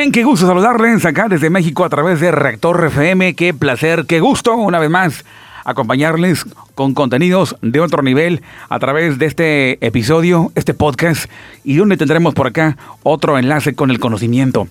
Bien, 0.00 0.12
qué 0.12 0.24
gusto 0.24 0.46
saludarles 0.46 1.04
acá 1.04 1.26
desde 1.28 1.50
México 1.50 1.84
a 1.84 1.90
través 1.90 2.20
de 2.20 2.30
Reactor 2.30 2.86
FM. 2.86 3.34
Qué 3.34 3.52
placer, 3.52 4.06
qué 4.08 4.18
gusto 4.20 4.56
una 4.56 4.78
vez 4.78 4.88
más 4.88 5.26
acompañarles 5.66 6.46
con 6.74 6.94
contenidos 6.94 7.54
de 7.60 7.80
otro 7.80 8.02
nivel 8.02 8.40
a 8.70 8.78
través 8.78 9.18
de 9.18 9.26
este 9.26 9.86
episodio, 9.86 10.52
este 10.54 10.72
podcast 10.72 11.30
y 11.64 11.76
donde 11.76 11.98
tendremos 11.98 12.32
por 12.32 12.46
acá 12.46 12.78
otro 13.02 13.36
enlace 13.38 13.74
con 13.74 13.90
el 13.90 14.00
conocimiento. 14.00 14.68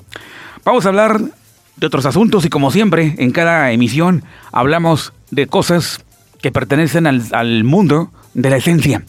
Vamos 0.65 0.87
a 0.87 0.89
hablar 0.89 1.21
de 1.75 1.85
otros 1.85 2.07
asuntos 2.07 2.43
y 2.45 2.49
como 2.49 2.71
siempre 2.71 3.13
en 3.19 3.29
cada 3.29 3.71
emisión 3.71 4.23
hablamos 4.51 5.13
de 5.29 5.45
cosas 5.45 6.03
que 6.41 6.51
pertenecen 6.51 7.05
al, 7.05 7.21
al 7.33 7.63
mundo 7.63 8.09
de 8.33 8.49
la 8.49 8.57
esencia. 8.57 9.03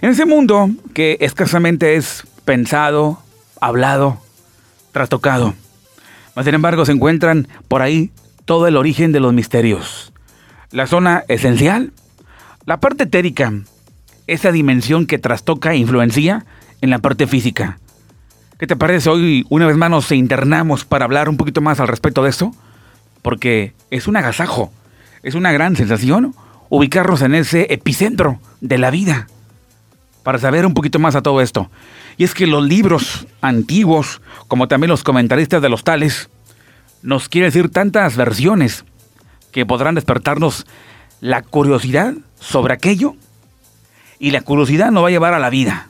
En 0.00 0.08
ese 0.08 0.24
mundo 0.24 0.70
que 0.94 1.18
escasamente 1.20 1.96
es 1.96 2.26
pensado, 2.46 3.18
hablado, 3.60 4.21
trastocado. 4.92 5.54
Mas 6.34 6.44
sin 6.44 6.54
embargo 6.54 6.84
se 6.84 6.92
encuentran 6.92 7.48
por 7.68 7.82
ahí 7.82 8.10
todo 8.44 8.66
el 8.66 8.76
origen 8.76 9.12
de 9.12 9.20
los 9.20 9.32
misterios. 9.32 10.12
La 10.70 10.86
zona 10.86 11.24
esencial, 11.28 11.92
la 12.64 12.80
parte 12.80 13.04
etérica, 13.04 13.52
esa 14.26 14.52
dimensión 14.52 15.06
que 15.06 15.18
trastoca 15.18 15.72
e 15.72 15.78
influencia 15.78 16.44
en 16.80 16.90
la 16.90 16.98
parte 16.98 17.26
física. 17.26 17.78
¿Qué 18.58 18.66
te 18.66 18.76
parece 18.76 19.10
hoy 19.10 19.44
una 19.48 19.66
vez 19.66 19.76
más 19.76 19.90
nos 19.90 20.12
internamos 20.12 20.84
para 20.84 21.04
hablar 21.04 21.28
un 21.28 21.36
poquito 21.36 21.60
más 21.60 21.80
al 21.80 21.88
respecto 21.88 22.22
de 22.22 22.30
esto? 22.30 22.52
Porque 23.22 23.72
es 23.90 24.06
un 24.06 24.16
agasajo, 24.16 24.72
es 25.22 25.34
una 25.34 25.52
gran 25.52 25.76
sensación 25.76 26.34
ubicarnos 26.68 27.22
en 27.22 27.34
ese 27.34 27.72
epicentro 27.72 28.38
de 28.60 28.78
la 28.78 28.90
vida 28.90 29.26
para 30.22 30.38
saber 30.38 30.64
un 30.64 30.74
poquito 30.74 30.98
más 30.98 31.16
a 31.16 31.22
todo 31.22 31.40
esto. 31.40 31.70
Y 32.16 32.24
es 32.24 32.34
que 32.34 32.46
los 32.46 32.64
libros 32.64 33.26
antiguos, 33.40 34.20
como 34.48 34.68
también 34.68 34.90
los 34.90 35.02
comentaristas 35.02 35.62
de 35.62 35.68
los 35.68 35.84
tales, 35.84 36.28
nos 37.02 37.28
quieren 37.28 37.48
decir 37.48 37.70
tantas 37.70 38.16
versiones 38.16 38.84
que 39.50 39.66
podrán 39.66 39.94
despertarnos 39.94 40.66
la 41.20 41.42
curiosidad 41.42 42.14
sobre 42.40 42.74
aquello 42.74 43.16
y 44.18 44.30
la 44.30 44.40
curiosidad 44.40 44.90
nos 44.90 45.04
va 45.04 45.08
a 45.08 45.12
llevar 45.12 45.34
a 45.34 45.38
la 45.38 45.50
vida, 45.50 45.88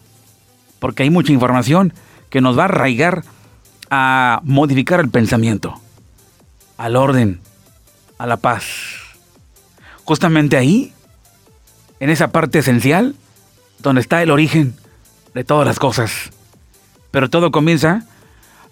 porque 0.78 1.03
hay 1.03 1.11
mucha 1.11 1.33
información 1.33 1.93
que 2.31 2.41
nos 2.41 2.59
va 2.59 2.62
a 2.62 2.67
arraigar 2.67 3.25
a 3.91 4.41
modificar 4.45 5.00
el 5.00 5.11
pensamiento, 5.11 5.81
al 6.78 6.97
orden, 6.97 7.41
a 8.17 8.27
la 8.27 8.39
paz. 8.39 8.65
Justamente 10.05 10.56
ahí, 10.56 10.93
en 12.00 12.09
esa 12.09 12.33
parte 12.33 12.61
esencial, 12.61 13.15
donde 13.81 14.00
está 14.00 14.23
el 14.23 14.31
origen 14.31 14.75
de 15.34 15.44
todas 15.44 15.66
las 15.66 15.78
cosas. 15.78 16.30
Pero 17.11 17.30
todo 17.30 17.50
comienza, 17.50 18.05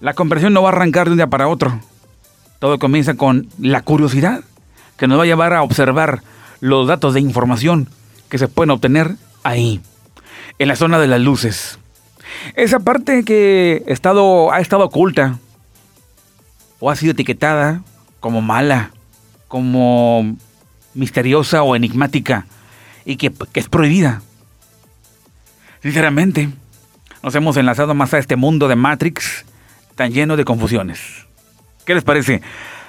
la 0.00 0.14
conversión 0.14 0.52
no 0.52 0.62
va 0.62 0.70
a 0.70 0.72
arrancar 0.72 1.06
de 1.06 1.12
un 1.12 1.18
día 1.18 1.26
para 1.26 1.48
otro. 1.48 1.80
Todo 2.58 2.78
comienza 2.78 3.14
con 3.14 3.48
la 3.58 3.82
curiosidad 3.82 4.42
que 4.96 5.06
nos 5.06 5.18
va 5.18 5.22
a 5.22 5.26
llevar 5.26 5.54
a 5.54 5.62
observar 5.62 6.22
los 6.60 6.86
datos 6.86 7.14
de 7.14 7.20
información 7.20 7.88
que 8.28 8.38
se 8.38 8.48
pueden 8.48 8.70
obtener 8.70 9.16
ahí, 9.42 9.80
en 10.58 10.68
la 10.68 10.76
zona 10.76 10.98
de 10.98 11.08
las 11.08 11.20
luces. 11.20 11.78
Esa 12.54 12.80
parte 12.80 13.24
que 13.24 13.82
estado, 13.86 14.52
ha 14.52 14.60
estado 14.60 14.84
oculta 14.84 15.38
o 16.78 16.90
ha 16.90 16.96
sido 16.96 17.12
etiquetada 17.12 17.82
como 18.20 18.40
mala, 18.40 18.90
como 19.48 20.36
misteriosa 20.94 21.62
o 21.62 21.76
enigmática 21.76 22.46
y 23.04 23.16
que, 23.16 23.32
que 23.52 23.60
es 23.60 23.68
prohibida. 23.68 24.22
Sinceramente, 25.82 26.48
nos 27.22 27.34
hemos 27.34 27.56
enlazado 27.56 27.94
más 27.94 28.12
a 28.14 28.18
este 28.18 28.36
mundo 28.36 28.68
de 28.68 28.76
Matrix 28.76 29.44
tan 29.94 30.12
lleno 30.12 30.36
de 30.36 30.44
confusiones. 30.44 31.26
¿Qué 31.84 31.94
les 31.94 32.04
parece? 32.04 32.42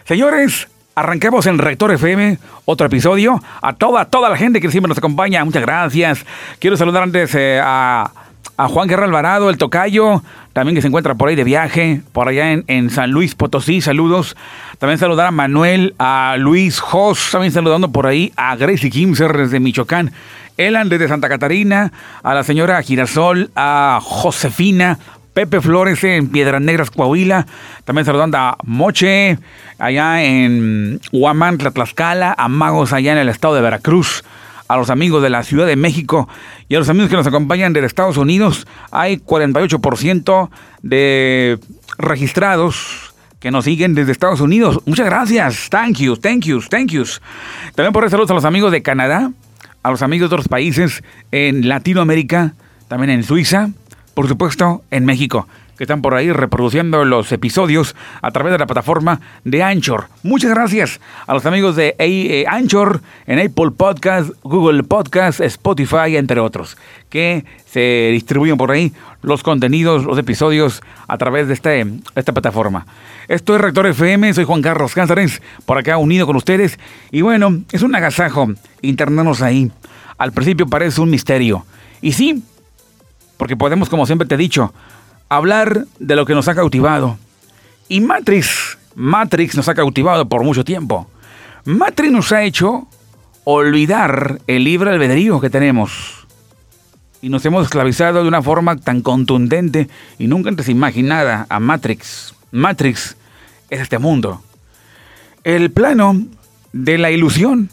Señores, 0.06 0.68
arranquemos 0.96 1.46
en 1.46 1.58
Rector 1.58 1.92
FM, 1.92 2.38
otro 2.66 2.88
episodio. 2.88 3.42
A 3.62 3.74
toda, 3.74 4.06
toda 4.06 4.30
la 4.30 4.38
gente 4.38 4.60
que 4.60 4.70
siempre 4.70 4.90
nos 4.90 4.98
acompaña, 4.98 5.44
muchas 5.46 5.62
gracias. 5.62 6.26
Quiero 6.60 6.78
saludar 6.78 7.04
antes 7.04 7.34
eh, 7.36 7.60
a, 7.64 8.12
Juan 8.58 8.88
Guerra 8.88 9.06
Alvarado, 9.06 9.50
el 9.50 9.58
tocayo, 9.58 10.22
también 10.54 10.76
que 10.76 10.82
se 10.82 10.88
encuentra 10.88 11.16
por 11.16 11.30
ahí 11.30 11.36
de 11.36 11.44
viaje, 11.44 12.02
por 12.12 12.28
allá 12.28 12.52
en, 12.52 12.64
en 12.68 12.92
San 12.92 13.10
Luis 13.10 13.34
Potosí, 13.34 13.82
saludos. 13.82 14.38
También 14.78 15.00
saludar 15.00 15.28
a 15.28 15.32
Manuel, 15.32 15.96
a 15.98 16.36
Luis 16.38 16.80
Jos, 16.80 17.32
también 17.32 17.52
saludando 17.52 17.92
por 17.92 18.06
ahí 18.06 18.32
a 18.36 18.56
Gracie 18.56 18.92
Kimser 18.92 19.36
desde 19.36 19.60
Michoacán. 19.60 20.12
Elan 20.58 20.90
desde 20.90 21.08
Santa 21.08 21.30
Catarina, 21.30 21.92
a 22.24 22.34
la 22.34 22.44
señora 22.44 22.82
Girasol, 22.82 23.52
a 23.56 24.00
Josefina, 24.02 25.00
Pepe 25.34 25.62
Flores 25.62 26.04
en 26.04 26.30
Piedras 26.30 26.62
Negras, 26.62 26.92
Coahuila. 26.92 27.46
También 27.86 28.06
saludando 28.06 28.38
a 28.38 28.58
Moche, 28.64 29.38
allá 29.80 30.24
en 30.24 31.00
Huamantla, 31.12 31.72
Tlaxcala, 31.72 32.36
a 32.38 32.48
Magos 32.48 32.94
allá 32.94 33.14
en 33.14 33.18
el 33.20 33.30
estado 33.30 33.56
de 33.56 33.62
Veracruz, 33.62 34.24
a 34.68 34.78
los 34.78 34.90
amigos 34.90 35.24
de 35.24 35.30
la 35.30 35.44
Ciudad 35.44 35.68
de 35.68 35.76
México 35.76 36.28
y 36.68 36.76
a 36.76 36.80
los 36.80 36.90
amigos 36.90 37.10
que 37.10 37.16
nos 37.16 37.28
acompañan 37.28 37.74
de 37.74 37.86
Estados 37.86 38.18
Unidos. 38.18 38.68
Hay 38.92 39.18
48% 39.18 40.50
de 40.82 41.60
registrados 41.98 43.14
que 43.40 43.52
nos 43.52 43.66
siguen 43.66 43.96
desde 43.96 44.12
Estados 44.12 44.40
Unidos. 44.40 44.80
Muchas 44.86 45.08
gracias. 45.08 45.70
Thank 45.70 45.98
you, 45.98 46.16
thank 46.16 46.46
you, 46.46 46.62
thank 46.62 46.92
you. 46.92 47.04
También 47.76 47.92
por 47.92 48.04
eso 48.04 48.12
saludos 48.12 48.32
a 48.32 48.36
los 48.36 48.46
amigos 48.46 48.72
de 48.72 48.84
Canadá, 48.84 49.32
a 49.84 49.92
los 49.92 50.02
amigos 50.02 50.30
de 50.30 50.36
otros 50.36 50.48
países 50.48 51.04
en 51.32 51.68
Latinoamérica, 51.68 52.54
también 52.88 53.10
en 53.10 53.24
Suiza, 53.24 53.70
por 54.14 54.28
supuesto 54.28 54.84
en 54.92 55.06
México, 55.06 55.48
que 55.78 55.84
están 55.84 56.02
por 56.02 56.14
ahí 56.14 56.32
reproduciendo 56.32 57.04
los 57.06 57.32
episodios 57.32 57.96
a 58.22 58.32
través 58.32 58.52
de 58.52 58.60
la 58.60 58.66
plataforma 58.66 59.22
de 59.44 59.64
Anchor. 59.64 60.08
Muchas 60.24 60.52
gracias 60.52 61.00
a 61.28 61.34
los 61.34 61.46
amigos 61.46 61.76
de 61.76 61.96
eh, 61.98 62.46
Anchor 62.48 63.02
en 63.28 63.40
Apple 63.40 63.72
Podcast, 63.76 64.32
Google 64.44 64.84
Podcast, 64.84 65.42
Spotify, 65.42 66.18
entre 66.18 66.40
otros, 66.40 66.78
que 67.10 67.46
se 67.66 68.10
distribuyen 68.12 68.58
por 68.58 68.72
ahí 68.72 68.94
los 69.22 69.44
contenidos, 69.44 70.04
los 70.06 70.18
episodios 70.18 70.82
a 71.08 71.18
través 71.18 71.48
de 71.48 71.54
este, 71.54 71.86
esta 72.16 72.34
plataforma. 72.34 72.86
Esto 73.28 73.56
es 73.56 73.62
Rector 73.62 73.88
FM, 73.88 74.34
soy 74.34 74.44
Juan 74.44 74.62
Carlos 74.62 74.94
Cáceres, 74.94 75.42
por 75.66 75.78
acá 75.78 75.98
unido 75.98 76.26
con 76.26 76.36
ustedes. 76.36 76.80
Y 77.12 77.22
bueno, 77.22 77.62
es 77.72 77.82
un 77.82 77.96
agasajo 77.96 78.52
internarnos 78.82 79.42
ahí. 79.42 79.72
Al 80.18 80.32
principio 80.32 80.68
parece 80.68 81.02
un 81.02 81.10
misterio. 81.10 81.66
Y 82.02 82.12
sí, 82.12 82.44
porque 83.38 83.56
podemos, 83.56 83.90
como 83.90 84.06
siempre 84.06 84.28
te 84.28 84.36
he 84.36 84.38
dicho, 84.38 84.74
hablar 85.32 85.86
de 85.98 86.16
lo 86.18 86.26
que 86.26 86.36
nos 86.36 86.50
ha 86.50 86.56
cautivado. 86.56 87.18
Y 87.88 88.02
Matrix, 88.02 88.78
Matrix 88.96 89.56
nos 89.56 89.70
ha 89.70 89.74
cautivado 89.74 90.28
por 90.28 90.44
mucho 90.44 90.66
tiempo. 90.66 91.10
Matrix 91.64 92.12
nos 92.12 92.32
ha 92.34 92.44
hecho 92.44 92.86
olvidar 93.46 94.42
el 94.48 94.66
libre 94.66 94.92
albedrío 94.92 95.40
que 95.40 95.50
tenemos. 95.50 96.28
Y 97.22 97.30
nos 97.30 97.46
hemos 97.46 97.64
esclavizado 97.64 98.22
de 98.22 98.28
una 98.28 98.42
forma 98.42 98.76
tan 98.76 99.02
contundente 99.02 99.88
y 100.20 100.28
nunca 100.28 100.50
antes 100.50 100.68
imaginada 100.68 101.46
a 101.48 101.62
Matrix. 101.62 102.36
Matrix 102.52 103.16
es 103.70 103.80
este 103.80 104.00
mundo. 104.00 104.44
El 105.46 105.72
plano 105.72 106.26
de 106.74 106.98
la 106.98 107.10
ilusión. 107.10 107.70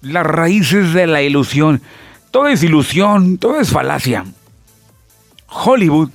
Las 0.00 0.24
raíces 0.24 0.94
de 0.94 1.06
la 1.06 1.20
ilusión. 1.20 1.82
Todo 2.30 2.48
es 2.48 2.62
ilusión, 2.62 3.36
todo 3.36 3.60
es 3.60 3.68
falacia. 3.68 4.24
Hollywood 5.46 6.10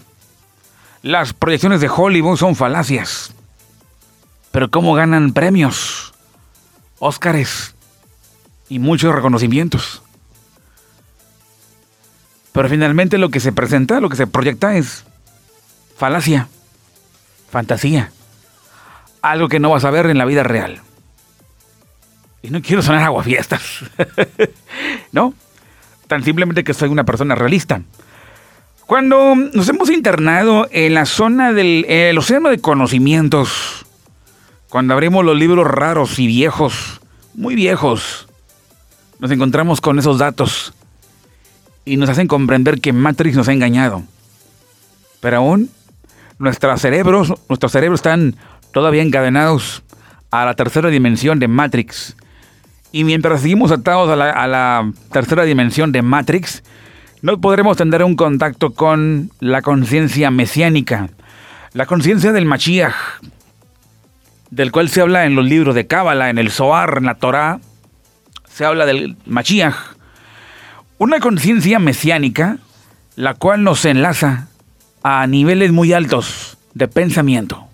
las 1.06 1.34
proyecciones 1.34 1.82
de 1.82 1.88
Hollywood 1.96 2.36
son 2.36 2.56
falacias. 2.56 3.32
Pero 4.52 4.72
¿cómo 4.72 4.96
ganan 4.96 5.34
premios? 5.34 6.16
Óscares 6.98 7.76
y 8.70 8.80
muchos 8.80 9.14
reconocimientos. 9.14 10.02
Pero 12.54 12.68
finalmente 12.70 13.20
lo 13.20 13.30
que 13.30 13.40
se 13.40 13.52
presenta, 13.52 14.00
lo 14.00 14.10
que 14.10 14.16
se 14.16 14.26
proyecta 14.26 14.78
es 14.78 15.06
falacia, 15.96 16.48
fantasía. 17.52 18.12
Algo 19.22 19.48
que 19.48 19.60
no 19.60 19.70
vas 19.70 19.86
a 19.86 19.92
ver 19.92 20.08
en 20.08 20.18
la 20.18 20.26
vida 20.26 20.42
real. 20.42 20.82
Y 22.42 22.50
no 22.50 22.64
quiero 22.64 22.82
sonar 22.82 23.04
aguafiestas. 23.04 23.62
¿No? 25.12 25.36
Tan 26.08 26.24
simplemente 26.24 26.64
que 26.64 26.74
soy 26.74 26.90
una 26.90 27.04
persona 27.04 27.36
realista. 27.36 27.84
Cuando 28.86 29.34
nos 29.34 29.68
hemos 29.68 29.90
internado 29.90 30.68
en 30.70 30.94
la 30.94 31.08
zona 31.08 31.54
del 31.54 31.86
el 31.86 32.16
océano 32.20 32.50
de 32.50 32.60
conocimientos, 32.60 33.84
cuando 34.70 34.94
abrimos 34.94 35.26
los 35.26 35.36
libros 35.36 35.66
raros 35.66 36.20
y 36.20 36.28
viejos, 36.28 37.02
muy 37.34 37.56
viejos, 37.56 38.28
nos 39.18 39.32
encontramos 39.32 39.82
con 39.82 39.98
esos 39.98 40.20
datos 40.20 40.72
y 41.84 41.98
nos 41.98 42.10
hacen 42.10 42.28
comprender 42.28 42.80
que 42.80 42.94
Matrix 42.94 43.36
nos 43.36 43.48
ha 43.48 43.54
engañado. 43.54 44.04
Pero 45.20 45.38
aún 45.38 45.72
nuestros 46.38 46.80
cerebros, 46.80 47.34
nuestros 47.50 47.72
cerebros 47.72 48.02
están 48.02 48.36
todavía 48.72 49.02
encadenados 49.02 49.82
a 50.30 50.46
la 50.46 50.54
tercera 50.54 50.92
dimensión 50.92 51.40
de 51.40 51.48
Matrix. 51.48 52.16
Y 52.92 53.04
mientras 53.04 53.42
seguimos 53.42 53.72
atados 53.72 54.12
a 54.12 54.16
la, 54.16 54.30
a 54.30 54.46
la 54.46 54.92
tercera 55.12 55.44
dimensión 55.44 55.92
de 55.92 56.04
Matrix, 56.04 56.62
no 57.26 57.42
podremos 57.42 57.76
tener 57.76 58.04
un 58.04 58.16
contacto 58.16 58.74
con 58.76 59.32
la 59.40 59.64
conciencia 59.64 60.30
mesiánica, 60.30 61.10
La 61.74 61.88
conciencia 61.88 62.32
del 62.32 62.46
Mashiach, 62.46 62.94
del 64.52 64.72
cual 64.72 64.90
se 64.90 65.02
habla 65.02 65.26
en 65.26 65.34
los 65.36 65.44
libros 65.44 65.74
de 65.74 65.88
Cábala, 65.88 66.30
en 66.30 66.38
el 66.38 66.52
Zohar, 66.52 67.00
en 67.00 67.06
la 67.06 67.16
Torá, 67.16 67.62
se 68.48 68.64
habla 68.64 68.86
del 68.86 69.18
Mashiach. 69.26 69.74
Una 71.00 71.20
conciencia 71.20 71.80
mesiánica, 71.80 72.60
la 73.16 73.34
cual 73.34 73.64
nos 73.64 73.86
enlaza 73.86 74.48
a 75.02 75.26
niveles 75.26 75.72
muy 75.72 75.94
altos 75.94 76.60
de 76.76 76.88
pensamiento. 76.88 77.66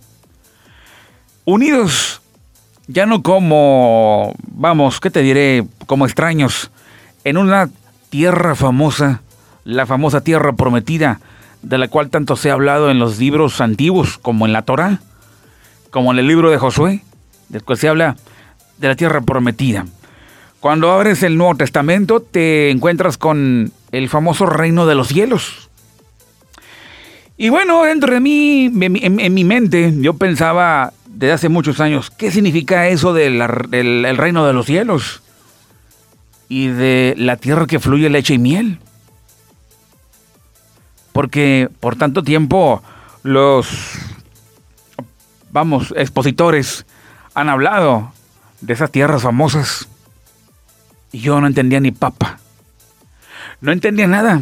Unidos, 1.43 2.21
ya 2.87 3.05
no 3.05 3.21
como, 3.21 4.33
vamos, 4.47 5.01
¿qué 5.01 5.11
te 5.11 5.21
diré? 5.21 5.65
Como 5.87 6.05
extraños, 6.05 6.71
en 7.25 7.35
una 7.35 7.69
tierra 8.09 8.55
famosa, 8.55 9.21
la 9.63 9.85
famosa 9.85 10.21
tierra 10.21 10.53
prometida, 10.53 11.19
de 11.61 11.77
la 11.77 11.87
cual 11.87 12.09
tanto 12.09 12.35
se 12.35 12.49
ha 12.49 12.53
hablado 12.53 12.89
en 12.89 12.99
los 12.99 13.19
libros 13.19 13.61
antiguos, 13.61 14.17
como 14.17 14.45
en 14.45 14.53
la 14.53 14.63
Torá, 14.63 14.99
como 15.89 16.11
en 16.11 16.19
el 16.19 16.27
libro 16.27 16.49
de 16.49 16.57
Josué, 16.57 17.03
del 17.49 17.63
cual 17.63 17.77
se 17.77 17.87
habla 17.87 18.15
de 18.77 18.87
la 18.87 18.95
tierra 18.95 19.21
prometida. 19.21 19.85
Cuando 20.59 20.91
abres 20.91 21.23
el 21.23 21.37
Nuevo 21.37 21.55
Testamento 21.55 22.21
te 22.21 22.69
encuentras 22.69 23.17
con 23.17 23.71
el 23.91 24.09
famoso 24.09 24.45
reino 24.45 24.85
de 24.85 24.95
los 24.95 25.07
cielos. 25.07 25.69
Y 27.37 27.49
bueno, 27.49 27.83
dentro 27.83 28.13
de 28.13 28.19
mí, 28.19 28.65
en, 28.65 29.33
mi 29.33 29.43
mente, 29.43 29.91
yo 29.97 30.13
pensaba 30.13 30.93
desde 31.07 31.33
hace 31.33 31.49
muchos 31.49 31.79
años, 31.79 32.11
¿qué 32.11 32.31
significa 32.31 32.87
eso 32.87 33.13
del 33.13 33.41
reino 33.41 34.45
de 34.45 34.53
los 34.53 34.65
cielos? 34.67 35.23
Y 36.47 36.67
de 36.67 37.15
la 37.17 37.37
tierra 37.37 37.65
que 37.65 37.79
fluye 37.79 38.09
leche 38.09 38.35
y 38.35 38.37
miel 38.37 38.79
porque 41.11 41.69
por 41.79 41.95
tanto 41.95 42.23
tiempo 42.23 42.81
los, 43.23 43.69
vamos, 45.51 45.93
expositores 45.95 46.85
han 47.33 47.49
hablado 47.49 48.11
de 48.61 48.73
esas 48.73 48.91
tierras 48.91 49.23
famosas 49.23 49.87
y 51.11 51.19
yo 51.19 51.41
no 51.41 51.47
entendía 51.47 51.79
ni 51.79 51.91
papa. 51.91 52.39
No 53.59 53.71
entendía 53.71 54.07
nada. 54.07 54.41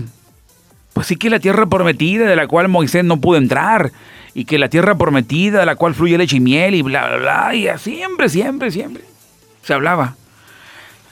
Pues 0.94 1.08
sí 1.08 1.16
que 1.16 1.30
la 1.30 1.40
tierra 1.40 1.66
prometida 1.66 2.26
de 2.26 2.36
la 2.36 2.48
cual 2.48 2.68
Moisés 2.68 3.04
no 3.04 3.20
pudo 3.20 3.38
entrar 3.38 3.92
y 4.34 4.46
que 4.46 4.60
la 4.60 4.70
tierra 4.70 4.96
prometida 4.96 5.60
de 5.60 5.66
la 5.66 5.76
cual 5.76 5.96
fluye 5.96 6.18
leche 6.18 6.38
y 6.38 6.40
miel 6.40 6.76
y 6.76 6.82
bla, 6.82 7.08
bla, 7.08 7.18
bla, 7.18 7.56
y 7.56 7.68
siempre, 7.78 8.30
siempre, 8.30 8.72
siempre 8.72 9.04
se 9.64 9.74
hablaba. 9.74 10.16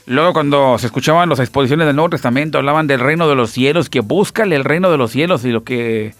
Luego 0.08 0.32
cuando 0.32 0.78
se 0.78 0.86
escuchaban 0.86 1.28
las 1.28 1.38
exposiciones 1.38 1.86
del 1.86 1.94
Nuevo 1.94 2.08
Testamento, 2.08 2.56
hablaban 2.56 2.86
del 2.86 3.00
reino 3.00 3.28
de 3.28 3.34
los 3.34 3.50
cielos, 3.50 3.90
que 3.90 4.00
búscale 4.00 4.56
el 4.56 4.64
reino 4.64 4.90
de 4.90 4.96
los 4.96 5.10
cielos 5.10 5.44
y 5.44 5.50
lo 5.50 5.64
que 5.64 6.14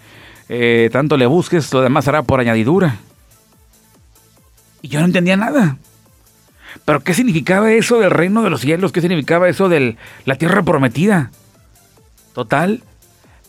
eh, 0.47 0.91
tanto 0.91 1.17
le 1.17 1.25
busques, 1.25 1.73
lo 1.73 1.81
demás 1.81 2.07
hará 2.07 2.21
por 2.21 2.39
añadidura. 2.39 2.97
Y 4.83 4.89
yo 4.89 4.99
no 4.99 5.07
entendía 5.07 5.37
nada. 5.37 5.77
Pero 6.85 6.99
¿qué 6.99 7.15
significaba 7.15 7.71
eso 7.71 7.99
del 7.99 8.11
reino 8.11 8.43
de 8.43 8.51
los 8.51 8.61
cielos? 8.61 8.91
¿Qué 8.91 9.01
significaba 9.01 9.49
eso 9.49 9.69
de 9.69 9.97
la 10.23 10.35
tierra 10.35 10.61
prometida? 10.61 11.31
Total, 12.35 12.83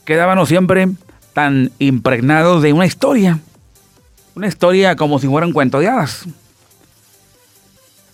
quedábamos 0.06 0.48
siempre 0.48 0.88
tan 1.34 1.70
impregnados 1.78 2.62
de 2.62 2.72
una 2.72 2.86
historia. 2.86 3.40
Una 4.34 4.46
historia 4.46 4.96
como 4.96 5.18
si 5.18 5.26
fuera 5.26 5.46
un 5.46 5.52
cuento 5.52 5.80
de 5.80 5.88
hadas. 5.88 6.24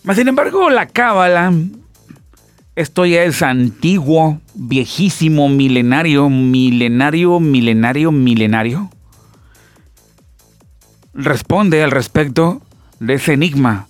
Mas 0.03 0.17
sin 0.17 0.27
embargo, 0.27 0.71
la 0.71 0.87
cábala 0.87 1.53
esto 2.77 3.07
ya 3.07 3.23
es 3.23 3.43
antiguo, 3.43 4.39
viejísimo, 4.55 5.49
milenario, 5.49 6.29
milenario, 6.29 7.41
milenario, 7.41 8.13
milenario. 8.13 8.91
Responde 11.15 11.83
al 11.83 11.91
respecto 11.91 12.61
de 13.01 13.15
ese 13.15 13.33
enigma. 13.33 13.87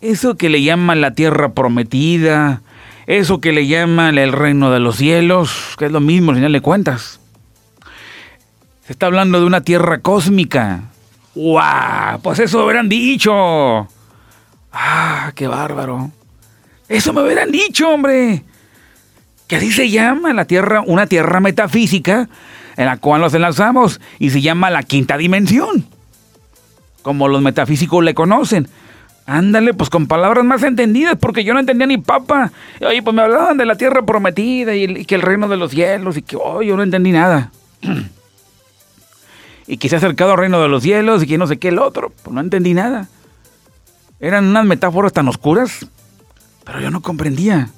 Eso 0.00 0.38
que 0.38 0.48
le 0.48 0.62
llaman 0.62 1.02
la 1.02 1.12
tierra 1.12 1.52
prometida, 1.52 2.62
eso 3.06 3.38
que 3.38 3.52
le 3.52 3.66
llaman 3.66 4.16
el 4.16 4.32
reino 4.32 4.70
de 4.70 4.80
los 4.80 4.96
cielos, 4.96 5.74
que 5.78 5.86
es 5.86 5.92
lo 5.92 6.00
mismo, 6.00 6.34
si 6.34 6.40
no 6.40 6.48
le 6.48 6.62
cuentas. 6.62 7.20
Se 8.86 8.92
está 8.92 9.06
hablando 9.06 9.40
de 9.40 9.46
una 9.46 9.60
tierra 9.60 9.98
cósmica. 9.98 10.84
¡Guau! 11.34 12.20
Pues 12.22 12.38
eso 12.38 12.64
hubieran 12.64 12.88
dicho. 12.88 13.86
¡Ah, 14.72 15.32
qué 15.34 15.46
bárbaro! 15.46 16.12
Eso 16.88 17.12
me 17.12 17.22
hubieran 17.22 17.50
dicho, 17.50 17.88
hombre. 17.90 18.44
Que 19.46 19.56
así 19.56 19.72
se 19.72 19.90
llama 19.90 20.32
la 20.32 20.46
Tierra, 20.46 20.82
una 20.86 21.06
Tierra 21.06 21.40
metafísica 21.40 22.28
en 22.76 22.86
la 22.86 22.96
cual 22.96 23.20
nos 23.20 23.34
enlazamos 23.34 24.00
y 24.18 24.30
se 24.30 24.40
llama 24.40 24.70
la 24.70 24.82
quinta 24.82 25.16
dimensión. 25.16 25.86
Como 27.02 27.28
los 27.28 27.42
metafísicos 27.42 28.04
le 28.04 28.14
conocen. 28.14 28.68
Ándale, 29.26 29.74
pues 29.74 29.90
con 29.90 30.06
palabras 30.06 30.44
más 30.44 30.62
entendidas, 30.62 31.16
porque 31.20 31.44
yo 31.44 31.52
no 31.52 31.60
entendía 31.60 31.86
ni 31.86 31.98
papa. 31.98 32.50
Oye, 32.80 33.02
pues 33.02 33.14
me 33.14 33.22
hablaban 33.22 33.58
de 33.58 33.66
la 33.66 33.74
tierra 33.74 34.02
prometida 34.02 34.74
y, 34.74 35.04
que 35.04 35.14
el 35.16 35.22
reino 35.22 35.48
de 35.48 35.58
los 35.58 35.72
cielos 35.72 36.16
y 36.16 36.22
que, 36.22 36.36
oh, 36.36 36.62
yo 36.62 36.76
no 36.76 36.82
entendí 36.82 37.12
nada. 37.12 37.50
y 39.66 39.76
que 39.76 39.88
se 39.88 39.96
ha 39.96 39.98
acercado 39.98 40.32
al 40.32 40.38
reino 40.38 40.62
de 40.62 40.68
los 40.68 40.82
cielos 40.82 41.22
y 41.22 41.26
que 41.26 41.36
no 41.36 41.46
sé 41.46 41.58
qué 41.58 41.68
el 41.68 41.78
otro. 41.78 42.10
Pues 42.22 42.32
no 42.32 42.40
entendí 42.40 42.72
nada. 42.72 43.08
Eran 44.20 44.46
unas 44.46 44.64
metáforas 44.64 45.12
tan 45.12 45.28
oscuras 45.28 45.86
pero 46.68 46.80
yo 46.80 46.90
no 46.90 47.00
comprendía 47.00 47.70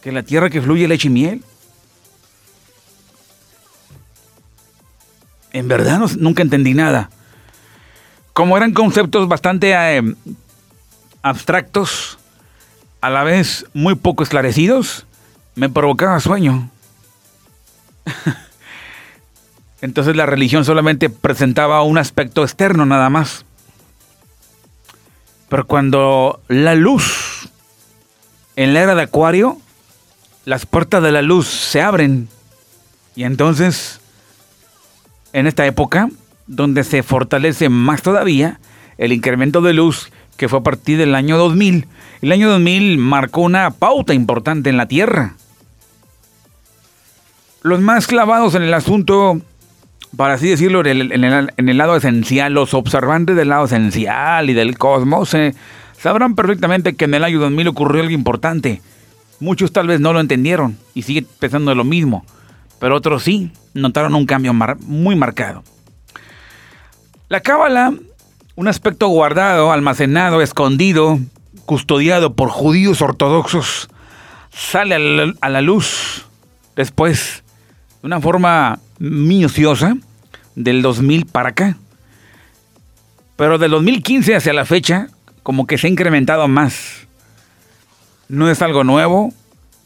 que 0.00 0.10
la 0.10 0.22
tierra 0.22 0.48
que 0.48 0.62
fluye 0.62 0.88
leche 0.88 1.08
y 1.08 1.10
miel. 1.10 1.44
En 5.52 5.68
verdad 5.68 6.00
nunca 6.16 6.42
entendí 6.42 6.72
nada. 6.72 7.10
Como 8.32 8.56
eran 8.56 8.72
conceptos 8.72 9.28
bastante 9.28 9.72
eh, 9.74 10.02
abstractos, 11.20 12.18
a 13.02 13.10
la 13.10 13.22
vez 13.22 13.66
muy 13.74 13.96
poco 13.96 14.22
esclarecidos, 14.22 15.04
me 15.54 15.68
provocaba 15.68 16.18
sueño. 16.20 16.70
Entonces 19.82 20.16
la 20.16 20.24
religión 20.24 20.64
solamente 20.64 21.10
presentaba 21.10 21.82
un 21.82 21.98
aspecto 21.98 22.44
externo 22.44 22.86
nada 22.86 23.10
más. 23.10 23.44
Pero 25.50 25.66
cuando 25.66 26.40
la 26.48 26.74
luz 26.74 27.47
en 28.58 28.74
la 28.74 28.80
era 28.80 28.96
de 28.96 29.02
Acuario, 29.02 29.56
las 30.44 30.66
puertas 30.66 31.00
de 31.00 31.12
la 31.12 31.22
luz 31.22 31.46
se 31.46 31.80
abren. 31.80 32.28
Y 33.14 33.22
entonces, 33.22 34.00
en 35.32 35.46
esta 35.46 35.64
época, 35.64 36.08
donde 36.48 36.82
se 36.82 37.04
fortalece 37.04 37.68
más 37.68 38.02
todavía 38.02 38.58
el 38.98 39.12
incremento 39.12 39.60
de 39.60 39.74
luz 39.74 40.10
que 40.36 40.48
fue 40.48 40.58
a 40.58 40.62
partir 40.64 40.98
del 40.98 41.14
año 41.14 41.38
2000. 41.38 41.86
El 42.20 42.32
año 42.32 42.50
2000 42.50 42.98
marcó 42.98 43.42
una 43.42 43.70
pauta 43.70 44.12
importante 44.12 44.70
en 44.70 44.76
la 44.76 44.86
Tierra. 44.86 45.34
Los 47.62 47.80
más 47.80 48.08
clavados 48.08 48.56
en 48.56 48.62
el 48.62 48.74
asunto, 48.74 49.40
para 50.16 50.34
así 50.34 50.48
decirlo, 50.48 50.84
en 50.84 51.12
el, 51.12 51.78
lado 51.78 51.94
esencial, 51.94 52.54
los 52.54 52.74
observantes 52.74 53.36
del 53.36 53.50
lado 53.50 53.66
esencial 53.66 54.50
y 54.50 54.54
del 54.54 54.76
cosmos, 54.78 55.32
eh, 55.34 55.54
sabrán 56.00 56.34
perfectamente 56.34 56.94
que 56.94 57.04
en 57.04 57.14
el 57.14 57.24
año 57.24 57.40
2000 57.40 57.68
ocurrió 57.68 58.02
algo 58.02 58.14
importante. 58.14 58.80
Muchos 59.40 59.72
tal 59.72 59.86
vez 59.86 60.00
no 60.00 60.12
lo 60.12 60.20
entendieron 60.20 60.76
y 60.94 61.02
siguen 61.02 61.26
pensando 61.38 61.74
lo 61.74 61.84
mismo, 61.84 62.24
pero 62.80 62.96
otros 62.96 63.22
sí 63.22 63.52
notaron 63.74 64.14
un 64.14 64.26
cambio 64.26 64.52
muy 64.52 65.16
marcado. 65.16 65.62
La 67.28 67.40
cábala, 67.40 67.92
un 68.56 68.68
aspecto 68.68 69.08
guardado, 69.08 69.70
almacenado, 69.70 70.40
escondido, 70.40 71.18
custodiado 71.66 72.34
por 72.34 72.48
judíos 72.48 73.02
ortodoxos, 73.02 73.88
sale 74.50 74.94
a 75.40 75.48
la, 75.48 75.60
luz 75.60 76.26
después 76.74 77.44
de 78.00 78.06
una 78.06 78.20
forma 78.20 78.80
minuciosa 78.98 79.96
del 80.54 80.82
2000 80.82 81.26
para 81.26 81.50
acá. 81.50 81.76
Pero 83.36 83.58
del 83.58 83.70
2015 83.70 84.34
hacia 84.34 84.52
la 84.52 84.64
fecha, 84.64 85.08
como 85.48 85.66
que 85.66 85.78
se 85.78 85.86
ha 85.86 85.90
incrementado 85.90 86.46
más. 86.46 87.06
No 88.28 88.50
es 88.50 88.60
algo 88.60 88.84
nuevo, 88.84 89.32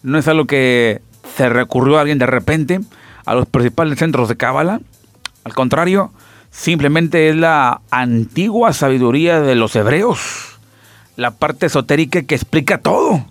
no 0.03 0.19
es 0.19 0.27
algo 0.27 0.45
que 0.45 1.01
se 1.37 1.49
recurrió 1.49 1.99
a 1.99 2.01
alguien 2.01 2.19
de 2.19 2.27
repente 2.27 2.81
a 3.25 3.35
los 3.37 3.47
principales 3.47 4.01
centros 4.01 4.29
de 4.29 4.37
Cábala. 4.37 4.81
Al 5.45 5.55
contrario, 5.55 6.11
simplemente 6.51 7.29
es 7.29 7.37
la 7.37 7.81
antigua 7.93 8.73
sabiduría 8.73 9.41
de 9.41 9.55
los 9.55 9.77
hebreos, 9.77 10.59
la 11.15 11.31
parte 11.31 11.67
esotérica 11.67 12.23
que 12.23 12.35
explica 12.35 12.79
todo. 12.79 13.25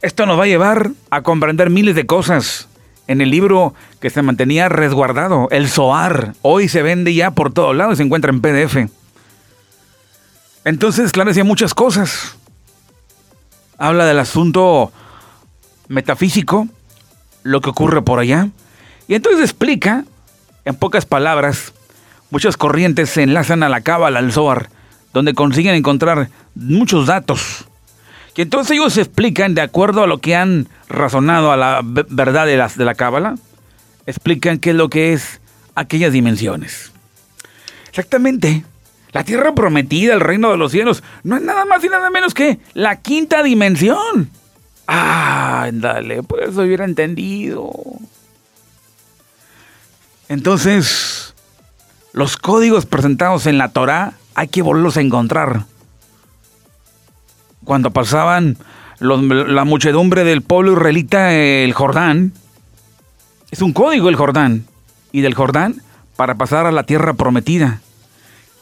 Esto 0.00 0.26
nos 0.26 0.38
va 0.38 0.44
a 0.44 0.46
llevar 0.46 0.92
a 1.10 1.22
comprender 1.22 1.70
miles 1.70 1.96
de 1.96 2.06
cosas 2.06 2.68
en 3.08 3.20
el 3.20 3.32
libro 3.32 3.74
que 3.98 4.10
se 4.10 4.22
mantenía 4.22 4.68
resguardado, 4.68 5.48
el 5.50 5.66
Zohar. 5.68 6.34
Hoy 6.42 6.68
se 6.68 6.82
vende 6.82 7.12
ya 7.14 7.32
por 7.32 7.52
todos 7.52 7.74
lados 7.74 7.94
y 7.94 7.96
se 7.96 8.02
encuentra 8.04 8.30
en 8.30 8.40
PDF. 8.40 9.03
Entonces 10.64 11.06
esclarece 11.06 11.44
muchas 11.44 11.74
cosas. 11.74 12.36
Habla 13.78 14.06
del 14.06 14.18
asunto 14.18 14.92
metafísico, 15.88 16.68
lo 17.42 17.60
que 17.60 17.70
ocurre 17.70 18.02
por 18.02 18.18
allá. 18.18 18.48
Y 19.08 19.14
entonces 19.14 19.42
explica 19.42 20.04
En 20.66 20.74
pocas 20.76 21.04
palabras, 21.04 21.74
muchas 22.30 22.56
corrientes 22.56 23.10
se 23.10 23.22
enlazan 23.22 23.62
a 23.62 23.68
la 23.68 23.82
cábala, 23.82 24.18
al 24.18 24.32
Zohar, 24.32 24.70
donde 25.12 25.34
consiguen 25.34 25.74
encontrar 25.74 26.30
muchos 26.54 27.06
datos. 27.06 27.66
Y 28.34 28.40
entonces 28.40 28.70
ellos 28.70 28.96
explican, 28.96 29.54
de 29.54 29.60
acuerdo 29.60 30.02
a 30.02 30.06
lo 30.06 30.22
que 30.22 30.34
han 30.34 30.68
razonado 30.88 31.52
a 31.52 31.58
la 31.58 31.80
verdad 31.84 32.46
de 32.46 32.56
la, 32.56 32.68
de 32.68 32.84
la 32.86 32.94
cábala, 32.94 33.36
explican 34.06 34.58
qué 34.58 34.70
es 34.70 34.76
lo 34.76 34.88
que 34.88 35.12
es 35.12 35.42
aquellas 35.74 36.12
dimensiones. 36.12 36.92
Exactamente. 37.90 38.64
La 39.14 39.22
tierra 39.22 39.54
prometida, 39.54 40.12
el 40.12 40.20
reino 40.20 40.50
de 40.50 40.56
los 40.56 40.72
cielos, 40.72 41.04
no 41.22 41.36
es 41.36 41.42
nada 41.42 41.64
más 41.64 41.84
y 41.84 41.88
nada 41.88 42.10
menos 42.10 42.34
que 42.34 42.58
la 42.74 43.00
quinta 43.00 43.44
dimensión. 43.44 44.28
Ah, 44.88 45.70
dale, 45.72 46.24
por 46.24 46.42
eso 46.42 46.62
hubiera 46.62 46.84
entendido. 46.84 47.70
Entonces, 50.28 51.32
los 52.12 52.36
códigos 52.36 52.86
presentados 52.86 53.46
en 53.46 53.56
la 53.56 53.68
Torah 53.68 54.14
hay 54.34 54.48
que 54.48 54.62
volverlos 54.62 54.96
a 54.96 55.02
encontrar. 55.02 55.64
Cuando 57.62 57.92
pasaban 57.92 58.58
la 58.98 59.64
muchedumbre 59.64 60.24
del 60.24 60.42
pueblo 60.42 60.72
israelita 60.72 61.32
el 61.32 61.72
Jordán, 61.72 62.32
es 63.52 63.62
un 63.62 63.72
código 63.72 64.08
el 64.08 64.16
Jordán. 64.16 64.66
Y 65.12 65.20
del 65.20 65.34
Jordán 65.34 65.80
para 66.16 66.34
pasar 66.34 66.66
a 66.66 66.72
la 66.72 66.82
tierra 66.82 67.14
prometida. 67.14 67.80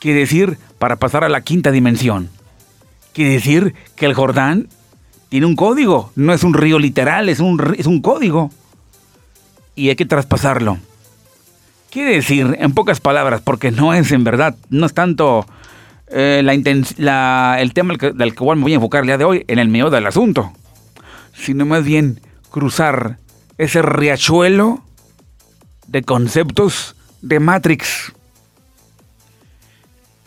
Quiere 0.03 0.19
decir 0.19 0.59
para 0.81 0.97
pasar 0.97 1.23
a 1.23 1.29
la 1.29 1.43
quinta 1.43 1.71
dimensión. 1.71 2.29
Quiere 3.13 3.35
decir 3.35 3.77
que 3.95 4.05
el 4.05 4.15
Jordán 4.15 4.67
tiene 5.29 5.47
un 5.47 5.55
código. 5.55 6.11
No 6.17 6.33
es 6.33 6.43
un 6.43 6.55
río 6.55 6.81
literal, 6.81 7.29
es 7.29 7.39
un, 7.39 7.77
es 7.79 7.87
un 7.87 8.03
código. 8.03 8.51
Y 9.77 9.91
hay 9.91 9.95
que 9.95 10.05
traspasarlo. 10.05 10.79
Quiere 11.89 12.17
decir, 12.17 12.57
en 12.59 12.73
pocas 12.75 12.99
palabras, 12.99 13.43
porque 13.43 13.71
no 13.71 13.95
es 13.95 14.11
en 14.11 14.25
verdad, 14.25 14.57
no 14.71 14.87
es 14.87 14.93
tanto 14.93 15.47
eh, 16.09 16.43
la, 16.97 17.59
el 17.61 17.73
tema 17.73 17.95
del 17.95 18.35
que, 18.35 18.45
me 18.45 18.55
voy 18.57 18.73
a 18.73 18.75
enfocar 18.75 19.03
el 19.03 19.07
día 19.07 19.19
de 19.19 19.25
hoy, 19.25 19.45
en 19.47 19.61
el 19.61 19.69
medio 19.69 19.89
del 19.89 20.09
asunto, 20.09 20.53
sino 21.33 21.65
más 21.65 21.85
bien 21.85 22.21
cruzar 22.51 23.19
ese 23.57 23.83
riachuelo 23.83 24.83
de 25.87 26.03
conceptos 26.03 26.97
de 27.21 27.39
Matrix. 27.39 28.13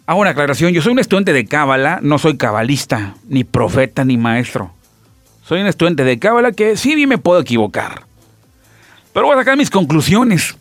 Hago 0.08 0.22
una 0.22 0.32
aclaración, 0.32 0.72
yo 0.72 0.84
soy 0.84 0.92
un 0.92 1.00
estudiante 1.00 1.34
de 1.34 1.46
Cábala, 1.48 2.00
no 2.04 2.20
soy 2.20 2.38
cabalista, 2.38 3.16
ni 3.28 3.44
profeta, 3.44 4.06
ni 4.06 4.18
maestro. 4.18 4.72
Soy 5.44 5.62
un 5.62 5.68
estudiante 5.68 6.04
de 6.04 6.20
Cábala 6.20 6.52
que 6.52 6.78
sí 6.78 6.94
bien 6.94 7.10
me 7.10 7.18
puedo 7.18 7.40
equivocar. 7.42 8.04
Pero 9.14 9.26
voy 9.26 9.36
a 9.36 9.40
sacar 9.40 9.58
mis 9.58 9.72
conclusiones, 9.72 10.58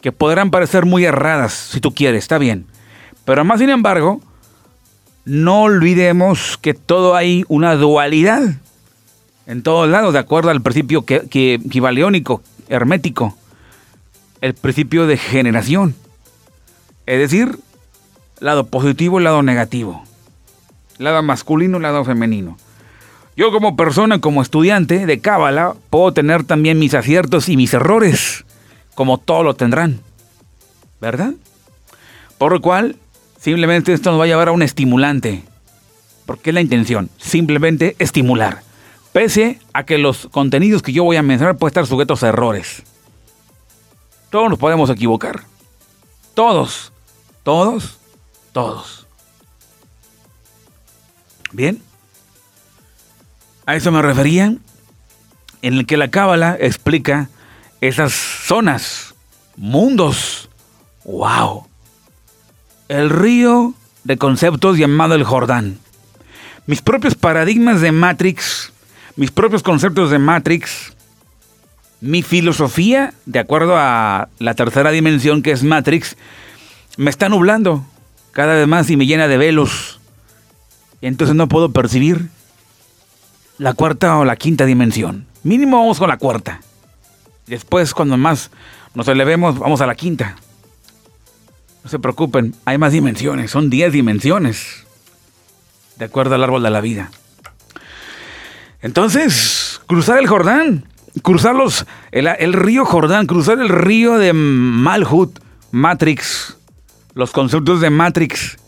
que 0.00 0.10
podrán 0.10 0.50
parecer 0.50 0.86
muy 0.86 1.04
erradas, 1.04 1.52
si 1.52 1.80
tú 1.80 1.92
quieres, 1.92 2.24
está 2.24 2.38
bien. 2.38 2.66
Pero 3.26 3.44
más 3.44 3.60
sin 3.60 3.68
embargo, 3.68 4.22
no 5.26 5.62
olvidemos 5.62 6.56
que 6.56 6.72
todo 6.72 7.16
hay 7.16 7.44
una 7.48 7.74
dualidad 7.74 8.42
en 9.46 9.62
todos 9.62 9.88
lados, 9.88 10.14
de 10.14 10.18
acuerdo 10.18 10.48
al 10.48 10.62
principio 10.62 11.04
que, 11.04 11.28
que, 11.28 11.60
hermético, 12.68 13.36
el 14.40 14.54
principio 14.54 15.06
de 15.06 15.18
generación. 15.18 15.94
Es 17.04 17.18
decir, 17.18 17.58
lado 18.44 18.66
positivo 18.66 19.20
y 19.20 19.24
lado 19.24 19.42
negativo. 19.42 20.04
Lado 20.98 21.22
masculino 21.22 21.78
y 21.78 21.80
lado 21.80 22.04
femenino. 22.04 22.56
Yo 23.36 23.50
como 23.50 23.76
persona, 23.76 24.20
como 24.20 24.42
estudiante 24.42 25.06
de 25.06 25.20
Cábala, 25.20 25.74
puedo 25.90 26.12
tener 26.12 26.44
también 26.44 26.78
mis 26.78 26.94
aciertos 26.94 27.48
y 27.48 27.56
mis 27.56 27.74
errores, 27.74 28.44
como 28.94 29.18
todos 29.18 29.44
lo 29.44 29.54
tendrán. 29.54 30.00
¿Verdad? 31.00 31.34
Por 32.38 32.52
lo 32.52 32.60
cual, 32.60 32.96
Simplemente 33.44 33.92
esto 33.92 34.10
nos 34.10 34.18
va 34.18 34.24
a 34.24 34.26
llevar 34.26 34.48
a 34.48 34.52
un 34.52 34.62
estimulante. 34.62 35.42
Porque 36.24 36.48
es 36.48 36.54
la 36.54 36.62
intención, 36.62 37.10
simplemente 37.18 37.94
estimular. 37.98 38.62
Pese 39.12 39.58
a 39.74 39.84
que 39.84 39.98
los 39.98 40.28
contenidos 40.32 40.80
que 40.80 40.94
yo 40.94 41.04
voy 41.04 41.16
a 41.16 41.22
mencionar 41.22 41.58
pueden 41.58 41.72
estar 41.72 41.86
sujetos 41.86 42.22
a 42.22 42.28
errores. 42.28 42.84
Todos 44.30 44.48
nos 44.48 44.58
podemos 44.58 44.88
equivocar. 44.88 45.42
Todos. 46.32 46.90
Todos. 47.42 47.98
Todos. 48.54 49.06
Bien. 51.52 51.82
A 53.66 53.76
eso 53.76 53.92
me 53.92 54.00
refería 54.00 54.56
en 55.60 55.74
el 55.74 55.84
que 55.84 55.98
la 55.98 56.08
Cábala 56.08 56.56
explica 56.58 57.28
esas 57.82 58.14
zonas, 58.14 59.14
mundos. 59.56 60.48
¡Wow! 61.04 61.66
el 62.88 63.10
río 63.10 63.74
de 64.04 64.16
conceptos 64.18 64.78
llamado 64.78 65.14
el 65.14 65.24
Jordán. 65.24 65.78
Mis 66.66 66.82
propios 66.82 67.14
paradigmas 67.14 67.80
de 67.80 67.92
Matrix, 67.92 68.72
mis 69.16 69.30
propios 69.30 69.62
conceptos 69.62 70.10
de 70.10 70.18
Matrix, 70.18 70.92
mi 72.00 72.22
filosofía, 72.22 73.14
de 73.26 73.38
acuerdo 73.38 73.76
a 73.76 74.28
la 74.38 74.54
tercera 74.54 74.90
dimensión 74.90 75.42
que 75.42 75.52
es 75.52 75.62
Matrix, 75.62 76.16
me 76.96 77.10
está 77.10 77.28
nublando 77.28 77.84
cada 78.34 78.54
vez 78.54 78.68
más 78.68 78.90
y 78.90 78.96
me 78.96 79.06
llena 79.06 79.26
de 79.28 79.38
velos. 79.38 80.00
Entonces 81.00 81.34
no 81.34 81.48
puedo 81.48 81.72
percibir 81.72 82.28
la 83.58 83.72
cuarta 83.72 84.18
o 84.18 84.24
la 84.24 84.36
quinta 84.36 84.66
dimensión. 84.66 85.26
Mínimo 85.42 85.78
vamos 85.78 85.98
con 85.98 86.08
la 86.08 86.18
cuarta. 86.18 86.60
Después, 87.46 87.94
cuando 87.94 88.16
más 88.16 88.50
nos 88.94 89.08
elevemos, 89.08 89.58
vamos 89.58 89.80
a 89.80 89.86
la 89.86 89.94
quinta. 89.94 90.36
No 91.82 91.90
se 91.90 91.98
preocupen, 91.98 92.54
hay 92.64 92.78
más 92.78 92.92
dimensiones, 92.92 93.50
son 93.50 93.68
10 93.68 93.92
dimensiones, 93.92 94.86
de 95.96 96.06
acuerdo 96.06 96.34
al 96.34 96.42
árbol 96.42 96.62
de 96.62 96.70
la 96.70 96.80
vida. 96.80 97.10
Entonces, 98.80 99.80
cruzar 99.86 100.18
el 100.18 100.26
Jordán, 100.26 100.86
cruzar 101.22 101.54
los, 101.54 101.86
el, 102.10 102.52
río 102.52 102.84
Jordán, 102.84 103.26
cruzar 103.26 103.58
el 103.58 103.68
río 103.68 104.18
de 104.18 104.32
Malhut, 104.32 105.38
Matrix, 105.70 106.43
los 107.14 107.30
conceptos 107.30 107.80
de 107.80 107.90
Matrix, 107.90 108.58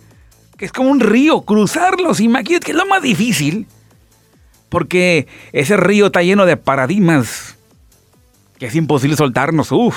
que 0.57 0.65
es 0.65 0.73
como 0.73 0.91
un 0.91 1.01
río, 1.01 1.43
cruzarlos, 1.43 2.21
imagínate 2.21 2.67
que 2.67 2.73
es 2.73 2.79
lo 2.79 2.87
más 2.87 3.03
difícil, 3.03 3.67
porque 4.69 5.27
ese 5.53 5.77
río 5.77 6.07
está 6.07 6.23
lleno 6.23 6.47
de 6.47 6.57
paradigmas, 6.57 7.57
que 8.59 8.67
es 8.67 8.75
imposible 8.75 9.17
soltarnos, 9.17 9.73
uff, 9.73 9.97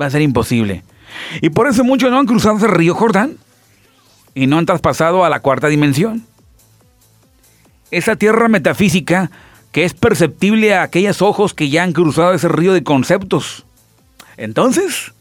va 0.00 0.06
a 0.06 0.10
ser 0.10 0.22
imposible. 0.22 0.84
Y 1.40 1.50
por 1.50 1.66
eso 1.66 1.84
muchos 1.84 2.10
no 2.10 2.18
han 2.18 2.26
cruzado 2.26 2.56
ese 2.56 2.68
río 2.68 2.94
Jordán 2.94 3.36
y 4.34 4.46
no 4.46 4.58
han 4.58 4.66
traspasado 4.66 5.24
a 5.24 5.30
la 5.30 5.40
cuarta 5.40 5.68
dimensión. 5.68 6.24
Esa 7.90 8.14
tierra 8.14 8.48
metafísica 8.48 9.30
que 9.72 9.84
es 9.84 9.94
perceptible 9.94 10.74
a 10.74 10.82
aquellos 10.82 11.22
ojos 11.22 11.54
que 11.54 11.68
ya 11.68 11.82
han 11.82 11.92
cruzado 11.92 12.32
ese 12.32 12.48
río 12.48 12.72
de 12.72 12.84
conceptos. 12.84 13.64
Entonces, 14.36 15.12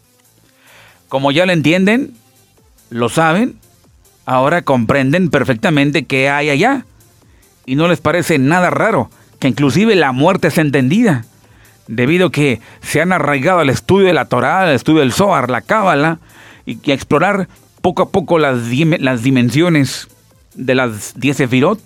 como 1.10 1.32
ya 1.32 1.46
lo 1.46 1.52
entienden, 1.52 2.14
lo 2.90 3.10
saben, 3.10 3.60
ahora 4.26 4.62
comprenden 4.62 5.30
perfectamente 5.30 6.06
qué 6.06 6.30
hay 6.30 6.50
allá. 6.50 6.86
Y 7.66 7.76
no 7.76 7.88
les 7.88 8.00
parece 8.00 8.40
nada 8.40 8.70
raro 8.70 9.10
que 9.40 9.48
inclusive 9.48 9.96
la 9.96 10.12
muerte 10.12 10.50
es 10.50 10.58
entendida 10.58 11.26
debido 11.88 12.28
a 12.28 12.32
que 12.32 12.62
se 12.82 13.02
han 13.02 13.12
arraigado 13.12 13.60
al 13.60 13.70
estudio 13.70 14.08
de 14.08 14.14
la 14.14 14.26
Torah, 14.26 14.62
al 14.62 14.76
estudio 14.76 15.00
del 15.00 15.12
Zohar, 15.12 15.50
la 15.50 15.62
Cábala, 15.62 16.20
y, 16.66 16.80
explorar 16.92 17.48
poco 17.82 18.04
a 18.04 18.10
poco 18.10 18.38
las, 18.38 18.70
dimensiones 18.70 20.08
de 20.54 20.76
las 20.76 21.20
diez 21.20 21.38
Sefirot, 21.38 21.80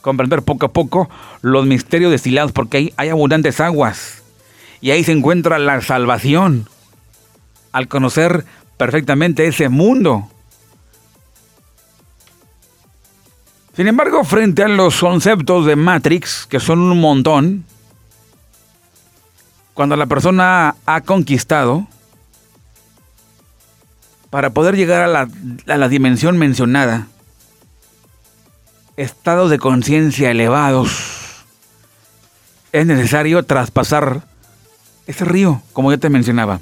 comprender 0.00 0.42
poco 0.42 0.66
a 0.66 0.72
poco 0.72 1.08
los 1.40 1.66
misterios 1.66 2.10
destilados, 2.10 2.50
porque 2.50 2.78
ahí 2.78 2.92
hay 2.96 3.08
abundantes 3.10 3.60
aguas, 3.60 4.24
y 4.80 4.90
ahí 4.90 5.04
se 5.04 5.12
encuentra 5.12 5.60
la 5.60 5.80
salvación, 5.82 6.68
al 7.72 7.88
conocer 7.88 8.44
perfectamente 8.76 9.46
ese 9.46 9.68
mundo. 9.68 10.28
Sin 13.74 13.86
embargo, 13.86 14.22
frente 14.24 14.62
a 14.62 14.68
los 14.68 15.00
conceptos 15.00 15.64
de 15.64 15.76
Matrix, 15.76 16.46
que 16.46 16.60
son 16.60 16.78
un 16.80 17.00
montón, 17.00 17.64
cuando 19.72 19.96
la 19.96 20.06
persona 20.06 20.76
ha 20.84 21.00
conquistado, 21.00 21.86
para 24.28 24.50
poder 24.50 24.76
llegar 24.76 25.02
a 25.02 25.28
la, 25.76 25.88
dimensión 25.88 26.38
mencionada, 26.38 27.06
estados 28.96 29.50
de 29.50 29.58
conciencia 29.58 30.30
elevados, 30.30 31.44
es 32.72 32.86
necesario 32.86 33.42
traspasar 33.42 34.22
ese 35.06 35.24
río, 35.24 35.62
como 35.72 35.90
ya 35.92 35.98
te 35.98 36.10
mencionaba. 36.10 36.60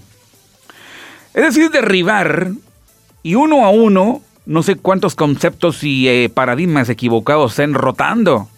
Es 1.35 1.43
decir, 1.43 1.71
derribar 1.71 2.53
y 3.23 3.35
uno 3.35 3.65
a 3.65 3.71
uno, 3.71 4.23
no 4.47 4.63
sé 4.63 4.77
cuántos 4.77 5.15
conceptos 5.15 5.85
y 5.85 6.09
eh, 6.09 6.29
paradigmas 6.33 6.89
equivocados 6.89 7.53
estén 7.53 7.75
rotando, 7.75 8.49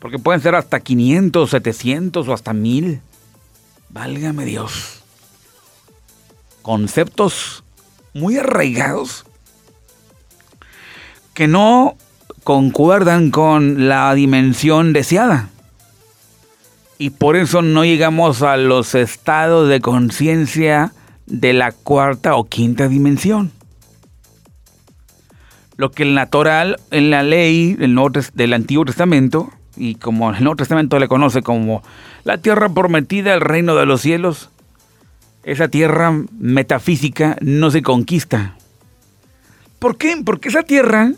porque 0.00 0.18
pueden 0.18 0.40
ser 0.40 0.54
hasta 0.54 0.80
500, 0.80 1.50
700 1.50 2.28
o 2.28 2.32
hasta 2.32 2.52
1000. 2.52 3.00
Válgame 3.90 4.44
Dios. 4.44 5.02
conceptos 6.62 7.62
muy 8.12 8.38
arraigados 8.38 9.24
que 11.32 11.46
no 11.46 11.96
concuerdan 12.42 13.30
con 13.30 13.88
la 13.88 14.12
dimensión 14.14 14.92
deseada. 14.92 15.50
Y 16.98 17.10
por 17.10 17.36
eso 17.36 17.60
no 17.62 17.84
llegamos 17.84 18.42
a 18.42 18.56
los 18.56 18.94
estados 18.94 19.68
de 19.68 19.80
conciencia 19.80 20.92
de 21.26 21.52
la 21.52 21.72
cuarta 21.72 22.36
o 22.36 22.44
quinta 22.44 22.88
dimensión. 22.88 23.52
Lo 25.76 25.90
que 25.90 26.04
el 26.04 26.14
natural 26.14 26.78
en 26.90 27.10
la 27.10 27.22
ley 27.22 27.74
del, 27.74 28.52
Antiguo 28.52 28.84
Testamento, 28.84 29.50
y 29.76 29.96
como 29.96 30.30
el 30.30 30.42
Nuevo 30.42 30.56
Testamento 30.56 30.98
le 30.98 31.08
conoce 31.08 31.42
como 31.42 31.82
la 32.24 32.38
tierra 32.38 32.68
prometida, 32.70 33.34
el 33.34 33.40
reino 33.40 33.74
de 33.74 33.86
los 33.86 34.00
cielos, 34.00 34.50
esa 35.42 35.68
tierra 35.68 36.12
metafísica 36.38 37.36
no 37.40 37.70
se 37.70 37.82
conquista. 37.82 38.56
¿Por 39.78 39.98
qué? 39.98 40.16
Porque 40.24 40.48
esa 40.48 40.62
tierra 40.62 41.12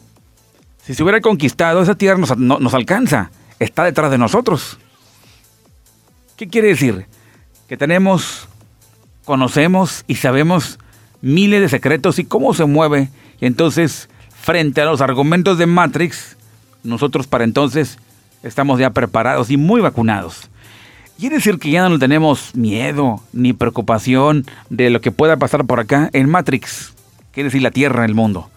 si 0.88 0.94
se 0.94 1.02
hubiera 1.02 1.20
conquistado, 1.20 1.82
esa 1.82 1.96
tierra 1.96 2.16
nos, 2.16 2.34
nos 2.38 2.72
alcanza, 2.72 3.30
está 3.58 3.84
detrás 3.84 4.10
de 4.10 4.16
nosotros. 4.16 4.78
¿Qué 6.34 6.48
quiere 6.48 6.68
decir? 6.68 7.04
Que 7.68 7.76
tenemos, 7.76 8.48
conocemos 9.28 10.04
y 10.06 10.14
sabemos 10.14 10.78
miles 11.20 11.60
de 11.60 11.68
secretos 11.68 12.18
y 12.18 12.24
cómo 12.24 12.54
se 12.54 12.64
mueve. 12.64 13.10
Y 13.40 13.44
entonces, 13.44 14.08
frente 14.40 14.80
a 14.80 14.86
los 14.86 15.02
argumentos 15.02 15.58
de 15.58 15.66
Matrix, 15.66 16.38
nosotros 16.82 17.26
para 17.26 17.44
entonces 17.44 17.98
estamos 18.42 18.80
ya 18.80 18.88
preparados 18.90 19.50
y 19.50 19.58
muy 19.58 19.82
vacunados. 19.82 20.48
Quiere 21.18 21.36
decir 21.36 21.58
que 21.58 21.70
ya 21.70 21.86
no 21.90 21.98
tenemos 21.98 22.54
miedo 22.54 23.22
ni 23.34 23.52
preocupación 23.52 24.46
de 24.70 24.88
lo 24.88 25.02
que 25.02 25.12
pueda 25.12 25.36
pasar 25.36 25.66
por 25.66 25.78
acá 25.78 26.08
en 26.14 26.30
Matrix. 26.30 26.94
Quiere 27.32 27.48
decir 27.48 27.60
la 27.60 27.70
Tierra, 27.70 28.06
el 28.06 28.14
mundo. 28.14 28.48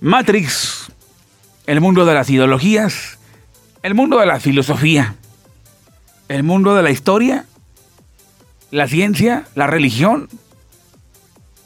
Matrix 0.00 0.90
el 1.68 1.80
mundo 1.80 2.04
de 2.04 2.14
las 2.14 2.28
ideologías, 2.28 3.18
el 3.82 3.94
mundo 3.94 4.18
de 4.18 4.26
la 4.26 4.40
filosofía, 4.40 5.14
el 6.28 6.42
mundo 6.42 6.74
de 6.74 6.82
la 6.82 6.90
historia, 6.90 7.46
la 8.74 8.88
ciencia, 8.88 9.44
la 9.54 9.68
religión 9.68 10.28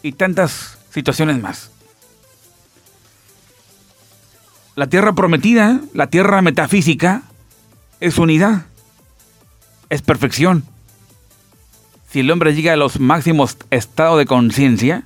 y 0.03 0.13
tantas 0.13 0.77
situaciones 0.91 1.41
más. 1.41 1.71
La 4.77 4.89
tierra 4.89 5.15
prometida, 5.15 5.81
la 5.95 6.09
tierra 6.09 6.43
metafísica, 6.43 7.23
es 8.01 8.19
unidad, 8.19 8.67
es 9.89 10.03
perfección. 10.03 10.65
Si 12.11 12.21
el 12.21 12.31
hombre 12.31 12.55
llega 12.55 12.75
a 12.75 12.77
los 12.77 13.01
máximos 13.01 13.57
estados 13.71 14.19
de 14.19 14.27
conciencia, 14.27 15.05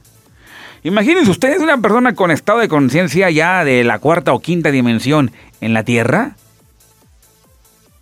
Imagínense 0.85 1.31
ustedes 1.31 1.63
una 1.63 1.79
persona 1.79 2.17
con 2.17 2.33
estado 2.33 2.59
de 2.59 2.67
conciencia 2.67 3.31
ya 3.31 3.65
de 3.65 3.85
la 3.85 4.01
cuarta 4.01 4.33
o 4.33 4.41
quinta 4.41 4.73
dimensión 4.73 5.31
en 5.61 5.75
la 5.75 5.85
Tierra. 5.85 6.35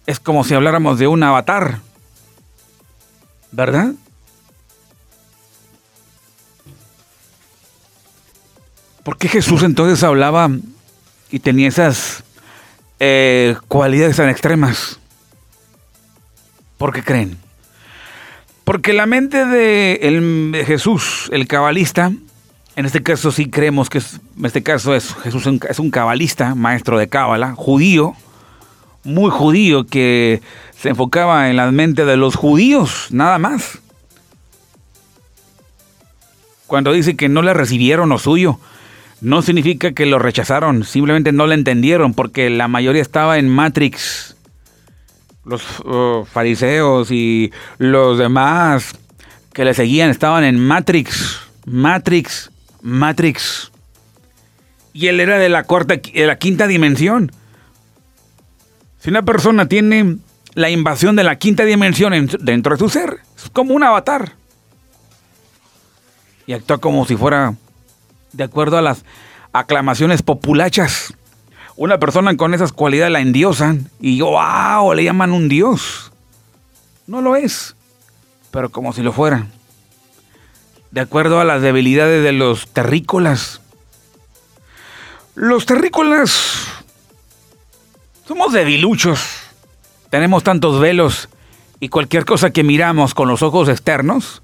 Es 0.07 0.19
como 0.19 0.45
si 0.45 0.55
habláramos 0.55 0.99
de 0.99 1.07
un 1.07 1.23
avatar. 1.23 1.81
¿Verdad? 3.53 3.93
¿Por 9.03 9.17
qué 9.17 9.29
Jesús 9.29 9.63
entonces 9.63 10.03
hablaba 10.05 10.51
y 11.31 11.39
tenía 11.39 11.69
esas 11.69 12.23
eh, 13.01 13.57
cualidades 13.69 14.17
tan 14.17 14.29
extremas? 14.29 14.99
¿Por 16.79 16.93
qué 16.93 17.03
creen? 17.03 17.39
Porque 18.65 18.93
la 18.93 19.07
mente 19.07 19.47
de 19.47 20.65
Jesús, 20.67 21.29
el 21.33 21.49
cabalista, 21.49 22.13
en 22.77 22.87
este 22.87 23.03
caso 23.03 23.33
sí 23.33 23.51
creemos 23.51 23.91
que 23.91 23.99
en 23.99 24.47
este 24.47 24.63
caso 24.63 24.95
es 24.95 25.15
Jesús 25.23 25.47
es 25.69 25.79
un 25.79 25.91
cabalista, 25.91 26.55
maestro 26.55 26.99
de 26.99 27.09
cábala, 27.09 27.55
judío, 27.55 28.15
muy 29.05 29.31
judío, 29.31 29.87
que 29.87 30.41
se 30.81 30.89
enfocaba 30.89 31.51
en 31.51 31.57
la 31.57 31.71
mente 31.71 32.07
de 32.07 32.17
los 32.17 32.37
judíos, 32.37 33.09
nada 33.11 33.39
más. 33.39 33.79
Cuando 36.67 36.93
dice 36.93 37.17
que 37.17 37.29
no 37.29 37.43
le 37.43 37.53
recibieron 37.53 38.09
lo 38.09 38.19
suyo, 38.19 38.59
no 39.21 39.43
significa 39.43 39.93
que 39.93 40.07
lo 40.07 40.19
rechazaron, 40.19 40.85
simplemente 40.85 41.33
no 41.33 41.47
le 41.47 41.55
entendieron, 41.55 42.15
porque 42.15 42.49
la 42.49 42.67
mayoría 42.67 43.03
estaba 43.03 43.37
en 43.37 43.51
Matrix. 43.51 44.37
Los 45.45 45.81
uh, 45.81 46.25
fariseos 46.25 47.11
y 47.11 47.53
los 47.77 48.17
demás 48.17 48.95
que 49.53 49.67
le 49.67 49.75
seguían 49.75 50.09
estaban 50.09 50.45
en 50.45 50.59
Matrix. 50.59 51.41
Matrix. 51.67 52.51
Matrix. 52.81 53.71
Y 54.95 55.09
él 55.09 55.21
era 55.21 55.39
de 55.39 55.51
la 55.51 55.65
cuarta, 55.65 55.97
de 55.97 56.27
la 56.27 56.39
quinta 56.39 56.67
dimensión. 56.67 57.33
Si 58.99 59.11
una 59.11 59.23
persona 59.23 59.69
tiene 59.69 60.17
la 60.55 60.71
invasión 60.71 61.17
de 61.17 61.25
la 61.25 61.37
quinta 61.37 61.65
dimensión 61.65 62.29
dentro 62.41 62.75
de 62.75 62.79
su 62.79 62.89
ser, 62.89 63.21
es 63.37 63.51
como 63.51 63.75
un 63.75 63.83
avatar. 63.83 64.33
Y 66.47 66.53
actúa 66.53 66.79
como 66.79 67.07
si 67.07 67.17
fuera 67.17 67.55
de 68.33 68.45
acuerdo 68.45 68.79
a 68.79 68.83
las 68.83 69.05
aclamaciones 69.53 70.23
populachas. 70.23 71.15
Una 71.77 71.99
persona 71.99 72.37
con 72.37 72.55
esas 72.55 72.73
cualidades 72.73 73.13
la 73.13 73.21
endiosan 73.21 73.91
y 74.01 74.21
wow, 74.21 74.93
le 74.95 75.05
llaman 75.05 75.33
un 75.33 75.49
dios. 75.49 76.13
No 77.07 77.21
lo 77.21 77.37
es, 77.37 77.77
pero 78.51 78.71
como 78.71 78.93
si 78.93 79.03
lo 79.03 79.13
fuera 79.13 79.47
de 80.91 81.01
acuerdo 81.01 81.41
a 81.41 81.45
las 81.45 81.63
debilidades 81.63 82.23
de 82.25 82.33
los 82.33 82.69
terrícolas. 82.69 83.61
Los 85.35 85.67
terrícolas 85.67 86.67
somos 88.27 88.53
debiluchos. 88.53 89.21
Tenemos 90.11 90.43
tantos 90.43 90.81
velos 90.81 91.29
y 91.79 91.89
cualquier 91.89 92.25
cosa 92.25 92.51
que 92.51 92.65
miramos 92.65 93.15
con 93.15 93.29
los 93.29 93.43
ojos 93.43 93.69
externos, 93.69 94.43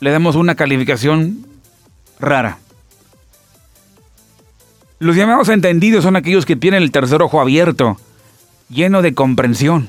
le 0.00 0.10
damos 0.10 0.36
una 0.36 0.56
calificación 0.56 1.46
rara. 2.18 2.58
Los 4.98 5.16
llamados 5.16 5.48
entendidos 5.48 6.04
son 6.04 6.16
aquellos 6.16 6.44
que 6.44 6.56
tienen 6.56 6.82
el 6.82 6.90
tercer 6.90 7.22
ojo 7.22 7.40
abierto, 7.40 7.96
lleno 8.68 9.00
de 9.00 9.14
comprensión. 9.14 9.88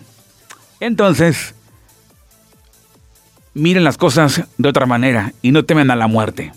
Entonces, 0.79 1.55
miren 3.53 3.83
las 3.83 3.97
cosas 3.97 4.43
de 4.57 4.69
otra 4.69 4.85
manera 4.85 5.33
y 5.41 5.51
no 5.51 5.65
temen 5.65 5.89
a 5.91 5.95
la 5.95 6.07
muerte, 6.07 6.51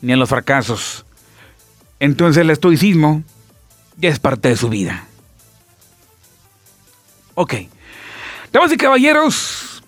ni 0.00 0.12
a 0.12 0.16
los 0.16 0.28
fracasos. 0.28 1.04
Entonces 1.98 2.40
el 2.40 2.50
estoicismo 2.50 3.22
ya 3.96 4.10
es 4.10 4.18
parte 4.18 4.48
de 4.48 4.56
su 4.56 4.68
vida. 4.68 5.06
Ok. 7.34 7.54
Damas 8.52 8.72
y 8.72 8.76
caballeros, 8.76 9.82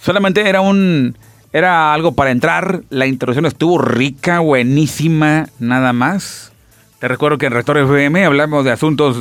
solamente 0.00 0.48
era 0.48 0.60
un... 0.60 1.16
Era 1.54 1.92
algo 1.92 2.12
para 2.12 2.30
entrar. 2.30 2.82
La 2.88 3.06
introducción 3.06 3.44
estuvo 3.44 3.78
rica, 3.78 4.40
buenísima, 4.40 5.48
nada 5.58 5.92
más. 5.92 6.50
Te 6.98 7.08
recuerdo 7.08 7.36
que 7.36 7.46
en 7.46 7.52
Rector 7.52 7.76
FM 7.76 8.24
hablamos 8.24 8.64
de 8.64 8.70
asuntos 8.70 9.18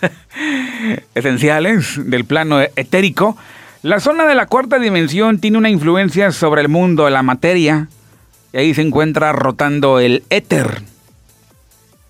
esenciales 1.14 2.00
del 2.08 2.24
plano 2.24 2.60
etérico. 2.60 3.36
La 3.82 4.00
zona 4.00 4.24
de 4.24 4.34
la 4.34 4.46
cuarta 4.46 4.78
dimensión 4.78 5.40
tiene 5.40 5.58
una 5.58 5.68
influencia 5.68 6.32
sobre 6.32 6.62
el 6.62 6.70
mundo, 6.70 7.10
la 7.10 7.22
materia, 7.22 7.88
y 8.54 8.56
ahí 8.56 8.72
se 8.72 8.80
encuentra 8.80 9.32
rotando 9.32 10.00
el 10.00 10.22
éter. 10.30 10.82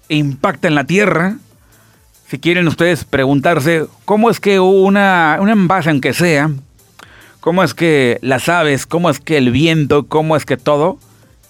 Impacta 0.08 0.68
en 0.68 0.76
la 0.76 0.84
Tierra. 0.84 1.38
Si 2.26 2.38
quieren 2.38 2.66
ustedes 2.68 3.04
preguntarse 3.04 3.86
cómo 4.04 4.30
es 4.30 4.40
que 4.40 4.58
una, 4.58 5.38
un 5.40 5.50
envase, 5.50 5.90
aunque 5.90 6.14
sea, 6.14 6.50
cómo 7.40 7.62
es 7.62 7.74
que 7.74 8.18
las 8.22 8.48
aves, 8.48 8.86
cómo 8.86 9.10
es 9.10 9.20
que 9.20 9.36
el 9.36 9.50
viento, 9.50 10.06
cómo 10.06 10.34
es 10.36 10.46
que 10.46 10.56
todo, 10.56 10.98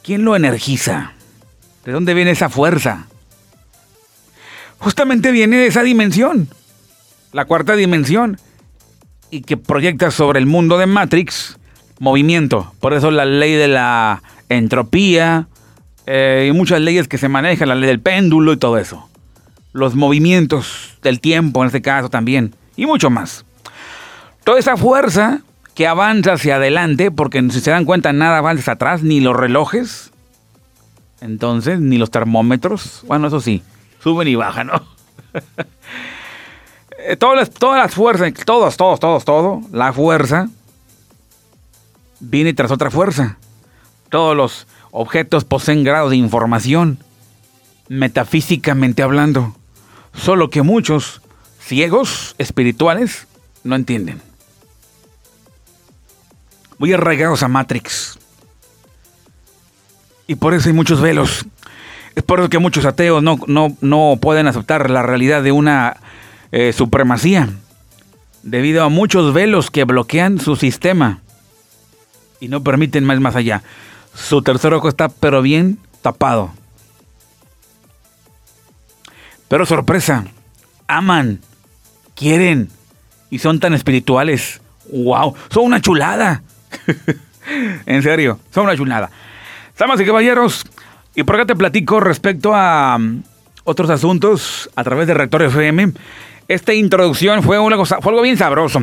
¿quién 0.03 0.25
lo 0.25 0.35
energiza? 0.35 1.13
¿De 1.85 1.93
dónde 1.93 2.15
viene 2.15 2.33
esa 2.33 2.49
fuerza? 2.49 3.07
Justamente 4.79 5.31
viene 5.31 5.57
de 5.57 5.69
esa 5.69 5.83
dimensión, 5.83 6.49
la 7.33 7.45
cuarta 7.45 7.77
dimensión 7.77 8.39
y 9.31 9.43
que 9.43 9.57
proyecta 9.57 10.11
sobre 10.11 10.41
el 10.41 10.47
mundo 10.47 10.77
de 10.79 10.87
Matrix 10.87 11.57
movimiento. 11.99 12.73
Por 12.81 12.95
eso 12.95 13.11
la 13.11 13.25
ley 13.25 13.53
de 13.53 13.69
la 13.69 14.23
entropía 14.49 15.47
eh, 16.07 16.49
y 16.51 16.53
muchas 16.53 16.81
leyes 16.81 17.09
que 17.09 17.19
se 17.19 17.29
manejan, 17.29 17.69
la 17.69 17.75
ley 17.75 17.89
del 17.89 18.01
péndulo 18.01 18.53
y 18.53 18.57
todo 18.57 18.79
eso. 18.79 19.09
Los 19.75 19.95
movimientos 19.95 20.97
del 21.03 21.21
tiempo 21.21 21.61
en 21.61 21.67
este 21.67 21.83
caso 21.83 22.09
también 22.09 22.55
y 22.77 22.87
mucho 22.87 23.11
más. 23.11 23.45
Toda 24.43 24.59
esa 24.59 24.79
fuerza 24.79 25.43
que 25.75 25.87
avanza 25.87 26.33
hacia 26.35 26.57
adelante, 26.57 27.11
porque 27.11 27.43
si 27.51 27.61
se 27.61 27.71
dan 27.71 27.85
cuenta 27.85 28.13
nada 28.15 28.39
avanza 28.39 28.73
atrás, 28.73 29.03
ni 29.03 29.21
los 29.21 29.37
relojes, 29.37 30.11
entonces, 31.21 31.81
ni 31.81 31.99
los 31.99 32.11
termómetros, 32.11 33.03
bueno, 33.07 33.29
eso 33.29 33.41
sí, 33.41 33.63
suben 34.03 34.29
y 34.29 34.35
bajan, 34.37 34.69
¿no? 34.69 34.83
Eh, 37.07 37.17
todas, 37.17 37.37
las, 37.37 37.51
todas 37.51 37.79
las 37.83 37.93
fuerzas, 37.93 38.33
todos, 38.47 38.79
todos, 38.79 38.99
todos, 38.99 39.27
todo, 39.27 39.61
la 39.73 39.93
fuerza 39.93 40.49
viene 42.19 42.55
tras 42.55 42.71
otra 42.71 42.91
fuerza. 42.91 43.37
Todos 44.09 44.35
los 44.35 44.67
objetos 44.91 45.45
poseen 45.45 45.85
grados 45.85 46.11
de 46.11 46.17
información, 46.17 46.99
metafísicamente 47.89 49.03
hablando, 49.03 49.55
solo 50.15 50.51
que 50.51 50.63
muchos 50.63 51.21
ciegos 51.61 52.35
espirituales 52.39 53.27
no 53.63 53.77
entienden. 53.77 54.21
Muy 56.79 56.93
arraigados 56.93 57.43
a 57.43 57.49
Matrix. 57.49 58.19
Y 60.27 60.37
por 60.37 60.55
eso 60.55 60.69
hay 60.69 60.75
muchos 60.75 61.01
velos. 61.01 61.47
Es 62.15 62.23
por 62.23 62.41
eso 62.41 62.49
que 62.49 62.59
muchos 62.59 62.85
ateos 62.85 63.23
no, 63.23 63.39
no, 63.47 64.19
pueden 64.21 64.47
aceptar 64.47 64.91
la 64.91 65.03
realidad 65.03 65.43
de 65.43 65.53
una 65.53 65.97
eh, 66.53 66.73
supremacía. 66.73 67.49
Debido 68.43 68.85
a 68.85 68.89
muchos 68.89 69.33
velos 69.33 69.71
que 69.71 69.85
bloquean 69.85 70.39
su 70.39 70.57
sistema. 70.57 71.21
Y 72.41 72.49
no 72.49 72.63
permiten 72.63 73.05
más 73.05 73.21
más 73.21 73.37
allá. 73.37 73.63
Su 74.15 74.43
tercer 74.43 74.75
ojo 74.75 74.89
está 74.89 75.09
pero 75.09 75.43
bien 75.43 75.79
tapado. 76.03 76.53
Pero 79.49 79.67
sorpresa, 79.67 80.25
aman, 80.87 81.41
quieren 82.15 82.71
y 83.31 83.39
son 83.39 83.61
tan 83.61 83.75
espirituales. 83.75 84.61
¡Wow! 84.91 85.35
Son 85.51 85.65
una 85.65 85.81
chulada. 85.81 86.43
en 87.87 88.03
serio, 88.03 88.41
son 88.53 88.65
una 88.65 88.77
chulada. 88.77 89.11
Damas 89.79 90.01
y 90.01 90.05
caballeros, 90.05 90.65
y 91.15 91.23
por 91.25 91.37
acá 91.37 91.47
te 91.47 91.57
platico 91.57 92.01
respecto 92.01 92.55
a 92.55 92.97
um, 92.97 93.23
otros 93.65 93.91
asuntos 93.91 94.71
a 94.77 94.85
través 94.85 95.07
de 95.07 95.15
Rector 95.15 95.43
FM. 95.43 95.93
Esta 96.47 96.75
introducción 96.75 97.43
fue, 97.43 97.59
una 97.59 97.77
cosa, 97.77 98.01
fue 98.01 98.13
algo 98.13 98.23
bien 98.23 98.37
sabroso. 98.37 98.83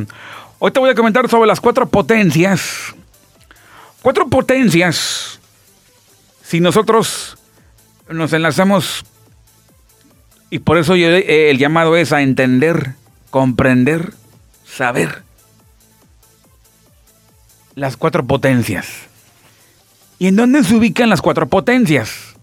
Hoy 0.60 0.72
te 0.72 0.80
voy 0.80 0.90
a 0.90 0.96
comentar 0.96 1.30
sobre 1.30 1.48
las 1.48 1.62
cuatro 1.62 1.88
potencias. 1.88 2.94
Cuatro 4.02 4.28
potencias. 4.28 5.40
Si 6.44 6.60
nosotros 6.60 7.38
nos 8.10 8.34
enlazamos, 8.34 9.06
y 10.52 10.60
por 10.60 10.78
eso 10.78 10.96
eh, 10.96 11.50
el 11.50 11.58
llamado 11.58 11.96
es 11.96 12.12
a 12.12 12.22
entender, 12.22 12.94
comprender, 13.32 14.14
saber 14.66 15.24
las 17.74 17.96
cuatro 17.96 18.26
potencias. 18.28 18.88
¿Y 20.20 20.28
en 20.28 20.36
dónde 20.36 20.64
se 20.64 20.76
ubican 20.76 21.10
las 21.10 21.22
cuatro 21.22 21.48
potencias? 21.48 22.36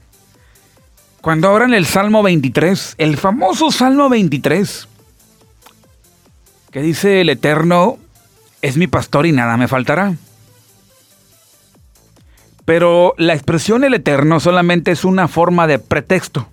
Cuando 1.21 1.49
abran 1.49 1.75
el 1.75 1.85
Salmo 1.85 2.23
23, 2.23 2.95
el 2.97 3.19
famoso 3.19 3.71
Salmo 3.71 4.09
23, 4.09 4.89
que 6.71 6.81
dice 6.81 7.21
el 7.21 7.29
Eterno, 7.29 7.99
es 8.63 8.79
mi 8.79 8.87
pastor 8.87 9.27
y 9.27 9.33
nada 9.33 9.59
me 9.59 9.69
faltará. 9.69 10.15
Pero 12.65 13.15
la 13.19 13.35
expresión 13.35 13.85
el 13.85 13.93
Eterno 13.93 14.41
solamente 14.41 14.93
es 14.93 15.05
una 15.05 15.29
forma 15.29 15.67
de 15.67 15.79
pretexto, 15.79 16.49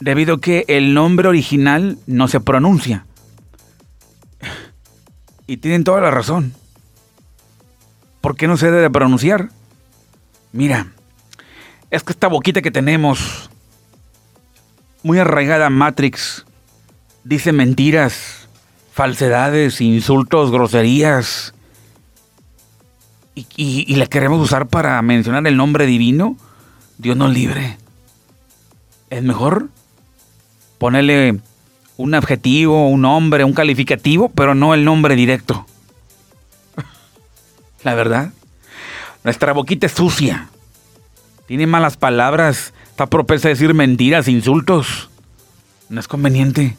debido 0.00 0.36
a 0.36 0.40
que 0.40 0.64
el 0.68 0.94
nombre 0.94 1.28
original 1.28 1.98
no 2.06 2.28
se 2.28 2.40
pronuncia. 2.40 3.04
Y 5.46 5.58
tienen 5.58 5.84
toda 5.84 6.00
la 6.00 6.10
razón. 6.10 6.54
¿Por 8.20 8.36
qué 8.36 8.46
no 8.46 8.56
se 8.56 8.70
debe 8.70 8.90
pronunciar? 8.90 9.50
Mira, 10.52 10.88
es 11.90 12.02
que 12.02 12.12
esta 12.12 12.28
boquita 12.28 12.62
que 12.62 12.70
tenemos, 12.70 13.50
muy 15.02 15.18
arraigada 15.18 15.70
Matrix, 15.70 16.44
dice 17.24 17.52
mentiras, 17.52 18.48
falsedades, 18.92 19.80
insultos, 19.80 20.50
groserías, 20.50 21.54
y, 23.34 23.46
y, 23.86 23.94
la 23.94 24.06
queremos 24.06 24.40
usar 24.40 24.66
para 24.66 25.00
mencionar 25.00 25.46
el 25.46 25.56
nombre 25.56 25.86
divino, 25.86 26.36
Dios 26.98 27.16
nos 27.16 27.32
libre. 27.32 27.78
Es 29.10 29.22
mejor 29.22 29.68
ponerle 30.78 31.40
un 31.96 32.14
adjetivo, 32.14 32.88
un 32.88 33.02
nombre, 33.02 33.44
un 33.44 33.52
calificativo, 33.52 34.30
pero 34.30 34.54
no 34.54 34.72
el 34.72 34.84
nombre 34.84 35.16
directo. 35.16 35.66
La 37.82 37.94
verdad. 37.94 38.30
Nuestra 39.24 39.52
boquita 39.52 39.86
es 39.86 39.92
sucia. 39.92 40.48
Tiene 41.46 41.66
malas 41.66 41.96
palabras. 41.96 42.72
Está 42.90 43.06
propensa 43.06 43.48
a 43.48 43.50
decir 43.50 43.74
mentiras, 43.74 44.28
insultos. 44.28 45.10
No 45.88 46.00
es 46.00 46.08
conveniente. 46.08 46.76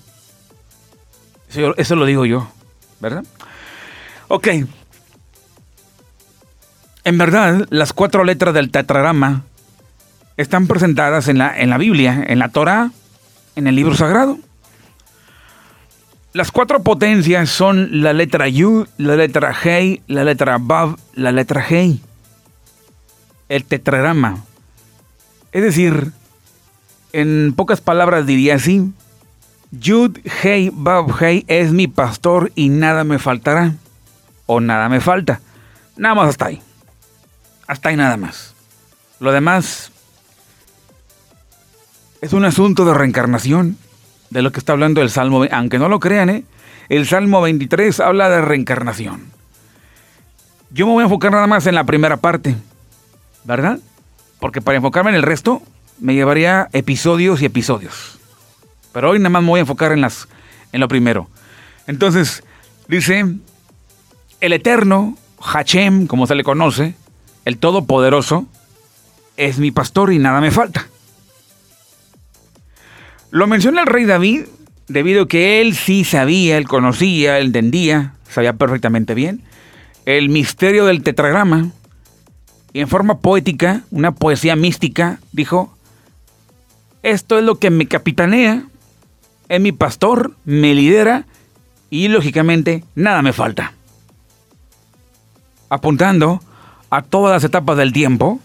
Eso, 1.78 1.96
lo 1.96 2.06
digo 2.06 2.26
yo. 2.26 2.50
¿Verdad? 3.00 3.24
Ok. 4.28 4.48
En 7.04 7.18
verdad, 7.18 7.66
las 7.70 7.94
cuatro 7.94 8.24
letras 8.24 8.54
del 8.54 8.72
tetragrama 8.72 9.44
están 10.38 10.68
presentadas 10.68 11.28
en 11.28 11.40
la, 11.40 11.60
en 11.60 11.70
la 11.70 11.78
Biblia, 11.78 12.24
en 12.28 12.40
la 12.40 12.50
Torah, 12.50 12.92
en 13.60 13.68
el 13.68 13.76
libro 13.76 13.94
sagrado. 13.94 14.40
Las 16.34 16.52
cuatro 16.52 16.82
potencias 16.82 17.50
son 17.50 18.02
la 18.02 18.14
letra 18.14 18.48
Yud, 18.48 18.88
la 18.98 19.16
letra 19.16 19.54
Hei, 19.64 20.02
la 20.08 20.24
letra 20.24 20.58
Bav, 20.60 20.98
la 21.14 21.32
letra 21.32 21.64
Hei. 21.68 22.02
El 23.50 23.66
tetragrama. 23.66 24.44
Es 25.52 25.64
decir, 25.64 26.12
en 27.14 27.54
pocas 27.56 27.82
palabras 27.82 28.26
diría 28.26 28.56
así, 28.56 28.92
Yud, 29.72 30.18
Hei, 30.44 30.72
Bav, 30.74 31.22
Hei 31.22 31.46
es 31.48 31.72
mi 31.72 31.88
pastor 31.88 32.52
y 32.56 32.70
nada 32.70 33.04
me 33.04 33.20
faltará. 33.20 33.74
O 34.46 34.60
nada 34.60 34.90
me 34.90 35.02
falta. 35.02 35.42
Nada 35.98 36.16
más 36.16 36.30
hasta 36.30 36.46
ahí. 36.46 36.62
Hasta 37.68 37.90
ahí 37.90 37.96
nada 37.96 38.18
más. 38.18 38.56
Lo 39.20 39.32
demás 39.32 39.92
es 42.22 42.34
un 42.34 42.46
asunto 42.46 42.86
de 42.86 42.94
reencarnación 42.94 43.78
de 44.30 44.42
lo 44.42 44.52
que 44.52 44.60
está 44.60 44.74
hablando 44.74 45.02
el 45.02 45.10
Salmo, 45.10 45.46
aunque 45.52 45.80
no 45.80 45.90
lo 45.90 46.00
crean, 46.00 46.30
¿eh? 46.30 46.44
el 46.90 47.08
Salmo 47.08 47.42
23 47.42 48.00
habla 48.00 48.30
de 48.30 48.42
reencarnación. 48.42 49.32
Yo 50.72 50.86
me 50.86 50.94
voy 50.94 51.02
a 51.02 51.06
enfocar 51.06 51.32
nada 51.32 51.48
más 51.48 51.66
en 51.66 51.76
la 51.76 51.84
primera 51.84 52.18
parte, 52.18 52.56
¿verdad? 53.44 53.80
Porque 54.40 54.62
para 54.62 54.78
enfocarme 54.78 55.10
en 55.12 55.16
el 55.16 55.24
resto 55.24 55.62
me 56.00 56.14
llevaría 56.14 56.70
episodios 56.74 57.42
y 57.42 57.46
episodios. 57.46 58.20
Pero 58.94 59.12
hoy 59.12 59.20
nada 59.20 59.30
más 59.30 59.42
me 59.42 59.50
voy 59.50 59.60
a 59.60 59.62
enfocar 59.62 59.92
en, 59.92 60.02
las, 60.02 60.28
en 60.72 60.80
lo 60.80 60.88
primero. 60.88 61.28
Entonces, 61.88 62.44
dice, 62.88 63.26
el 64.42 64.54
eterno, 64.54 65.18
Hachem, 65.42 66.06
como 66.06 66.28
se 66.28 66.36
le 66.36 66.44
conoce, 66.44 66.96
el 67.46 67.58
todopoderoso, 67.58 68.46
es 69.38 69.58
mi 69.58 69.72
pastor 69.72 70.14
y 70.14 70.20
nada 70.20 70.42
me 70.42 70.52
falta. 70.52 70.88
Lo 73.32 73.48
menciona 73.48 73.82
el 73.82 73.88
rey 73.88 74.06
David 74.06 74.46
debido 74.88 75.24
a 75.24 75.28
que 75.28 75.62
él 75.62 75.76
sí 75.76 76.04
sabía, 76.04 76.58
él 76.58 76.68
conocía, 76.68 77.38
él 77.38 77.48
entendía, 77.48 78.14
sabía 78.28 78.54
perfectamente 78.54 79.14
bien 79.14 79.44
el 80.10 80.30
misterio 80.30 80.86
del 80.86 81.04
tetragrama 81.04 81.70
y 82.74 82.80
en 82.80 82.88
forma 82.88 83.20
poética, 83.20 83.84
una 83.92 84.12
poesía 84.12 84.56
mística, 84.56 85.20
dijo, 85.32 85.72
esto 87.04 87.38
es 87.38 87.44
lo 87.44 87.60
que 87.60 87.70
me 87.70 87.88
capitanea, 87.88 88.64
es 89.50 89.62
mi 89.62 89.72
pastor, 89.72 90.34
me 90.46 90.74
lidera 90.74 91.26
y 91.92 92.08
lógicamente 92.08 92.84
nada 92.96 93.22
me 93.22 93.34
falta. 93.34 93.74
Apuntando 95.70 96.42
a 96.90 97.04
todas 97.04 97.34
las 97.34 97.44
etapas 97.44 97.78
del 97.78 97.94
tiempo, 97.94 98.40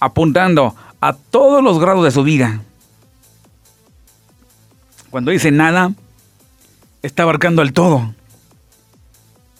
apuntando 0.00 0.76
a 1.00 1.14
todos 1.14 1.64
los 1.64 1.78
grados 1.78 2.04
de 2.04 2.10
su 2.10 2.22
vida, 2.22 2.60
cuando 5.10 5.32
dice 5.32 5.50
nada, 5.50 5.92
está 7.02 7.24
abarcando 7.24 7.62
el 7.62 7.72
todo. 7.72 8.14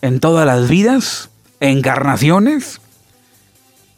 En 0.01 0.21
todas 0.21 0.47
las 0.47 0.69
vidas, 0.69 1.31
encarnaciones, 1.59 2.81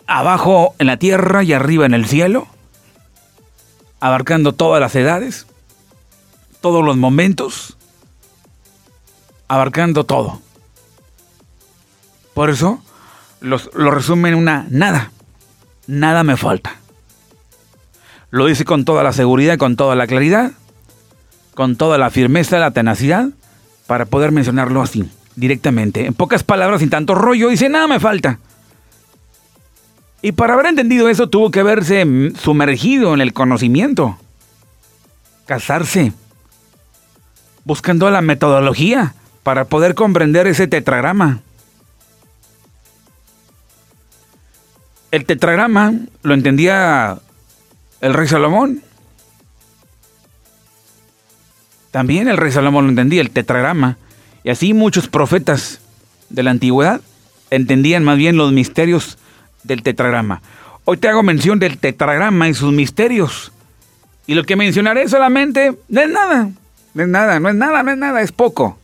abajo 0.06 0.74
en 0.78 0.86
la 0.86 0.96
tierra 0.96 1.44
y 1.44 1.52
arriba 1.52 1.86
en 1.86 1.94
el 1.94 2.06
cielo, 2.06 2.48
abarcando 4.00 4.52
todas 4.52 4.80
las 4.80 4.96
edades, 4.96 5.46
todos 6.60 6.82
los 6.84 6.96
momentos, 6.96 7.76
abarcando 9.46 10.04
todo. 10.04 10.40
Por 12.34 12.48
eso 12.48 12.82
lo 13.40 13.90
resume 13.90 14.30
en 14.30 14.36
una 14.36 14.66
nada, 14.70 15.12
nada 15.86 16.24
me 16.24 16.36
falta. 16.36 16.76
Lo 18.30 18.46
dice 18.46 18.64
con 18.64 18.86
toda 18.86 19.02
la 19.02 19.12
seguridad 19.12 19.58
con 19.58 19.76
toda 19.76 19.94
la 19.94 20.06
claridad 20.06 20.52
con 21.54 21.76
toda 21.76 21.98
la 21.98 22.10
firmeza, 22.10 22.58
la 22.58 22.70
tenacidad, 22.70 23.28
para 23.86 24.06
poder 24.06 24.32
mencionarlo 24.32 24.82
así, 24.82 25.08
directamente. 25.36 26.06
En 26.06 26.14
pocas 26.14 26.42
palabras, 26.42 26.80
sin 26.80 26.90
tanto 26.90 27.14
rollo, 27.14 27.48
dice, 27.48 27.68
nada 27.68 27.86
me 27.86 28.00
falta. 28.00 28.38
Y 30.22 30.32
para 30.32 30.54
haber 30.54 30.66
entendido 30.66 31.08
eso 31.08 31.28
tuvo 31.28 31.50
que 31.50 31.60
haberse 31.60 32.06
sumergido 32.40 33.12
en 33.12 33.20
el 33.20 33.32
conocimiento, 33.32 34.18
casarse, 35.46 36.12
buscando 37.64 38.08
la 38.10 38.20
metodología 38.20 39.14
para 39.42 39.64
poder 39.64 39.94
comprender 39.94 40.46
ese 40.46 40.68
tetragrama. 40.68 41.40
El 45.10 45.26
tetragrama 45.26 45.92
lo 46.22 46.34
entendía 46.34 47.18
el 48.00 48.14
rey 48.14 48.28
Salomón. 48.28 48.82
También 51.92 52.26
el 52.26 52.38
rey 52.38 52.50
Salomón 52.50 52.84
lo 52.86 52.90
entendía, 52.90 53.20
el 53.20 53.30
tetragrama. 53.30 53.98
Y 54.42 54.50
así 54.50 54.74
muchos 54.74 55.06
profetas 55.06 55.80
de 56.30 56.42
la 56.42 56.50
antigüedad 56.50 57.00
entendían 57.50 58.02
más 58.02 58.16
bien 58.16 58.36
los 58.36 58.50
misterios 58.50 59.18
del 59.62 59.82
tetragrama. 59.82 60.42
Hoy 60.84 60.96
te 60.96 61.08
hago 61.08 61.22
mención 61.22 61.58
del 61.58 61.78
tetragrama 61.78 62.48
y 62.48 62.54
sus 62.54 62.72
misterios. 62.72 63.52
Y 64.26 64.34
lo 64.34 64.44
que 64.44 64.56
mencionaré 64.56 65.06
solamente 65.06 65.78
no 65.88 66.00
es 66.00 66.08
nada. 66.08 66.50
No 66.94 67.02
es 67.02 67.08
nada, 67.08 67.38
no 67.38 67.50
es 67.50 67.54
nada, 67.54 67.82
no 67.82 67.90
es 67.92 67.98
nada, 67.98 68.22
es 68.22 68.32
poco. 68.32 68.78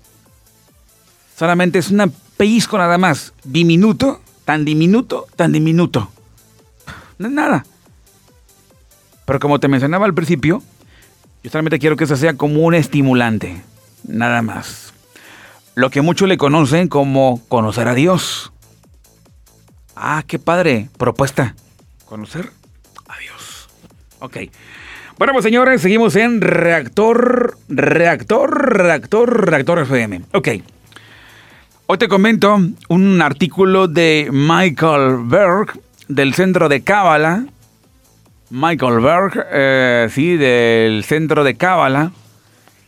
Solamente 1.34 1.78
es 1.78 1.90
un 1.90 2.12
pellizco 2.36 2.76
nada 2.76 2.98
más. 2.98 3.32
Diminuto, 3.42 4.20
tan 4.44 4.66
diminuto, 4.66 5.26
tan 5.34 5.52
diminuto. 5.52 6.10
No 7.18 7.28
es 7.28 7.32
nada. 7.32 7.64
Pero 9.24 9.40
como 9.40 9.58
te 9.60 9.68
mencionaba 9.68 10.04
al 10.04 10.14
principio, 10.14 10.62
yo 11.42 11.50
solamente 11.50 11.78
quiero 11.78 11.96
que 11.96 12.04
eso 12.04 12.16
sea 12.16 12.34
como 12.34 12.62
un 12.62 12.74
estimulante. 12.74 13.62
Nada 14.06 14.42
más. 14.42 14.92
Lo 15.74 15.90
que 15.90 16.00
muchos 16.00 16.28
le 16.28 16.38
conocen 16.38 16.88
como 16.88 17.40
conocer 17.48 17.88
a 17.88 17.94
Dios. 17.94 18.52
Ah, 19.94 20.24
qué 20.26 20.38
padre. 20.38 20.88
Propuesta. 20.96 21.54
Conocer 22.04 22.50
a 23.08 23.18
Dios. 23.18 23.68
Ok. 24.20 24.36
Bueno, 25.18 25.32
pues 25.32 25.44
señores, 25.44 25.82
seguimos 25.82 26.14
en 26.14 26.40
Reactor, 26.40 27.58
Reactor, 27.68 28.76
Reactor, 28.76 29.50
Reactor 29.50 29.80
FM. 29.80 30.22
Ok. 30.32 30.48
Hoy 31.86 31.98
te 31.98 32.06
comento 32.06 32.60
un 32.88 33.22
artículo 33.22 33.88
de 33.88 34.28
Michael 34.30 35.24
Berg 35.24 35.80
del 36.06 36.34
Centro 36.34 36.68
de 36.68 36.82
Cábala. 36.82 37.46
Michael 38.50 39.00
Berg, 39.00 39.46
eh, 39.52 40.08
sí, 40.10 40.36
del 40.36 41.04
Centro 41.04 41.44
de 41.44 41.56
Cábala. 41.56 42.12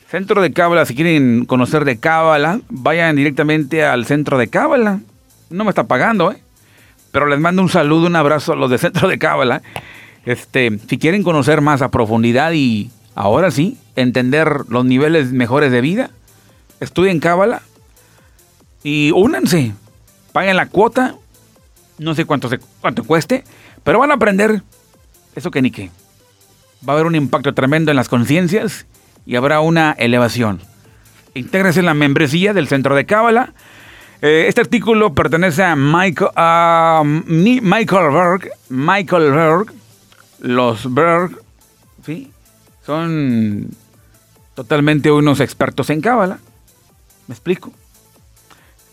Centro 0.08 0.40
de 0.40 0.52
Cábala, 0.52 0.86
si 0.86 0.94
quieren 0.94 1.44
conocer 1.44 1.84
de 1.84 2.00
Cábala, 2.00 2.60
vayan 2.68 3.14
directamente 3.14 3.84
al 3.84 4.06
Centro 4.06 4.38
de 4.38 4.48
Cábala. 4.48 5.00
No 5.50 5.64
me 5.64 5.70
está 5.70 5.84
pagando, 5.84 6.32
¿eh? 6.32 6.42
Pero 7.12 7.26
les 7.26 7.40
mando 7.40 7.60
un 7.62 7.68
saludo, 7.68 8.06
un 8.06 8.16
abrazo 8.16 8.54
a 8.54 8.56
los 8.56 8.70
de 8.70 8.78
Centro 8.78 9.06
de 9.08 9.18
Cábala. 9.18 9.62
Este, 10.24 10.78
si 10.88 10.98
quieren 10.98 11.22
conocer 11.22 11.60
más 11.60 11.82
a 11.82 11.90
profundidad 11.90 12.52
y 12.52 12.90
ahora 13.14 13.50
sí, 13.50 13.76
entender 13.96 14.62
los 14.68 14.84
niveles 14.84 15.32
mejores 15.32 15.72
de 15.72 15.80
vida, 15.80 16.10
estudien 16.80 17.20
Cábala 17.20 17.62
y 18.82 19.10
únanse. 19.10 19.74
Paguen 20.32 20.56
la 20.56 20.66
cuota, 20.66 21.16
no 21.98 22.14
sé 22.14 22.24
cuánto, 22.24 22.48
cuánto 22.80 23.04
cueste, 23.04 23.44
pero 23.84 23.98
van 23.98 24.10
a 24.10 24.14
aprender 24.14 24.62
eso 25.40 25.50
que 25.50 25.62
ni 25.62 25.70
qué. 25.70 25.90
Va 26.88 26.92
a 26.92 26.96
haber 26.96 27.06
un 27.06 27.16
impacto 27.16 27.52
tremendo 27.52 27.90
en 27.90 27.96
las 27.96 28.08
conciencias 28.08 28.86
y 29.26 29.36
habrá 29.36 29.60
una 29.60 29.92
elevación. 29.98 30.60
Intégrese 31.34 31.80
en 31.80 31.86
la 31.86 31.94
membresía 31.94 32.54
del 32.54 32.68
Centro 32.68 32.94
de 32.94 33.06
Cábala 33.06 33.52
eh, 34.22 34.46
este 34.48 34.60
artículo 34.60 35.14
pertenece 35.14 35.62
a 35.64 35.74
Michael, 35.74 36.30
Michael 37.62 38.10
Berg. 38.12 38.50
Michael 38.68 39.32
Berg. 39.32 39.72
Los 40.40 40.92
Berg, 40.92 41.38
¿sí? 42.04 42.30
Son 42.84 43.68
totalmente 44.54 45.10
unos 45.10 45.40
expertos 45.40 45.90
en 45.90 46.00
cábala. 46.00 46.38
¿Me 47.28 47.34
explico? 47.34 47.72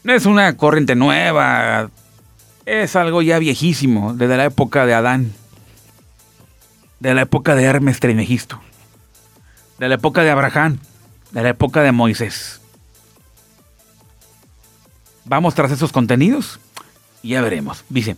No 0.03 0.13
es 0.13 0.25
una 0.25 0.55
corriente 0.55 0.95
nueva. 0.95 1.89
Es 2.65 2.95
algo 2.95 3.21
ya 3.21 3.39
viejísimo, 3.39 4.13
desde 4.13 4.37
la 4.37 4.45
época 4.45 4.85
de 4.85 4.93
Adán. 4.93 5.33
De 6.99 7.13
la 7.13 7.21
época 7.21 7.55
de 7.55 7.63
Hermes 7.63 7.99
Trimegisto. 7.99 8.59
De 9.77 9.87
la 9.87 9.95
época 9.95 10.23
de 10.23 10.31
Abraham. 10.31 10.79
De 11.31 11.43
la 11.43 11.49
época 11.49 11.81
de 11.81 11.91
Moisés. 11.91 12.61
Vamos 15.25 15.55
tras 15.55 15.71
esos 15.71 15.91
contenidos 15.91 16.59
y 17.21 17.29
ya 17.29 17.41
veremos. 17.41 17.83
Dice, 17.89 18.15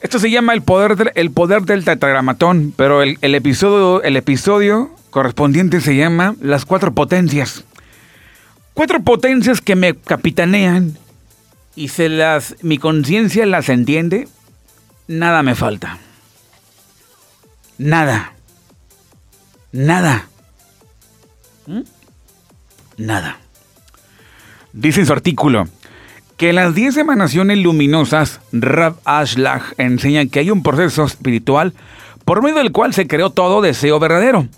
esto 0.00 0.18
se 0.18 0.30
llama 0.30 0.52
el 0.52 0.62
poder, 0.62 0.96
del, 0.96 1.12
el 1.14 1.30
poder 1.30 1.62
del 1.62 1.84
tetragramatón, 1.84 2.74
pero 2.76 3.02
el, 3.02 3.16
episodio, 3.22 4.02
el 4.02 4.16
episodio 4.18 4.90
correspondiente 5.08 5.80
se 5.80 5.96
llama 5.96 6.34
Las 6.42 6.66
cuatro 6.66 6.92
potencias. 6.92 7.64
Cuatro 8.74 9.00
potencias 9.02 9.62
que 9.62 9.76
me 9.76 9.94
capitanean 9.94 10.98
y 11.74 11.88
se 11.88 12.10
las, 12.10 12.56
mi 12.60 12.76
conciencia 12.76 13.46
las 13.46 13.70
entiende, 13.70 14.28
nada 15.08 15.42
me 15.42 15.54
falta. 15.54 15.98
Nada. 17.78 18.34
Nada. 19.72 20.26
¿Mm? 21.66 21.80
Nada. 22.96 23.38
Dice 24.72 25.00
en 25.00 25.06
su 25.06 25.12
artículo, 25.12 25.68
que 26.36 26.52
las 26.52 26.74
10 26.74 26.96
emanaciones 26.98 27.58
luminosas, 27.58 28.40
Rab 28.52 28.96
Ashlag 29.04 29.62
enseña 29.78 30.26
que 30.26 30.40
hay 30.40 30.50
un 30.50 30.62
proceso 30.62 31.04
espiritual 31.04 31.74
por 32.24 32.42
medio 32.42 32.56
del 32.56 32.72
cual 32.72 32.94
se 32.94 33.06
creó 33.06 33.30
todo 33.30 33.60
deseo 33.60 33.98
verdadero. 33.98 34.48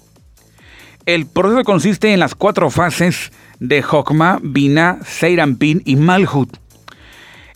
El 1.05 1.27
proceso 1.27 1.65
consiste 1.65 2.13
en 2.13 2.21
las 2.21 2.35
cuatro 2.35 2.71
fases 2.71 3.31
de 3.61 3.85
Hokma, 3.89 4.39
Bina, 4.43 4.99
Seirampin 5.05 5.83
y 5.85 5.97
Malhut. 5.97 6.57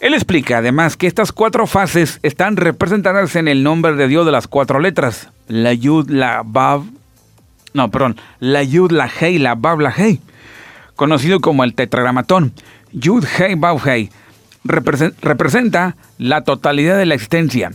Él 0.00 0.14
explica 0.14 0.58
además 0.58 0.96
que 0.96 1.06
estas 1.06 1.30
cuatro 1.30 1.66
fases 1.66 2.20
están 2.22 2.56
representadas 2.56 3.36
en 3.36 3.48
el 3.48 3.62
nombre 3.62 3.94
de 3.94 4.08
Dios 4.08 4.24
de 4.24 4.32
las 4.32 4.48
cuatro 4.48 4.80
letras, 4.80 5.28
la 5.46 5.74
Yud, 5.74 6.08
la 6.08 6.42
Bab, 6.42 6.84
no, 7.74 7.90
perdón, 7.90 8.16
la 8.38 8.62
Yud, 8.62 8.92
la 8.92 9.10
Hei, 9.20 9.38
la 9.38 9.54
Bab, 9.56 9.80
la 9.80 9.92
Hei, 9.94 10.20
conocido 10.96 11.40
como 11.40 11.64
el 11.64 11.74
tetragramatón. 11.74 12.54
Yud 12.92 13.26
Hei 13.38 13.54
Bau 13.56 13.78
Hei 13.78 14.10
representa 14.64 15.96
la 16.16 16.44
totalidad 16.44 16.96
de 16.96 17.06
la 17.06 17.14
existencia. 17.14 17.70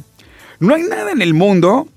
No 0.59 0.73
hay 0.73 0.81
nada 0.81 1.11
en 1.11 1.21
el 1.21 1.35
mundo 1.35 1.88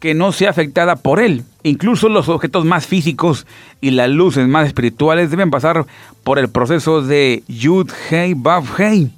que 0.00 0.14
no 0.14 0.32
sea 0.32 0.50
afectada 0.50 0.96
por 0.96 1.20
él. 1.20 1.44
Incluso 1.62 2.08
los 2.08 2.28
objetos 2.28 2.64
más 2.64 2.86
físicos 2.86 3.46
y 3.80 3.92
las 3.92 4.10
luces 4.10 4.48
más 4.48 4.66
espirituales 4.66 5.30
deben 5.30 5.50
pasar 5.50 5.86
por 6.24 6.40
el 6.40 6.48
proceso 6.48 7.02
de 7.02 7.44
Yud 7.46 7.90
Hei 8.10 8.34
Bab 8.34 8.64
Hei. 8.78 9.12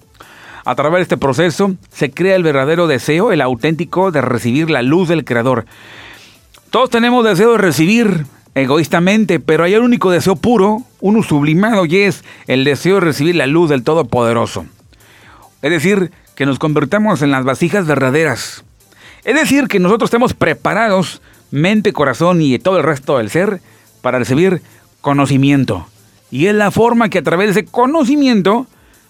A 0.69 0.75
través 0.75 0.99
de 0.99 1.03
este 1.05 1.17
proceso 1.17 1.77
se 1.91 2.11
crea 2.11 2.37
el 2.37 2.43
verdadero 2.43 2.89
deseo, 2.89 3.33
el 3.33 3.41
auténtico 3.41 4.11
de 4.11 4.21
recibir 4.21 4.69
la 4.69 4.83
luz 4.83 5.09
del 5.09 5.25
Creador. 5.25 5.65
Todos 6.69 6.91
tenemos 6.91 7.25
deseo 7.25 7.53
de 7.53 7.57
recibir 7.57 8.27
egoístamente, 8.55 9.41
pero 9.41 9.65
hay 9.65 9.77
un 9.77 9.85
único 9.85 10.11
deseo 10.11 10.37
puro, 10.37 10.83
uno 11.01 11.23
sublimado, 11.23 11.87
y 11.87 11.97
es 11.97 12.23
el 12.49 12.65
deseo 12.65 12.97
de 12.97 13.01
recibir 13.01 13.35
la 13.35 13.47
luz 13.47 13.71
del 13.71 13.83
Todopoderoso. 13.83 14.67
Es 15.63 15.71
decir, 15.71 16.13
que 16.35 16.45
nos 16.45 16.59
convertamos 16.59 17.23
en 17.23 17.31
las 17.31 17.47
vasijas 17.47 17.87
verdaderas. 17.87 18.63
Es 19.25 19.37
decir, 19.37 19.69
que 19.69 19.79
nosotros 19.79 20.09
estemos 20.09 20.35
preparados, 20.35 21.23
mente, 21.51 21.95
corazón 21.95 22.43
y 22.43 22.59
todo 22.59 22.77
el 22.77 22.85
resto 22.85 23.17
del 23.17 23.31
ser, 23.31 23.63
para 24.03 24.19
recibir 24.19 24.61
conocimiento. 25.01 25.87
Y 26.31 26.45
es 26.45 26.55
la 26.55 26.71
forma 26.71 27.09
que 27.09 27.21
a 27.21 27.23
través 27.23 27.55
de 27.55 27.61
ese 27.63 27.71
conocimiento 27.71 28.67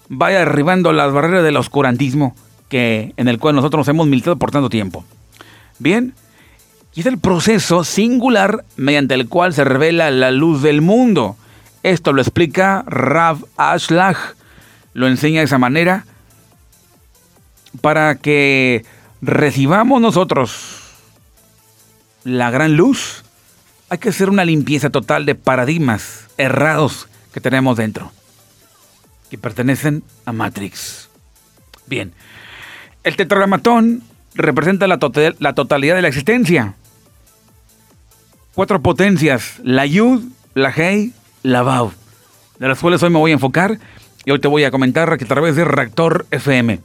vaya 0.08 0.40
derribando 0.40 0.92
las 0.92 1.12
barreras 1.12 1.44
del 1.44 1.56
oscurantismo 1.56 2.34
que, 2.68 3.12
en 3.16 3.28
el 3.28 3.38
cual 3.38 3.54
nosotros 3.54 3.80
nos 3.80 3.88
hemos 3.88 4.06
militado 4.06 4.36
por 4.36 4.50
tanto 4.50 4.68
tiempo. 4.68 5.04
Bien, 5.78 6.14
y 6.94 7.00
es 7.00 7.06
el 7.06 7.18
proceso 7.18 7.84
singular 7.84 8.64
mediante 8.76 9.14
el 9.14 9.28
cual 9.28 9.54
se 9.54 9.64
revela 9.64 10.10
la 10.10 10.30
luz 10.30 10.62
del 10.62 10.80
mundo. 10.80 11.36
Esto 11.82 12.12
lo 12.12 12.20
explica 12.20 12.82
Rav 12.86 13.44
Ashlag. 13.56 14.16
Lo 14.94 15.06
enseña 15.06 15.40
de 15.40 15.44
esa 15.44 15.58
manera 15.58 16.04
para 17.80 18.16
que 18.16 18.84
recibamos 19.22 20.00
nosotros 20.00 20.80
la 22.24 22.50
gran 22.50 22.76
luz. 22.76 23.24
Hay 23.90 23.98
que 23.98 24.08
hacer 24.08 24.28
una 24.28 24.44
limpieza 24.44 24.90
total 24.90 25.24
de 25.24 25.34
paradigmas 25.34 26.26
errados 26.36 27.08
que 27.32 27.40
tenemos 27.40 27.76
dentro, 27.76 28.10
que 29.30 29.38
pertenecen 29.38 30.02
a 30.24 30.32
Matrix. 30.32 31.08
Bien, 31.86 32.12
el 33.04 33.16
tetragramatón 33.16 34.02
representa 34.34 34.86
la, 34.86 34.98
totalidad 34.98 35.96
de 35.96 36.02
la 36.02 36.08
existencia 36.08 36.74
cuatro 38.54 38.82
potencias, 38.82 39.60
la 39.62 39.86
Yud, 39.86 40.24
la 40.54 40.70
Hei, 40.70 41.12
la 41.42 41.62
Bau, 41.62 41.92
de 42.58 42.68
las 42.68 42.78
cuales 42.78 43.02
hoy 43.02 43.10
me 43.10 43.18
voy 43.18 43.30
a 43.30 43.34
enfocar 43.34 43.78
y 44.24 44.30
hoy 44.30 44.40
te 44.40 44.48
voy 44.48 44.64
a 44.64 44.70
comentar 44.70 45.12
a 45.12 45.16
través 45.16 45.56
de 45.56 45.64
Reactor 45.64 46.26
FM. 46.30 46.80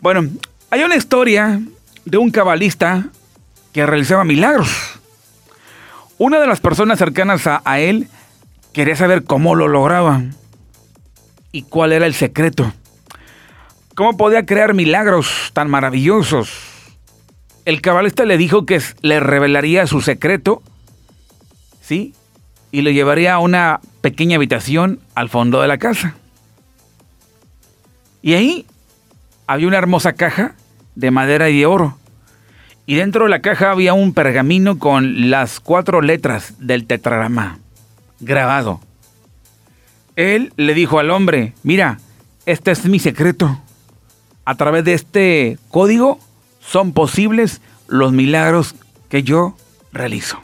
Bueno, 0.00 0.28
hay 0.70 0.82
una 0.82 0.96
historia 0.96 1.60
de 2.04 2.16
un 2.16 2.30
cabalista 2.30 3.06
que 3.72 3.84
realizaba 3.84 4.24
milagros. 4.24 4.70
Una 6.16 6.38
de 6.38 6.46
las 6.46 6.60
personas 6.60 6.98
cercanas 6.98 7.46
a, 7.46 7.60
a 7.64 7.80
él 7.80 8.08
quería 8.72 8.94
saber 8.94 9.24
cómo 9.24 9.56
lo 9.56 9.66
lograba 9.66 10.22
y 11.54 11.62
cuál 11.62 11.92
era 11.92 12.06
el 12.06 12.14
secreto. 12.14 12.70
¿Cómo 13.94 14.16
podía 14.16 14.44
crear 14.44 14.74
milagros 14.74 15.50
tan 15.54 15.70
maravillosos? 15.70 16.74
el 17.64 17.80
cabalista 17.80 18.24
le 18.24 18.36
dijo 18.36 18.66
que 18.66 18.80
le 19.00 19.20
revelaría 19.20 19.86
su 19.86 20.00
secreto, 20.00 20.62
¿sí? 21.80 22.14
Y 22.70 22.82
lo 22.82 22.90
llevaría 22.90 23.34
a 23.34 23.38
una 23.38 23.80
pequeña 24.00 24.36
habitación 24.36 25.00
al 25.14 25.28
fondo 25.28 25.62
de 25.62 25.68
la 25.68 25.78
casa. 25.78 26.14
Y 28.20 28.34
ahí 28.34 28.66
había 29.46 29.68
una 29.68 29.78
hermosa 29.78 30.12
caja 30.12 30.54
de 30.94 31.10
madera 31.10 31.48
y 31.48 31.58
de 31.58 31.66
oro. 31.66 31.98
Y 32.86 32.96
dentro 32.96 33.24
de 33.24 33.30
la 33.30 33.40
caja 33.40 33.70
había 33.70 33.94
un 33.94 34.12
pergamino 34.12 34.78
con 34.78 35.30
las 35.30 35.60
cuatro 35.60 36.02
letras 36.02 36.54
del 36.58 36.86
tetragrama 36.86 37.58
grabado. 38.20 38.80
Él 40.16 40.52
le 40.56 40.74
dijo 40.74 40.98
al 40.98 41.10
hombre, 41.10 41.54
mira, 41.62 41.98
este 42.46 42.70
es 42.70 42.86
mi 42.86 42.98
secreto. 42.98 43.60
A 44.44 44.54
través 44.56 44.84
de 44.84 44.94
este 44.94 45.58
código 45.70 46.18
son 46.60 46.92
posibles 46.92 47.60
los 47.88 48.12
milagros 48.12 48.74
que 49.08 49.22
yo 49.22 49.56
realizo. 49.92 50.38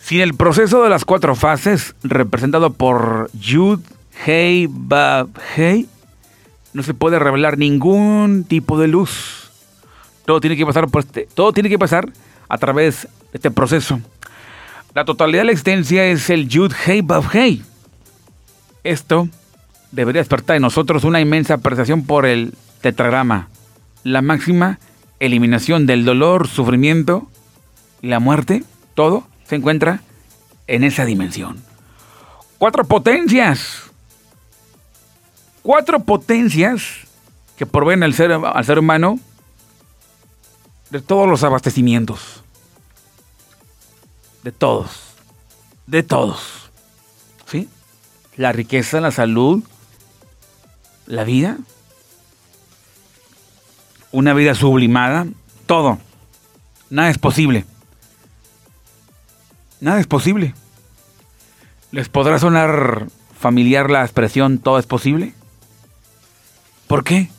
Sin 0.00 0.20
el 0.20 0.34
proceso 0.34 0.82
de 0.82 0.90
las 0.90 1.04
cuatro 1.04 1.34
fases, 1.34 1.94
representado 2.02 2.72
por 2.72 3.30
Yud, 3.32 3.80
Hei, 4.26 4.66
Bab, 4.68 5.28
Hei, 5.56 5.88
no 6.72 6.82
se 6.82 6.94
puede 6.94 7.18
revelar 7.18 7.58
ningún 7.58 8.44
tipo 8.44 8.78
de 8.78 8.88
luz. 8.88 9.50
Todo 10.24 10.40
tiene 10.40 10.56
que 10.56 10.66
pasar 10.66 10.88
por 10.88 11.02
este, 11.02 11.28
todo 11.34 11.52
tiene 11.52 11.68
que 11.68 11.78
pasar 11.78 12.12
a 12.48 12.58
través 12.58 13.02
de 13.02 13.08
este 13.34 13.50
proceso. 13.50 14.00
La 14.94 15.04
totalidad 15.04 15.42
de 15.42 15.46
la 15.46 15.52
existencia 15.52 16.04
es 16.06 16.30
el 16.30 16.48
Yud 16.48 16.72
Hei 16.86 17.00
Bab 17.00 17.24
Hei. 17.32 17.62
Esto 18.82 19.28
debería 19.92 20.20
despertar 20.20 20.56
en 20.56 20.62
nosotros 20.62 21.04
una 21.04 21.20
inmensa 21.20 21.54
apreciación 21.54 22.04
por 22.04 22.26
el 22.26 22.54
tetragrama, 22.80 23.48
la 24.02 24.20
máxima 24.20 24.80
eliminación 25.20 25.86
del 25.86 26.04
dolor, 26.04 26.48
sufrimiento 26.48 27.28
y 28.02 28.08
la 28.08 28.18
muerte, 28.18 28.64
todo 28.94 29.26
se 29.44 29.56
encuentra 29.56 30.00
en 30.66 30.82
esa 30.82 31.04
dimensión. 31.04 31.62
Cuatro 32.58 32.84
potencias. 32.84 33.82
Cuatro 35.62 36.00
potencias 36.00 36.82
que 37.56 37.66
proveen 37.66 38.02
al 38.02 38.14
ser, 38.14 38.32
al 38.32 38.64
ser 38.64 38.78
humano 38.78 39.20
de 40.90 41.00
todos 41.00 41.28
los 41.28 41.44
abastecimientos. 41.44 42.39
De 44.42 44.52
todos. 44.52 45.14
De 45.86 46.02
todos. 46.02 46.70
¿Sí? 47.46 47.68
La 48.36 48.52
riqueza, 48.52 49.00
la 49.00 49.10
salud, 49.10 49.62
la 51.06 51.24
vida, 51.24 51.58
una 54.12 54.32
vida 54.34 54.54
sublimada, 54.54 55.26
todo. 55.66 55.98
Nada 56.88 57.10
es 57.10 57.18
posible. 57.18 57.64
Nada 59.80 60.00
es 60.00 60.06
posible. 60.06 60.54
¿Les 61.92 62.08
podrá 62.08 62.38
sonar 62.38 63.08
familiar 63.38 63.90
la 63.90 64.02
expresión 64.02 64.58
todo 64.58 64.78
es 64.78 64.86
posible? 64.86 65.34
¿Por 66.86 67.04
qué? 67.04 67.30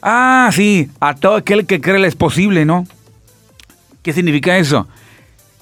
Ah, 0.00 0.50
sí, 0.52 0.90
a 1.00 1.14
todo 1.14 1.36
aquel 1.36 1.66
que 1.66 1.80
cree 1.80 2.04
es 2.06 2.16
posible, 2.16 2.64
¿no? 2.64 2.86
¿Qué 4.02 4.12
significa 4.12 4.58
eso? 4.58 4.88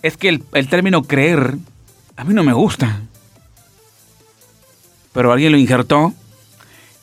Es 0.02 0.16
que 0.16 0.28
el, 0.28 0.42
el 0.52 0.68
término 0.68 1.02
creer 1.02 1.58
a 2.20 2.24
mí 2.24 2.34
no 2.34 2.44
me 2.44 2.52
gusta. 2.52 3.00
Pero 5.14 5.32
alguien 5.32 5.52
lo 5.52 5.58
injertó 5.58 6.12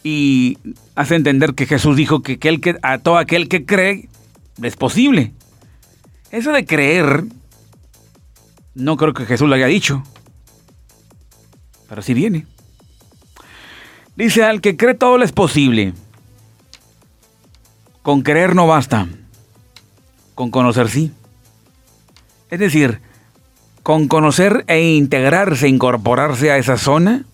y 0.03 0.59
hace 0.93 1.15
entender 1.15 1.55
que 1.55 1.65
Jesús 1.65 1.95
dijo 1.95 2.21
que, 2.21 2.37
que 2.37 2.77
a 2.83 2.99
todo 2.99 3.17
aquel 3.17 3.49
que 3.49 3.65
cree 3.65 4.09
es 4.61 4.75
posible. 4.75 5.33
Eso 6.29 6.51
de 6.51 6.67
creer, 6.67 7.23
no 8.75 8.95
creo 8.95 9.15
que 9.15 9.25
Jesús 9.25 9.49
lo 9.49 9.55
haya 9.55 9.65
dicho. 9.65 10.03
Pero 11.89 12.03
sí 12.03 12.13
viene. 12.13 12.45
Dice, 14.15 14.43
al 14.43 14.61
que 14.61 14.77
cree 14.77 14.93
todo 14.93 15.17
le 15.17 15.25
es 15.25 15.31
posible. 15.31 15.93
Con 18.03 18.21
creer 18.21 18.53
no 18.53 18.67
basta. 18.67 19.07
Con 20.35 20.51
conocer 20.51 20.89
sí. 20.89 21.11
Es 22.49 22.59
decir, 22.59 23.01
con 23.83 24.07
conocer 24.07 24.63
e 24.67 24.95
integrarse, 24.95 25.67
incorporarse 25.67 26.51
a 26.51 26.57
esa 26.57 26.77
zona, 26.77 27.25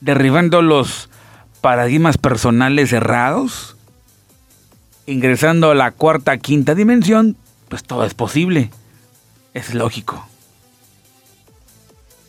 derribando 0.00 0.62
los 0.62 1.08
paradigmas 1.60 2.18
personales 2.18 2.92
errados, 2.92 3.76
ingresando 5.06 5.70
a 5.70 5.74
la 5.74 5.90
cuarta, 5.92 6.36
quinta 6.38 6.74
dimensión, 6.74 7.36
pues 7.68 7.82
todo 7.82 8.04
es 8.04 8.14
posible. 8.14 8.70
Es 9.54 9.74
lógico. 9.74 10.26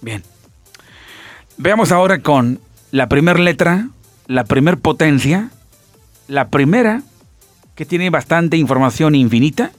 Bien. 0.02 0.24
Veamos 1.58 1.92
ahora 1.92 2.20
con 2.20 2.60
la 2.92 3.10
primera 3.10 3.40
letra, 3.40 3.90
la 4.28 4.46
primera 4.46 4.78
potencia, 4.78 5.50
la 6.28 6.48
primera 6.48 7.04
que 7.76 7.86
tiene 7.86 8.10
bastante 8.10 8.58
información 8.58 9.14
infinita, 9.16 9.72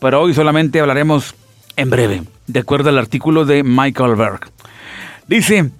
pero 0.00 0.20
hoy 0.20 0.34
solamente 0.34 0.80
hablaremos 0.80 1.34
en 1.76 1.90
breve, 1.90 2.22
de 2.46 2.60
acuerdo 2.60 2.88
al 2.88 2.98
artículo 2.98 3.44
de 3.44 3.62
Michael 3.62 4.16
Berg. 4.16 4.40
Dice, 5.26 5.70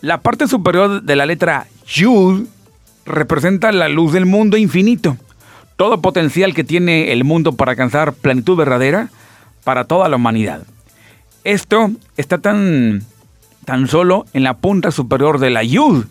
la 0.00 0.20
parte 0.20 0.48
superior 0.48 1.02
de 1.02 1.16
la 1.16 1.26
letra 1.26 1.66
Yud 1.86 2.46
representa 3.06 3.72
la 3.72 3.88
luz 3.88 4.12
del 4.12 4.26
mundo 4.26 4.56
infinito, 4.56 5.16
todo 5.76 6.00
potencial 6.00 6.54
que 6.54 6.64
tiene 6.64 7.12
el 7.12 7.24
mundo 7.24 7.52
para 7.52 7.72
alcanzar 7.72 8.12
plenitud 8.12 8.56
verdadera 8.56 9.08
para 9.64 9.84
toda 9.84 10.08
la 10.08 10.16
humanidad. 10.16 10.62
Esto 11.44 11.90
está 12.16 12.38
tan, 12.38 13.04
tan 13.64 13.88
solo 13.88 14.26
en 14.32 14.42
la 14.42 14.58
punta 14.58 14.90
superior 14.90 15.38
de 15.38 15.50
la 15.50 15.62
Yud. 15.62 16.04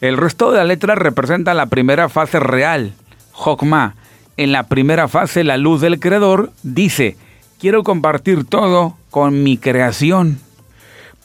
El 0.00 0.16
resto 0.16 0.50
de 0.50 0.58
la 0.58 0.64
letra 0.64 0.94
representa 0.94 1.54
la 1.54 1.66
primera 1.66 2.08
fase 2.08 2.38
real, 2.38 2.92
Jokma. 3.32 3.94
En 4.36 4.52
la 4.52 4.64
primera 4.64 5.08
fase, 5.08 5.44
la 5.44 5.56
luz 5.56 5.80
del 5.80 6.00
Creador 6.00 6.52
dice, 6.62 7.16
quiero 7.60 7.84
compartir 7.84 8.44
todo 8.44 8.96
con 9.10 9.42
mi 9.42 9.56
creación. 9.56 10.40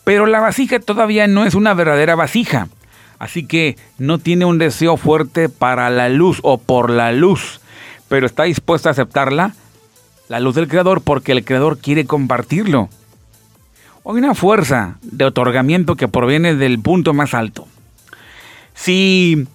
Pero 0.04 0.26
la 0.26 0.40
vasija 0.40 0.80
todavía 0.80 1.28
no 1.28 1.46
es 1.46 1.56
una 1.56 1.74
verdadera 1.74 2.16
vasija. 2.16 2.68
Así 3.18 3.46
que 3.46 3.78
no 3.98 4.18
tiene 4.18 4.46
un 4.46 4.58
deseo 4.58 4.96
fuerte 4.96 5.50
para 5.50 5.90
la 5.90 6.08
luz 6.08 6.40
o 6.44 6.58
por 6.58 6.90
la 6.90 7.12
luz. 7.12 7.60
Pero 8.08 8.26
está 8.26 8.44
dispuesta 8.44 8.90
a 8.90 8.92
aceptarla, 8.94 9.54
la 10.30 10.40
luz 10.40 10.56
del 10.56 10.68
Creador, 10.68 11.02
porque 11.02 11.32
el 11.32 11.44
Creador 11.44 11.80
quiere 11.80 12.06
compartirlo. 12.06 12.90
Hay 14.06 14.16
una 14.16 14.36
fuerza 14.36 14.98
de 15.02 15.26
otorgamiento 15.26 15.96
que 15.96 16.08
proviene 16.08 16.56
del 16.56 16.80
punto 16.80 17.14
más 17.14 17.34
alto. 17.34 17.68
Si 18.74 19.46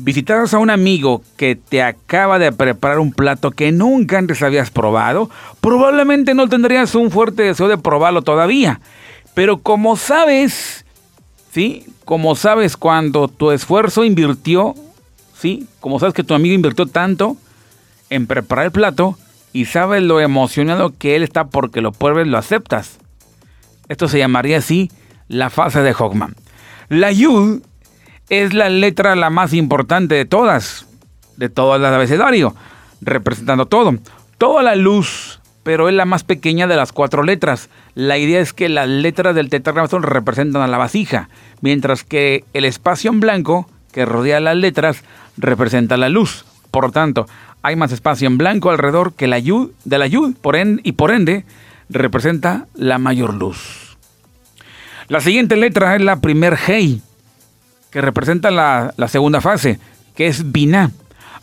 visitaras 0.00 0.54
a 0.54 0.58
un 0.58 0.70
amigo 0.70 1.22
que 1.36 1.56
te 1.56 1.82
acaba 1.82 2.38
de 2.38 2.52
preparar 2.52 3.00
un 3.00 3.12
plato 3.12 3.50
que 3.50 3.72
nunca 3.72 4.18
antes 4.18 4.42
habías 4.42 4.70
probado, 4.70 5.28
probablemente 5.60 6.34
no 6.34 6.48
tendrías 6.48 6.94
un 6.94 7.10
fuerte 7.10 7.42
deseo 7.42 7.68
de 7.68 7.78
probarlo 7.78 8.22
todavía. 8.22 8.80
Pero 9.34 9.58
como 9.58 9.96
sabes, 9.96 10.84
¿sí? 11.50 11.84
Como 12.04 12.36
sabes 12.36 12.76
cuando 12.76 13.26
tu 13.28 13.50
esfuerzo 13.50 14.04
invirtió, 14.04 14.74
¿sí? 15.36 15.66
Como 15.80 15.98
sabes 15.98 16.14
que 16.14 16.24
tu 16.24 16.34
amigo 16.34 16.54
invirtió 16.54 16.86
tanto 16.86 17.36
en 18.08 18.26
preparar 18.26 18.66
el 18.66 18.72
plato 18.72 19.18
y 19.52 19.64
sabes 19.64 20.02
lo 20.02 20.20
emocionado 20.20 20.94
que 20.96 21.16
él 21.16 21.24
está 21.24 21.48
porque 21.48 21.80
lo 21.80 21.90
pruebes, 21.90 22.28
lo 22.28 22.38
aceptas. 22.38 22.98
Esto 23.88 24.06
se 24.06 24.18
llamaría 24.18 24.58
así 24.58 24.90
la 25.26 25.50
fase 25.50 25.82
de 25.82 25.94
Hogman. 25.98 26.36
La 26.88 27.10
Yud 27.10 27.62
es 28.28 28.54
la 28.54 28.68
letra 28.68 29.16
la 29.16 29.30
más 29.30 29.52
importante 29.52 30.14
de 30.14 30.24
todas, 30.24 30.86
de 31.36 31.48
todo 31.48 31.76
el 31.76 31.84
abecedario, 31.84 32.54
representando 33.00 33.66
todo. 33.66 33.94
Toda 34.38 34.62
la 34.62 34.76
luz 34.76 35.38
pero 35.68 35.90
es 35.90 35.94
la 35.94 36.06
más 36.06 36.24
pequeña 36.24 36.66
de 36.66 36.76
las 36.76 36.92
cuatro 36.92 37.22
letras. 37.22 37.68
La 37.94 38.16
idea 38.16 38.40
es 38.40 38.54
que 38.54 38.70
las 38.70 38.88
letras 38.88 39.34
del 39.34 39.50
tetragrama 39.50 39.86
representan 40.00 40.62
a 40.62 40.66
la 40.66 40.78
vasija, 40.78 41.28
mientras 41.60 42.04
que 42.04 42.42
el 42.54 42.64
espacio 42.64 43.10
en 43.10 43.20
blanco 43.20 43.68
que 43.92 44.06
rodea 44.06 44.40
las 44.40 44.56
letras 44.56 45.04
representa 45.36 45.98
la 45.98 46.08
luz. 46.08 46.46
Por 46.70 46.90
tanto, 46.90 47.26
hay 47.60 47.76
más 47.76 47.92
espacio 47.92 48.28
en 48.28 48.38
blanco 48.38 48.70
alrededor 48.70 49.12
que 49.12 49.26
la 49.26 49.38
yud, 49.38 49.72
de 49.84 49.98
la 49.98 50.06
yud 50.06 50.34
por 50.40 50.56
y 50.56 50.92
por 50.92 51.10
ende 51.10 51.44
representa 51.90 52.64
la 52.74 52.96
mayor 52.96 53.34
luz. 53.34 53.98
La 55.08 55.20
siguiente 55.20 55.56
letra 55.56 55.96
es 55.96 56.00
la 56.00 56.22
primer 56.22 56.56
hey, 56.66 57.02
que 57.90 58.00
representa 58.00 58.50
la, 58.50 58.92
segunda 59.08 59.40
fase, 59.40 59.78
que 60.14 60.26
es 60.26 60.52
Binah. 60.52 60.90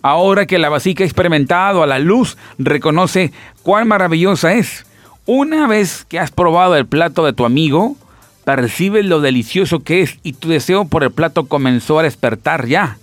Ahora 0.02 0.46
que 0.46 0.60
la 0.60 0.70
vasija 0.70 1.04
ha 1.04 1.08
experimentado 1.08 1.82
a 1.82 1.88
la 1.88 2.00
luz, 2.00 2.38
reconoce 2.60 3.32
cuán 3.64 3.88
maravillosa 3.88 4.54
es. 4.54 4.86
Una 5.26 5.68
vez 5.68 6.06
que 6.08 6.20
has 6.20 6.30
probado 6.30 6.76
el 6.76 6.86
plato 6.86 7.26
de 7.26 7.34
tu 7.34 7.46
amigo, 7.46 7.96
percibes 8.44 9.06
lo 9.06 9.22
delicioso 9.22 9.80
que 9.80 10.04
es 10.04 10.20
y 10.22 10.34
tu 10.34 10.50
deseo 10.50 10.86
por 10.86 11.04
el 11.04 11.12
plato 11.12 11.46
comenzó 11.46 11.98
a 11.98 12.04
despertar 12.04 12.68
ya. 12.68 12.98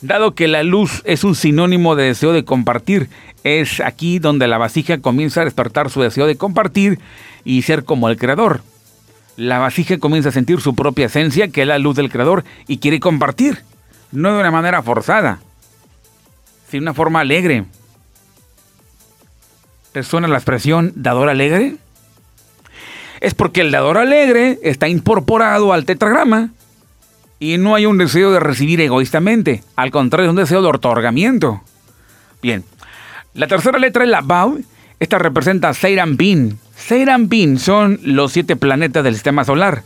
Dado 0.00 0.34
que 0.34 0.48
la 0.48 0.64
luz 0.64 1.02
es 1.04 1.22
un 1.22 1.36
sinónimo 1.36 1.94
de 1.94 2.04
deseo 2.06 2.32
de 2.32 2.44
compartir, 2.44 3.08
es 3.44 3.80
aquí 3.80 4.18
donde 4.18 4.48
la 4.48 4.58
vasija 4.58 4.98
comienza 4.98 5.42
a 5.42 5.44
despertar 5.44 5.90
su 5.90 6.02
deseo 6.02 6.26
de 6.26 6.36
compartir 6.36 6.98
y 7.44 7.62
ser 7.62 7.84
como 7.84 8.08
el 8.08 8.16
creador. 8.16 8.62
La 9.36 9.58
vasija 9.58 9.98
comienza 9.98 10.28
a 10.28 10.32
sentir 10.32 10.60
su 10.60 10.74
propia 10.74 11.06
esencia, 11.06 11.48
que 11.48 11.62
es 11.62 11.66
la 11.66 11.78
luz 11.78 11.96
del 11.96 12.10
creador, 12.10 12.44
y 12.68 12.78
quiere 12.78 13.00
compartir, 13.00 13.62
no 14.12 14.32
de 14.32 14.40
una 14.40 14.50
manera 14.50 14.82
forzada, 14.82 15.40
sino 16.70 16.82
de 16.82 16.84
una 16.84 16.94
forma 16.94 17.20
alegre. 17.20 17.64
¿Te 19.92 20.02
suena 20.02 20.28
la 20.28 20.36
expresión 20.36 20.92
dador 20.94 21.28
alegre? 21.28 21.76
Es 23.20 23.34
porque 23.34 23.60
el 23.60 23.70
dador 23.70 23.98
alegre 23.98 24.58
está 24.62 24.88
incorporado 24.88 25.72
al 25.72 25.84
tetragrama 25.84 26.50
y 27.38 27.58
no 27.58 27.74
hay 27.74 27.86
un 27.86 27.98
deseo 27.98 28.32
de 28.32 28.40
recibir 28.40 28.80
egoístamente, 28.80 29.62
al 29.76 29.90
contrario, 29.90 30.26
es 30.26 30.30
un 30.30 30.36
deseo 30.36 30.62
de 30.62 30.68
otorgamiento. 30.68 31.62
Bien, 32.42 32.64
la 33.34 33.46
tercera 33.46 33.78
letra 33.78 34.04
es 34.04 34.10
la 34.10 34.20
Bau, 34.20 34.60
esta 35.00 35.18
representa 35.18 35.72
Seiran-Bin. 35.74 36.58
Seiran-Bin 36.86 37.58
son 37.58 37.98
los 38.02 38.32
siete 38.32 38.56
planetas 38.56 39.02
del 39.02 39.14
sistema 39.14 39.46
solar, 39.46 39.84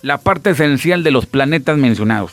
la 0.00 0.16
parte 0.16 0.50
esencial 0.50 1.04
de 1.04 1.10
los 1.10 1.26
planetas 1.26 1.76
mencionados. 1.76 2.32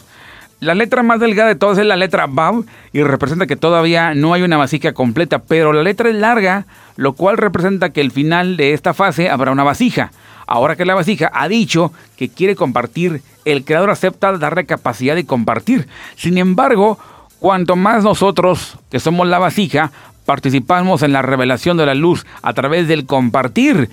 La 0.61 0.75
letra 0.75 1.03
más 1.03 1.19
delgada 1.19 1.49
de 1.49 1.55
todas 1.55 1.77
es 1.77 1.85
la 1.85 1.97
letra 1.97 2.25
Bau 2.25 2.65
y 2.93 3.03
representa 3.03 3.47
que 3.47 3.57
todavía 3.57 4.13
no 4.13 4.33
hay 4.33 4.43
una 4.43 4.55
vasija 4.55 4.93
completa, 4.93 5.39
pero 5.39 5.73
la 5.73 5.83
letra 5.83 6.07
es 6.07 6.15
larga, 6.15 6.67
lo 6.95 7.15
cual 7.15 7.37
representa 7.37 7.89
que 7.89 7.99
el 7.99 8.11
final 8.11 8.55
de 8.55 8.71
esta 8.71 8.93
fase 8.93 9.29
habrá 9.29 9.51
una 9.51 9.65
vasija. 9.65 10.13
Ahora 10.47 10.77
que 10.77 10.85
la 10.85 10.95
vasija 10.95 11.29
ha 11.33 11.49
dicho 11.49 11.91
que 12.15 12.29
quiere 12.29 12.55
compartir, 12.55 13.21
el 13.43 13.65
creador 13.65 13.89
acepta 13.89 14.37
darle 14.37 14.65
capacidad 14.65 15.15
de 15.15 15.25
compartir. 15.25 15.89
Sin 16.15 16.37
embargo, 16.37 16.97
cuanto 17.39 17.75
más 17.75 18.05
nosotros, 18.05 18.77
que 18.89 19.01
somos 19.01 19.27
la 19.27 19.39
vasija, 19.39 19.91
participamos 20.31 21.03
en 21.03 21.11
la 21.11 21.21
revelación 21.21 21.75
de 21.75 21.85
la 21.85 21.93
luz 21.93 22.25
a 22.41 22.53
través 22.53 22.87
del 22.87 23.05
compartir, 23.05 23.89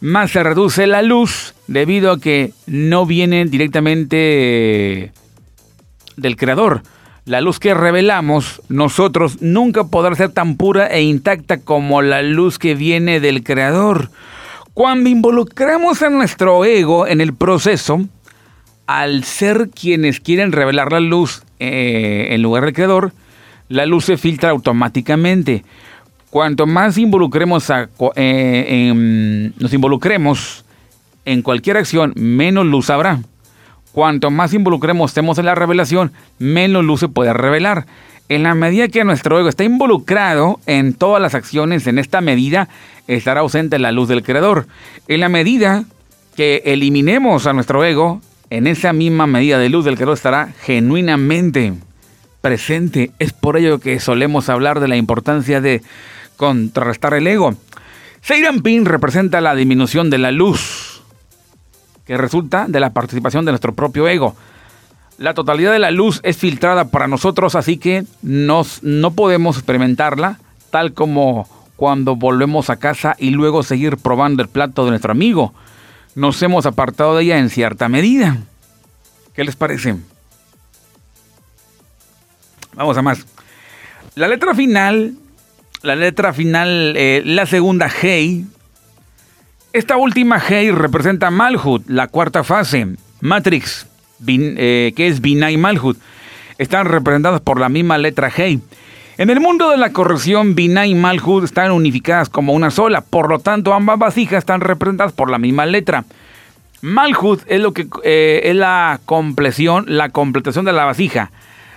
más 0.00 0.30
se 0.30 0.42
reduce 0.42 0.86
la 0.86 1.02
luz 1.02 1.52
debido 1.66 2.12
a 2.12 2.18
que 2.18 2.54
no 2.66 3.04
viene 3.04 3.44
directamente 3.44 5.12
del 6.16 6.36
creador. 6.36 6.82
La 7.26 7.42
luz 7.42 7.58
que 7.58 7.74
revelamos 7.74 8.62
nosotros 8.70 9.42
nunca 9.42 9.84
podrá 9.84 10.14
ser 10.14 10.30
tan 10.30 10.56
pura 10.56 10.86
e 10.86 11.02
intacta 11.02 11.58
como 11.58 12.00
la 12.00 12.22
luz 12.22 12.58
que 12.58 12.74
viene 12.74 13.20
del 13.20 13.44
creador. 13.44 14.08
Cuando 14.72 15.10
involucramos 15.10 16.00
a 16.00 16.08
nuestro 16.08 16.64
ego 16.64 17.06
en 17.06 17.20
el 17.20 17.34
proceso, 17.34 18.00
al 18.86 19.24
ser 19.24 19.68
quienes 19.68 20.20
quieren 20.20 20.52
revelar 20.52 20.90
la 20.90 21.00
luz 21.00 21.42
eh, 21.58 22.28
en 22.30 22.40
lugar 22.40 22.64
del 22.64 22.72
creador, 22.72 23.12
la 23.72 23.86
luz 23.86 24.04
se 24.04 24.16
filtra 24.16 24.50
automáticamente. 24.50 25.64
Cuanto 26.30 26.66
más 26.66 26.98
involucremos 26.98 27.70
eh, 28.16 29.52
nos 29.58 29.72
involucremos 29.72 30.64
en 31.24 31.42
cualquier 31.42 31.78
acción, 31.78 32.12
menos 32.14 32.66
luz 32.66 32.90
habrá. 32.90 33.20
Cuanto 33.92 34.30
más 34.30 34.52
involucremos 34.54 35.10
estemos 35.10 35.38
en 35.38 35.46
la 35.46 35.54
revelación, 35.54 36.12
menos 36.38 36.84
luz 36.84 37.00
se 37.00 37.08
puede 37.08 37.32
revelar. 37.32 37.86
En 38.28 38.42
la 38.42 38.54
medida 38.54 38.88
que 38.88 39.04
nuestro 39.04 39.38
ego 39.38 39.48
está 39.48 39.64
involucrado 39.64 40.60
en 40.66 40.94
todas 40.94 41.20
las 41.20 41.34
acciones, 41.34 41.86
en 41.86 41.98
esta 41.98 42.20
medida 42.20 42.68
estará 43.06 43.40
ausente 43.40 43.78
la 43.78 43.92
luz 43.92 44.08
del 44.08 44.22
Creador. 44.22 44.66
En 45.08 45.20
la 45.20 45.28
medida 45.28 45.84
que 46.36 46.62
eliminemos 46.66 47.46
a 47.46 47.52
nuestro 47.52 47.84
ego, 47.84 48.20
en 48.50 48.66
esa 48.66 48.92
misma 48.92 49.26
medida 49.26 49.58
de 49.58 49.70
luz 49.70 49.84
del 49.84 49.96
Creador 49.96 50.16
estará 50.16 50.48
genuinamente 50.62 51.74
presente. 52.42 53.12
Es 53.18 53.32
por 53.32 53.56
ello 53.56 53.78
que 53.78 53.98
solemos 54.00 54.50
hablar 54.50 54.80
de 54.80 54.88
la 54.88 54.96
importancia 54.96 55.62
de 55.62 55.80
contrarrestar 56.36 57.14
el 57.14 57.26
ego. 57.26 57.54
Seiran 58.20 58.60
Pin 58.60 58.84
representa 58.84 59.40
la 59.40 59.54
disminución 59.54 60.10
de 60.10 60.18
la 60.18 60.30
luz 60.30 61.02
que 62.06 62.16
resulta 62.16 62.66
de 62.68 62.80
la 62.80 62.92
participación 62.92 63.44
de 63.44 63.52
nuestro 63.52 63.74
propio 63.74 64.08
ego. 64.08 64.36
La 65.18 65.34
totalidad 65.34 65.72
de 65.72 65.78
la 65.78 65.90
luz 65.90 66.20
es 66.24 66.36
filtrada 66.36 66.86
para 66.86 67.06
nosotros, 67.06 67.54
así 67.54 67.78
que 67.78 68.04
nos, 68.22 68.82
no 68.82 69.12
podemos 69.12 69.56
experimentarla 69.56 70.38
tal 70.70 70.94
como 70.94 71.48
cuando 71.76 72.16
volvemos 72.16 72.70
a 72.70 72.76
casa 72.76 73.14
y 73.18 73.30
luego 73.30 73.62
seguir 73.62 73.98
probando 73.98 74.42
el 74.42 74.48
plato 74.48 74.84
de 74.84 74.90
nuestro 74.90 75.12
amigo. 75.12 75.52
Nos 76.14 76.42
hemos 76.42 76.66
apartado 76.66 77.16
de 77.16 77.24
ella 77.24 77.38
en 77.38 77.50
cierta 77.50 77.88
medida. 77.88 78.38
¿Qué 79.34 79.44
les 79.44 79.56
parece? 79.56 79.96
Vamos 82.74 82.96
a 82.96 83.02
más. 83.02 83.26
La 84.14 84.28
letra 84.28 84.54
final, 84.54 85.14
la 85.82 85.96
letra 85.96 86.32
final, 86.32 86.94
eh, 86.96 87.22
la 87.24 87.46
segunda 87.46 87.88
Hey. 87.88 88.46
Esta 89.72 89.96
última 89.96 90.38
Hey 90.38 90.70
representa 90.70 91.30
Malhut, 91.30 91.88
la 91.88 92.08
cuarta 92.08 92.44
fase. 92.44 92.88
Matrix, 93.20 93.86
eh, 94.26 94.92
que 94.94 95.06
es 95.06 95.20
Binay 95.20 95.56
Malhut, 95.56 95.98
están 96.58 96.86
representadas 96.86 97.40
por 97.40 97.58
la 97.58 97.68
misma 97.68 97.98
letra 97.98 98.30
Hey. 98.34 98.60
En 99.18 99.30
el 99.30 99.40
mundo 99.40 99.70
de 99.70 99.76
la 99.76 99.92
corrección, 99.92 100.54
Binay 100.54 100.90
y 100.90 100.94
Malhut 100.94 101.44
están 101.44 101.70
unificadas 101.70 102.28
como 102.28 102.54
una 102.54 102.70
sola, 102.70 103.02
por 103.02 103.28
lo 103.28 103.38
tanto 103.38 103.74
ambas 103.74 103.98
vasijas 103.98 104.38
están 104.38 104.60
representadas 104.60 105.12
por 105.12 105.30
la 105.30 105.38
misma 105.38 105.66
letra. 105.66 106.04
Malhut 106.80 107.42
es 107.46 107.60
lo 107.60 107.72
que 107.72 107.86
eh, 108.02 108.40
es 108.44 108.56
la 108.56 109.00
la 109.06 110.08
completación 110.08 110.64
de 110.64 110.72
la 110.72 110.84
vasija. 110.84 111.30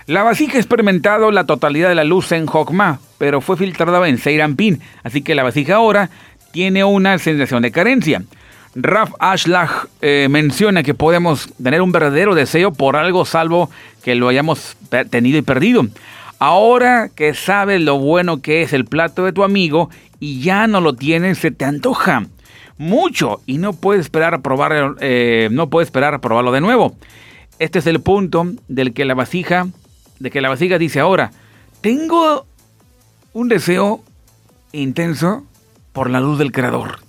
La 0.06 0.22
vasija 0.22 0.56
ha 0.56 0.60
experimentado 0.60 1.32
la 1.32 1.46
totalidad 1.46 1.88
de 1.88 1.96
la 1.96 2.04
luz 2.04 2.30
en 2.30 2.46
Hokmah, 2.48 3.00
pero 3.18 3.40
fue 3.40 3.56
filtrada 3.56 4.08
en 4.08 4.18
Seiranpin, 4.18 4.80
así 5.02 5.20
que 5.20 5.34
la 5.34 5.42
vasija 5.42 5.74
ahora 5.74 6.10
tiene 6.52 6.84
una 6.84 7.18
sensación 7.18 7.62
de 7.62 7.72
carencia. 7.72 8.22
Raf 8.76 9.10
Ashlag 9.18 9.88
eh, 10.02 10.28
menciona 10.30 10.84
que 10.84 10.94
podemos 10.94 11.52
tener 11.60 11.82
un 11.82 11.90
verdadero 11.90 12.36
deseo 12.36 12.72
por 12.72 12.94
algo 12.94 13.24
salvo 13.24 13.68
que 14.04 14.14
lo 14.14 14.28
hayamos 14.28 14.76
tenido 15.10 15.38
y 15.38 15.42
perdido. 15.42 15.86
Ahora 16.38 17.08
que 17.12 17.34
sabes 17.34 17.80
lo 17.80 17.98
bueno 17.98 18.40
que 18.42 18.62
es 18.62 18.72
el 18.72 18.84
plato 18.84 19.24
de 19.24 19.32
tu 19.32 19.42
amigo 19.42 19.90
y 20.20 20.40
ya 20.40 20.68
no 20.68 20.80
lo 20.80 20.94
tienes, 20.94 21.38
se 21.38 21.50
te 21.50 21.64
antoja 21.64 22.26
mucho 22.78 23.40
y 23.44 23.58
no 23.58 23.72
puedes 23.72 24.02
esperar 24.02 24.34
a 24.34 24.38
probarlo, 24.38 24.94
eh, 25.00 25.48
no 25.50 25.68
puedes 25.68 25.88
esperar 25.88 26.20
probarlo 26.20 26.52
de 26.52 26.60
nuevo. 26.60 26.94
Este 27.58 27.80
es 27.80 27.86
el 27.88 28.00
punto 28.00 28.46
del 28.68 28.92
que 28.92 29.04
la 29.04 29.14
vasija, 29.14 29.66
de 30.18 30.30
que 30.30 30.40
la 30.40 30.48
vasija 30.48 30.78
dice 30.78 31.00
ahora, 31.00 31.30
tengo 31.80 32.46
un 33.32 33.48
deseo 33.48 34.02
intenso 34.72 35.44
por 35.92 36.10
la 36.10 36.20
luz 36.20 36.38
del 36.38 36.52
creador. 36.52 37.00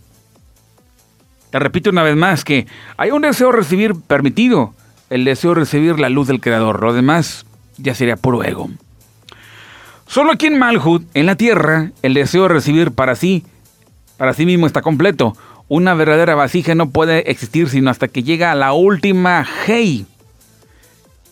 Te 1.50 1.60
repito 1.60 1.90
una 1.90 2.04
vez 2.04 2.16
más 2.16 2.44
que 2.44 2.68
hay 2.98 3.12
un 3.12 3.22
deseo 3.22 3.52
de 3.52 3.58
recibir 3.58 3.96
permitido, 3.96 4.74
el 5.10 5.24
deseo 5.24 5.52
de 5.52 5.62
recibir 5.62 6.00
la 6.00 6.10
luz 6.10 6.28
del 6.28 6.42
Creador. 6.42 6.82
Lo 6.82 6.94
demás 6.94 7.46
ya 7.78 7.96
sería 7.96 8.18
puro 8.18 8.44
ego. 8.44 8.70
Solo 10.08 10.32
aquí 10.32 10.48
en 10.48 10.60
Malhut, 10.60 11.04
en 11.14 11.26
la 11.26 11.36
tierra, 11.36 11.92
el 12.02 12.14
deseo 12.14 12.44
de 12.44 12.50
recibir 12.50 12.92
para 12.92 13.16
sí, 13.16 13.46
para 14.18 14.34
sí 14.34 14.46
mismo 14.46 14.68
está 14.68 14.82
completo. 14.82 15.36
Una 15.70 15.94
verdadera 15.94 16.36
vasija 16.36 16.76
no 16.76 16.90
puede 16.90 17.30
existir 17.30 17.70
sino 17.70 17.90
hasta 17.90 18.08
que 18.08 18.24
llega 18.24 18.52
a 18.52 18.56
la 18.56 18.74
última 18.74 19.46
Hey. 19.66 20.06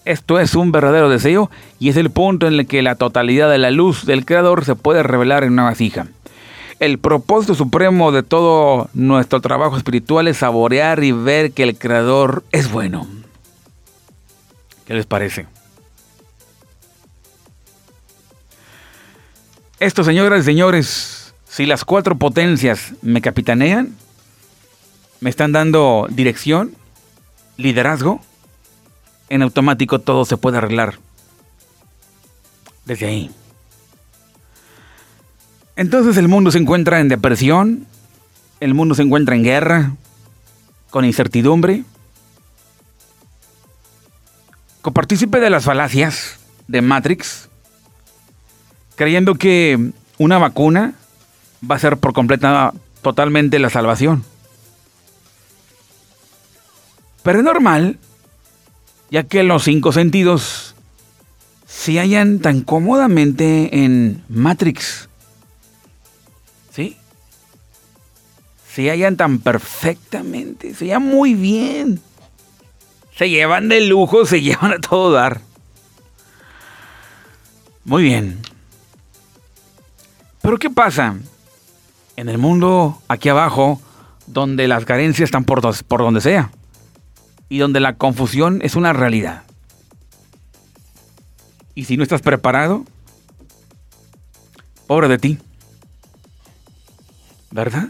Esto 0.06 0.39
es 0.39 0.53
un 0.53 0.72
verdadero 0.72 1.10
deseo 1.10 1.49
y 1.80 1.89
es 1.89 1.97
el 1.97 2.12
punto 2.12 2.45
en 2.45 2.53
el 2.53 2.68
que 2.68 2.84
la 2.84 2.95
totalidad 2.95 3.49
de 3.49 3.58
la 3.58 3.72
luz 3.72 4.06
del 4.06 4.24
Creador 4.24 4.64
se 4.64 4.76
puede 4.76 5.01
revelar 5.01 5.43
en 5.43 5.53
una 5.53 5.64
vasija. 5.64 6.08
El 6.80 6.99
propósito 6.99 7.56
supremo 7.56 8.12
de 8.12 8.22
todo 8.22 8.89
nuestro 8.93 9.41
trabajo 9.41 9.78
espiritual 9.78 10.28
es 10.28 10.38
saborear 10.38 11.03
y 11.03 11.12
ver 11.12 11.53
que 11.53 11.64
el 11.64 11.78
Creador 11.78 12.43
es 12.51 12.72
bueno. 12.72 13.08
¿Qué 14.86 14.93
les 14.93 15.08
parece? 15.08 15.47
Esto, 19.80 20.03
señoras 20.03 20.41
y 20.41 20.43
señores, 20.43 21.34
si 21.49 21.66
las 21.66 21.84
cuatro 21.84 22.16
potencias 22.16 22.93
me 23.01 23.22
capitanean, 23.22 23.95
me 25.20 25.32
están 25.32 25.51
dando 25.51 26.08
dirección, 26.12 26.76
liderazgo, 27.58 28.22
en 29.30 29.41
automático 29.41 29.99
todo 29.99 30.26
se 30.26 30.38
puede 30.38 30.57
arreglar. 30.57 30.99
Desde 32.86 33.07
ahí. 33.07 33.32
Entonces 35.76 36.17
el 36.17 36.28
mundo 36.28 36.51
se 36.51 36.59
encuentra 36.59 36.99
en 36.99 37.09
depresión, 37.09 37.86
el 38.59 38.73
mundo 38.73 38.95
se 38.95 39.01
encuentra 39.01 39.36
en 39.36 39.43
guerra, 39.43 39.91
con 40.89 41.03
incertidumbre. 41.03 41.84
Copartícipe 44.82 45.39
de 45.39 45.49
las 45.49 45.65
falacias 45.65 46.39
de 46.67 46.82
Matrix, 46.82 47.49
creyendo 48.95 49.36
que 49.36 49.91
una 50.17 50.38
vacuna 50.38 50.93
va 51.69 51.76
a 51.76 51.80
ser 51.80 51.97
por 51.97 52.13
completa, 52.13 52.71
totalmente 53.01 53.59
la 53.59 53.69
salvación. 53.69 54.23
Pero 57.23 57.39
es 57.39 57.43
normal, 57.43 57.97
ya 59.10 59.24
que 59.24 59.43
los 59.43 59.64
cinco 59.64 59.91
sentidos 59.91 60.76
se 61.68 61.99
hallan 61.99 62.39
tan 62.39 62.62
cómodamente 62.62 63.84
en 63.84 64.24
Matrix. 64.30 65.10
¿Sí? 66.72 66.97
Se 68.74 68.89
hallan 68.89 69.18
tan 69.18 69.39
perfectamente, 69.39 70.74
se 70.74 70.86
hallan 70.86 71.03
muy 71.03 71.34
bien. 71.34 72.01
Se 73.16 73.30
llevan 73.30 73.70
de 73.70 73.82
lujo, 73.82 74.26
se 74.26 74.41
llevan 74.41 74.74
a 74.74 74.80
todo 74.80 75.12
dar. 75.12 75.41
Muy 77.86 78.03
bien. 78.03 78.41
Pero 80.41 80.58
¿qué 80.58 80.70
pasa? 80.70 81.16
En 82.18 82.30
el 82.30 82.38
mundo 82.38 83.01
aquí 83.08 83.30
abajo, 83.30 83.82
donde 84.28 84.68
las 84.68 84.86
carencias 84.86 85.28
están 85.28 85.45
por, 85.45 85.62
por 85.86 86.01
donde 86.01 86.22
sea 86.22 86.51
y 87.50 87.60
donde 87.60 87.80
la 87.80 87.96
confusión 87.96 88.60
es 88.64 88.76
una 88.76 88.93
realidad. 88.93 89.43
Y 91.74 91.86
si 91.86 91.98
no 91.98 92.04
estás 92.04 92.22
preparado, 92.22 92.86
pobre 94.88 95.08
de 95.08 95.18
ti. 95.18 95.38
¿Verdad? 97.52 97.89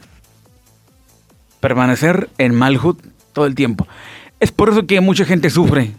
Permanecer 1.60 2.30
en 2.38 2.54
Malhut 2.54 3.00
todo 3.34 3.46
el 3.46 3.56
tiempo. 3.56 3.88
Es 4.40 4.52
por 4.52 4.70
eso 4.70 4.86
que 4.86 5.02
mucha 5.02 5.26
gente 5.26 5.50
sufre. 5.50 5.94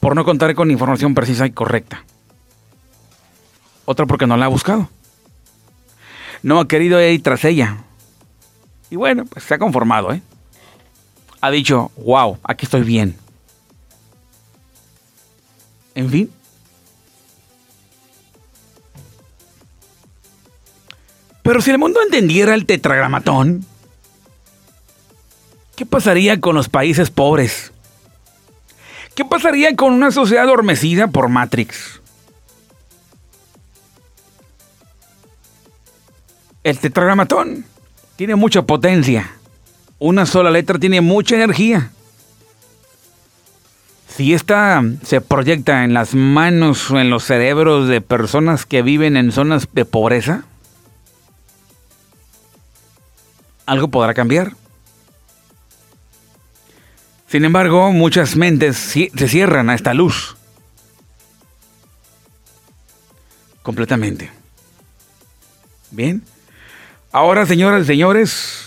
Por 0.00 0.14
no 0.14 0.24
contar 0.24 0.54
con 0.54 0.70
información 0.70 1.14
precisa 1.14 1.46
y 1.46 1.50
correcta. 1.50 2.04
Otra 3.84 4.06
porque 4.06 4.26
no 4.26 4.36
la 4.36 4.46
ha 4.46 4.48
buscado. 4.48 4.88
No 6.42 6.60
ha 6.60 6.68
querido 6.68 7.00
ir 7.02 7.22
tras 7.22 7.44
ella. 7.44 7.78
Y 8.90 8.96
bueno, 8.96 9.24
pues 9.24 9.44
se 9.44 9.54
ha 9.54 9.58
conformado, 9.58 10.12
¿eh? 10.12 10.22
Ha 11.46 11.50
dicho, 11.52 11.92
wow, 11.98 12.38
aquí 12.42 12.64
estoy 12.66 12.82
bien. 12.82 13.14
En 15.94 16.10
fin. 16.10 16.30
Pero 21.42 21.60
si 21.60 21.70
el 21.70 21.78
mundo 21.78 22.00
entendiera 22.02 22.52
el 22.52 22.66
tetragramatón, 22.66 23.64
¿qué 25.76 25.86
pasaría 25.86 26.40
con 26.40 26.56
los 26.56 26.68
países 26.68 27.10
pobres? 27.10 27.70
¿Qué 29.14 29.24
pasaría 29.24 29.76
con 29.76 29.92
una 29.92 30.10
sociedad 30.10 30.42
adormecida 30.42 31.06
por 31.06 31.28
Matrix? 31.28 32.00
El 36.64 36.80
tetragramatón 36.80 37.64
tiene 38.16 38.34
mucha 38.34 38.62
potencia. 38.62 39.30
Una 39.98 40.26
sola 40.26 40.50
letra 40.50 40.78
tiene 40.78 41.00
mucha 41.00 41.36
energía. 41.36 41.90
Si 44.08 44.32
esta 44.32 44.82
se 45.02 45.20
proyecta 45.20 45.84
en 45.84 45.94
las 45.94 46.14
manos 46.14 46.90
o 46.90 46.98
en 46.98 47.10
los 47.10 47.24
cerebros 47.24 47.88
de 47.88 48.00
personas 48.00 48.64
que 48.64 48.82
viven 48.82 49.16
en 49.16 49.32
zonas 49.32 49.68
de 49.72 49.84
pobreza, 49.84 50.44
algo 53.66 53.88
podrá 53.88 54.14
cambiar. 54.14 54.52
Sin 57.28 57.44
embargo, 57.44 57.92
muchas 57.92 58.36
mentes 58.36 58.76
se 58.76 59.28
cierran 59.28 59.68
a 59.68 59.74
esta 59.74 59.92
luz. 59.92 60.36
Completamente. 63.62 64.30
Bien. 65.90 66.22
Ahora, 67.10 67.46
señoras 67.46 67.82
y 67.82 67.86
señores, 67.86 68.65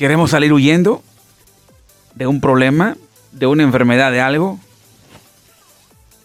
queremos 0.00 0.30
salir 0.30 0.50
huyendo 0.50 1.02
de 2.14 2.26
un 2.26 2.40
problema 2.40 2.96
de 3.32 3.46
una 3.46 3.64
enfermedad, 3.64 4.10
de 4.10 4.22
algo, 4.22 4.58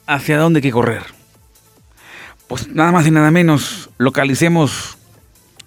¿hacia 0.07 0.38
dónde 0.38 0.59
hay 0.59 0.61
que 0.61 0.71
correr? 0.71 1.03
Pues 2.47 2.69
nada 2.69 2.93
más 2.93 3.05
y 3.05 3.11
nada 3.11 3.32
menos, 3.32 3.89
localicemos 3.97 4.97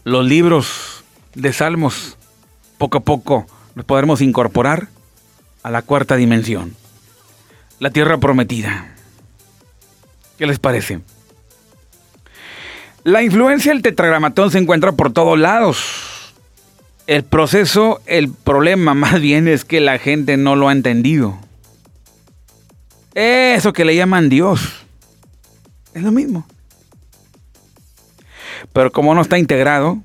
los 0.04 0.24
libros 0.24 1.04
de 1.34 1.52
Salmos. 1.52 2.16
Poco 2.78 2.96
a 2.96 3.00
poco 3.02 3.46
nos 3.74 3.84
podremos 3.84 4.22
incorporar 4.22 4.88
a 5.62 5.70
la 5.70 5.82
cuarta 5.82 6.16
dimensión, 6.16 6.74
la 7.78 7.90
tierra 7.90 8.16
prometida. 8.16 8.96
¿Qué 10.38 10.46
les 10.46 10.59
parece? 10.59 11.00
La 13.04 13.22
influencia 13.22 13.70
del 13.70 13.82
tetragramatón 13.82 14.50
se 14.50 14.56
encuentra 14.56 14.92
por 14.92 15.12
todos 15.12 15.38
lados 15.38 16.07
el 17.09 17.24
proceso, 17.24 18.02
el 18.04 18.30
problema 18.30 18.94
más 18.94 19.20
bien 19.20 19.48
es 19.48 19.64
que 19.64 19.80
la 19.80 19.98
gente 19.98 20.36
no 20.36 20.54
lo 20.54 20.68
ha 20.68 20.72
entendido. 20.72 21.36
Eso 23.14 23.72
que 23.72 23.84
le 23.84 23.96
llaman 23.96 24.28
Dios. 24.28 24.86
Es 25.94 26.02
lo 26.02 26.12
mismo. 26.12 26.46
Pero 28.72 28.92
como 28.92 29.14
no 29.14 29.22
está 29.22 29.38
integrado, 29.38 29.98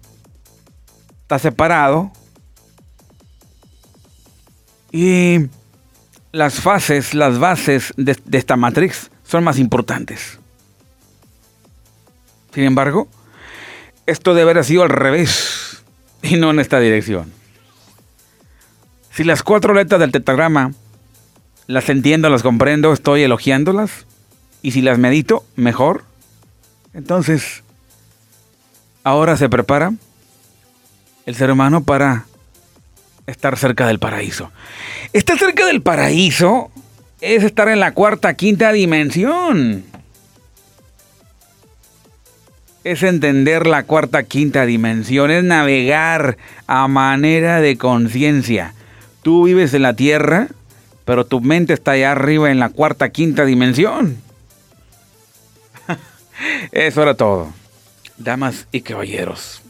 está 1.21 1.37
separado. 1.37 2.11
Y 4.91 5.47
las 6.31 6.55
fases, 6.61 7.13
las 7.13 7.37
bases 7.37 7.93
de, 7.97 8.17
esta 8.31 8.55
matrix 8.55 9.11
son 9.23 9.43
más 9.43 9.59
importantes. 9.59 10.39
Sin 12.53 12.63
embargo, 12.63 13.09
esto 14.05 14.33
debe 14.33 14.51
haber 14.51 14.63
sido 14.63 14.83
al 14.83 14.89
revés 14.89 15.52
y 16.29 16.37
no 16.37 16.49
en 16.49 16.59
esta 16.59 16.79
dirección. 16.79 17.31
Si 19.11 19.23
las 19.23 19.43
cuatro 19.43 19.73
letras 19.73 19.99
del 19.99 20.11
tetragrama 20.11 20.71
las 21.67 21.89
entiendo, 21.89 22.29
las 22.29 22.41
comprendo, 22.41 22.91
estoy 22.93 23.23
elogiándolas, 23.23 24.05
y 24.61 24.71
si 24.71 24.81
las 24.81 24.97
medito, 24.97 25.45
mejor. 25.55 26.03
Entonces, 26.93 27.63
ahora 29.03 29.37
se 29.37 29.49
prepara 29.49 29.93
el 31.25 31.35
ser 31.35 31.51
humano 31.51 31.83
para 31.83 32.25
estar 33.27 33.57
cerca 33.57 33.87
del 33.87 33.99
paraíso. 33.99 34.51
Estar 35.13 35.37
cerca 35.37 35.65
del 35.67 35.81
paraíso 35.81 36.71
es 37.21 37.43
estar 37.43 37.69
en 37.69 37.79
la 37.79 37.93
cuarta, 37.93 38.33
quinta 38.33 38.71
dimensión 38.71 39.85
es 42.83 43.03
entender 43.03 43.65
la 43.65 43.83
cuarta, 43.83 44.23
quinta 44.23 44.65
dimensión, 44.65 45.31
es 45.31 45.43
navegar 45.43 46.37
a 46.67 46.87
manera 46.87 47.61
de 47.61 47.77
conciencia. 47.77 48.73
Tú 49.21 49.45
vives 49.45 49.73
en 49.73 49.83
la 49.83 49.95
Tierra, 49.95 50.47
pero 51.05 51.25
tu 51.25 51.39
mente 51.39 51.73
está 51.73 51.91
allá 51.91 52.11
arriba 52.11 52.51
en 52.51 52.59
la 52.59 52.69
cuarta, 52.69 53.09
quinta 53.09 53.45
dimensión. 53.45 54.17
Eso 56.71 57.03
era 57.03 57.15
todo. 57.15 57.53
Damas 58.17 58.67
y 58.71 58.81
caballeros. 58.81 59.61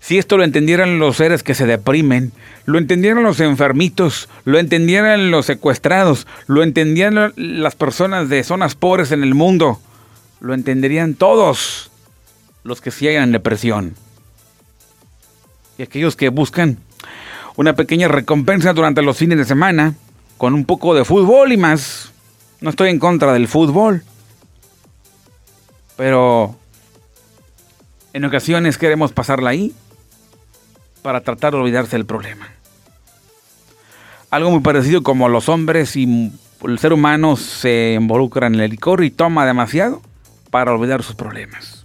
Si 0.00 0.18
esto 0.18 0.36
lo 0.36 0.42
entendieran 0.42 0.98
los 0.98 1.18
seres 1.18 1.44
que 1.44 1.54
se 1.54 1.64
deprimen, 1.64 2.32
lo 2.66 2.78
entendieran 2.78 3.22
los 3.22 3.38
enfermitos, 3.38 4.28
lo 4.44 4.58
entendieran 4.58 5.30
los 5.30 5.46
secuestrados, 5.46 6.26
lo 6.48 6.64
entendieran 6.64 7.32
las 7.36 7.76
personas 7.76 8.28
de 8.28 8.42
zonas 8.42 8.74
pobres 8.74 9.12
en 9.12 9.22
el 9.22 9.36
mundo, 9.36 9.80
lo 10.40 10.54
entenderían 10.54 11.14
todos 11.14 11.91
los 12.64 12.80
que 12.80 12.90
se 12.90 13.16
en 13.16 13.32
depresión. 13.32 13.94
Y 15.78 15.82
aquellos 15.82 16.16
que 16.16 16.28
buscan 16.28 16.78
una 17.56 17.74
pequeña 17.74 18.08
recompensa 18.08 18.72
durante 18.72 19.02
los 19.02 19.16
fines 19.16 19.38
de 19.38 19.44
semana, 19.44 19.94
con 20.38 20.54
un 20.54 20.64
poco 20.64 20.94
de 20.94 21.04
fútbol 21.04 21.52
y 21.52 21.56
más. 21.56 22.12
No 22.60 22.70
estoy 22.70 22.90
en 22.90 22.98
contra 22.98 23.32
del 23.32 23.48
fútbol. 23.48 24.02
Pero 25.96 26.56
en 28.12 28.24
ocasiones 28.24 28.78
queremos 28.78 29.12
pasarla 29.12 29.50
ahí 29.50 29.74
para 31.02 31.20
tratar 31.20 31.52
de 31.52 31.58
olvidarse 31.58 31.96
del 31.96 32.06
problema. 32.06 32.48
Algo 34.30 34.50
muy 34.50 34.60
parecido 34.60 35.02
como 35.02 35.28
los 35.28 35.48
hombres 35.48 35.94
y 35.96 36.32
el 36.64 36.78
ser 36.78 36.92
humano 36.92 37.36
se 37.36 37.96
involucran 38.00 38.54
en 38.54 38.60
el 38.60 38.70
licor 38.70 39.04
y 39.04 39.10
toma 39.10 39.44
demasiado 39.44 40.00
para 40.50 40.72
olvidar 40.72 41.02
sus 41.02 41.14
problemas. 41.14 41.81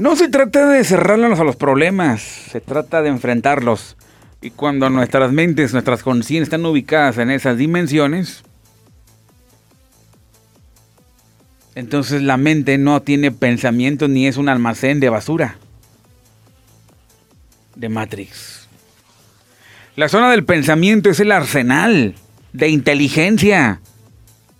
No 0.00 0.16
se 0.16 0.28
trata 0.28 0.66
de 0.66 0.82
cerrarnos 0.82 1.38
a 1.40 1.44
los 1.44 1.56
problemas, 1.56 2.22
se 2.22 2.62
trata 2.62 3.02
de 3.02 3.10
enfrentarlos. 3.10 3.98
Y 4.40 4.48
cuando 4.48 4.88
nuestras 4.88 5.30
mentes, 5.30 5.74
nuestras 5.74 6.02
conciencias 6.02 6.44
están 6.44 6.64
ubicadas 6.64 7.18
en 7.18 7.30
esas 7.30 7.58
dimensiones, 7.58 8.42
entonces 11.74 12.22
la 12.22 12.38
mente 12.38 12.78
no 12.78 13.02
tiene 13.02 13.30
pensamiento 13.30 14.08
ni 14.08 14.26
es 14.26 14.38
un 14.38 14.48
almacén 14.48 15.00
de 15.00 15.10
basura 15.10 15.58
de 17.76 17.90
Matrix. 17.90 18.68
La 19.96 20.08
zona 20.08 20.30
del 20.30 20.46
pensamiento 20.46 21.10
es 21.10 21.20
el 21.20 21.30
arsenal 21.30 22.14
de 22.54 22.68
inteligencia, 22.70 23.82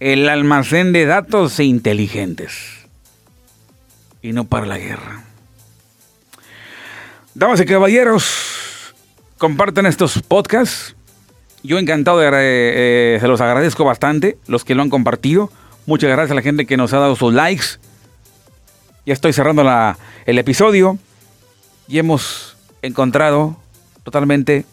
el 0.00 0.28
almacén 0.28 0.92
de 0.92 1.06
datos 1.06 1.58
e 1.60 1.64
inteligentes, 1.64 2.86
y 4.20 4.32
no 4.32 4.44
para 4.44 4.66
la 4.66 4.76
guerra. 4.76 5.29
Damas 7.34 7.60
y 7.60 7.64
caballeros, 7.64 8.94
compartan 9.38 9.86
estos 9.86 10.20
podcasts. 10.20 10.96
Yo 11.62 11.78
encantado, 11.78 12.20
eh, 12.22 13.18
se 13.20 13.28
los 13.28 13.40
agradezco 13.40 13.84
bastante, 13.84 14.36
los 14.46 14.64
que 14.64 14.74
lo 14.74 14.82
han 14.82 14.90
compartido. 14.90 15.50
Muchas 15.86 16.10
gracias 16.10 16.32
a 16.32 16.34
la 16.34 16.42
gente 16.42 16.66
que 16.66 16.76
nos 16.76 16.92
ha 16.92 16.98
dado 16.98 17.14
sus 17.14 17.32
likes. 17.32 17.66
Ya 19.06 19.12
estoy 19.12 19.32
cerrando 19.32 19.62
la, 19.62 19.96
el 20.26 20.38
episodio 20.38 20.98
y 21.86 21.98
hemos 21.98 22.56
encontrado 22.82 23.56
totalmente 24.02 24.64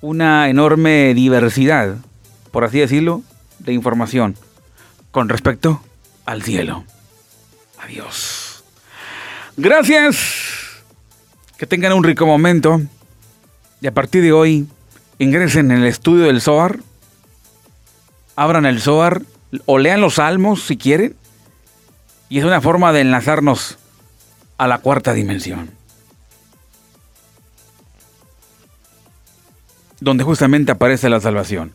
una 0.00 0.48
enorme 0.48 1.12
diversidad, 1.14 1.96
por 2.52 2.64
así 2.64 2.78
decirlo, 2.78 3.22
de 3.58 3.72
información 3.72 4.36
con 5.10 5.28
respecto 5.28 5.82
al 6.24 6.42
cielo. 6.42 6.84
Adiós. 7.80 8.62
Gracias. 9.56 10.47
Que 11.58 11.66
tengan 11.66 11.92
un 11.92 12.04
rico 12.04 12.24
momento. 12.24 12.80
Y 13.80 13.88
a 13.88 13.92
partir 13.92 14.22
de 14.22 14.32
hoy, 14.32 14.68
ingresen 15.18 15.72
en 15.72 15.78
el 15.78 15.86
estudio 15.86 16.26
del 16.26 16.40
Zohar. 16.40 16.78
Abran 18.36 18.64
el 18.64 18.80
Zohar 18.80 19.22
o 19.66 19.78
lean 19.78 20.00
los 20.00 20.14
salmos 20.14 20.62
si 20.62 20.76
quieren. 20.76 21.16
Y 22.28 22.38
es 22.38 22.44
una 22.44 22.60
forma 22.60 22.92
de 22.92 23.00
enlazarnos 23.00 23.76
a 24.56 24.68
la 24.68 24.78
cuarta 24.78 25.12
dimensión. 25.14 25.70
Donde 30.00 30.22
justamente 30.22 30.70
aparece 30.70 31.08
la 31.08 31.20
salvación. 31.20 31.72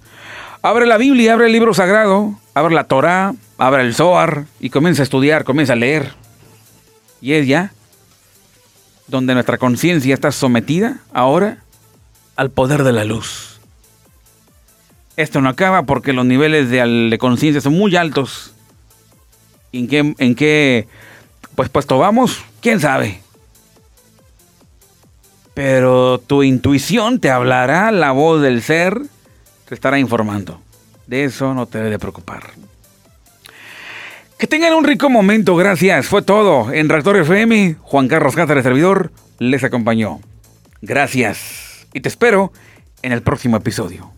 Abre 0.62 0.86
la 0.86 0.98
Biblia, 0.98 1.34
abre 1.34 1.48
el 1.48 1.52
libro 1.52 1.74
sagrado, 1.74 2.40
abre 2.54 2.74
la 2.74 2.86
Torah, 2.86 3.34
abre 3.58 3.82
el 3.82 3.94
Zohar 3.94 4.46
y 4.62 4.70
comienza 4.70 5.02
a 5.02 5.04
estudiar, 5.04 5.44
comienza 5.44 5.74
a 5.74 5.76
leer. 5.76 6.14
Y 7.20 7.34
es 7.34 7.48
ya 7.48 7.74
donde 9.08 9.34
nuestra 9.34 9.58
conciencia 9.58 10.14
está 10.14 10.32
sometida 10.32 11.00
ahora 11.14 11.60
al 12.36 12.50
poder 12.50 12.84
de 12.84 12.94
la 12.94 13.04
luz. 13.04 13.60
Esto 15.16 15.42
no 15.42 15.50
acaba 15.50 15.84
porque 15.84 16.14
los 16.14 16.26
niveles 16.26 16.70
de, 16.70 17.18
conciencia 17.20 17.62
son 17.62 17.74
muy 17.74 17.96
altos. 17.96 18.54
¿En 19.72 19.88
qué, 19.88 20.16
¿En 20.18 20.36
qué 20.36 20.88
pues 21.56 21.70
puesto 21.70 21.98
vamos? 22.00 22.44
¿Quién 22.62 22.80
sabe? 22.80 23.22
Pero 25.54 26.18
tu 26.20 26.42
intuición 26.42 27.20
te 27.20 27.30
hablará, 27.30 27.92
la 27.92 28.12
voz 28.12 28.42
del 28.42 28.64
ser 28.64 29.00
te 29.68 29.76
estará 29.76 30.00
informando. 30.00 30.60
De 31.06 31.26
eso 31.26 31.54
no 31.54 31.68
te 31.68 31.78
debe 31.78 32.00
preocupar. 32.00 32.52
Que 34.38 34.48
tengan 34.48 34.74
un 34.74 34.84
rico 34.84 35.10
momento, 35.10 35.56
gracias. 35.56 36.06
Fue 36.08 36.22
todo. 36.22 36.72
En 36.72 36.90
Reactor 36.90 37.18
FM, 37.18 37.76
Juan 37.82 38.08
Carlos 38.08 38.36
Cáceres, 38.36 38.64
servidor, 38.64 39.12
les 39.40 39.64
acompañó. 39.64 40.20
Gracias. 40.82 41.88
Y 41.94 42.02
te 42.02 42.10
espero 42.10 42.52
en 43.02 43.12
el 43.12 43.22
próximo 43.22 43.58
episodio. 43.58 44.13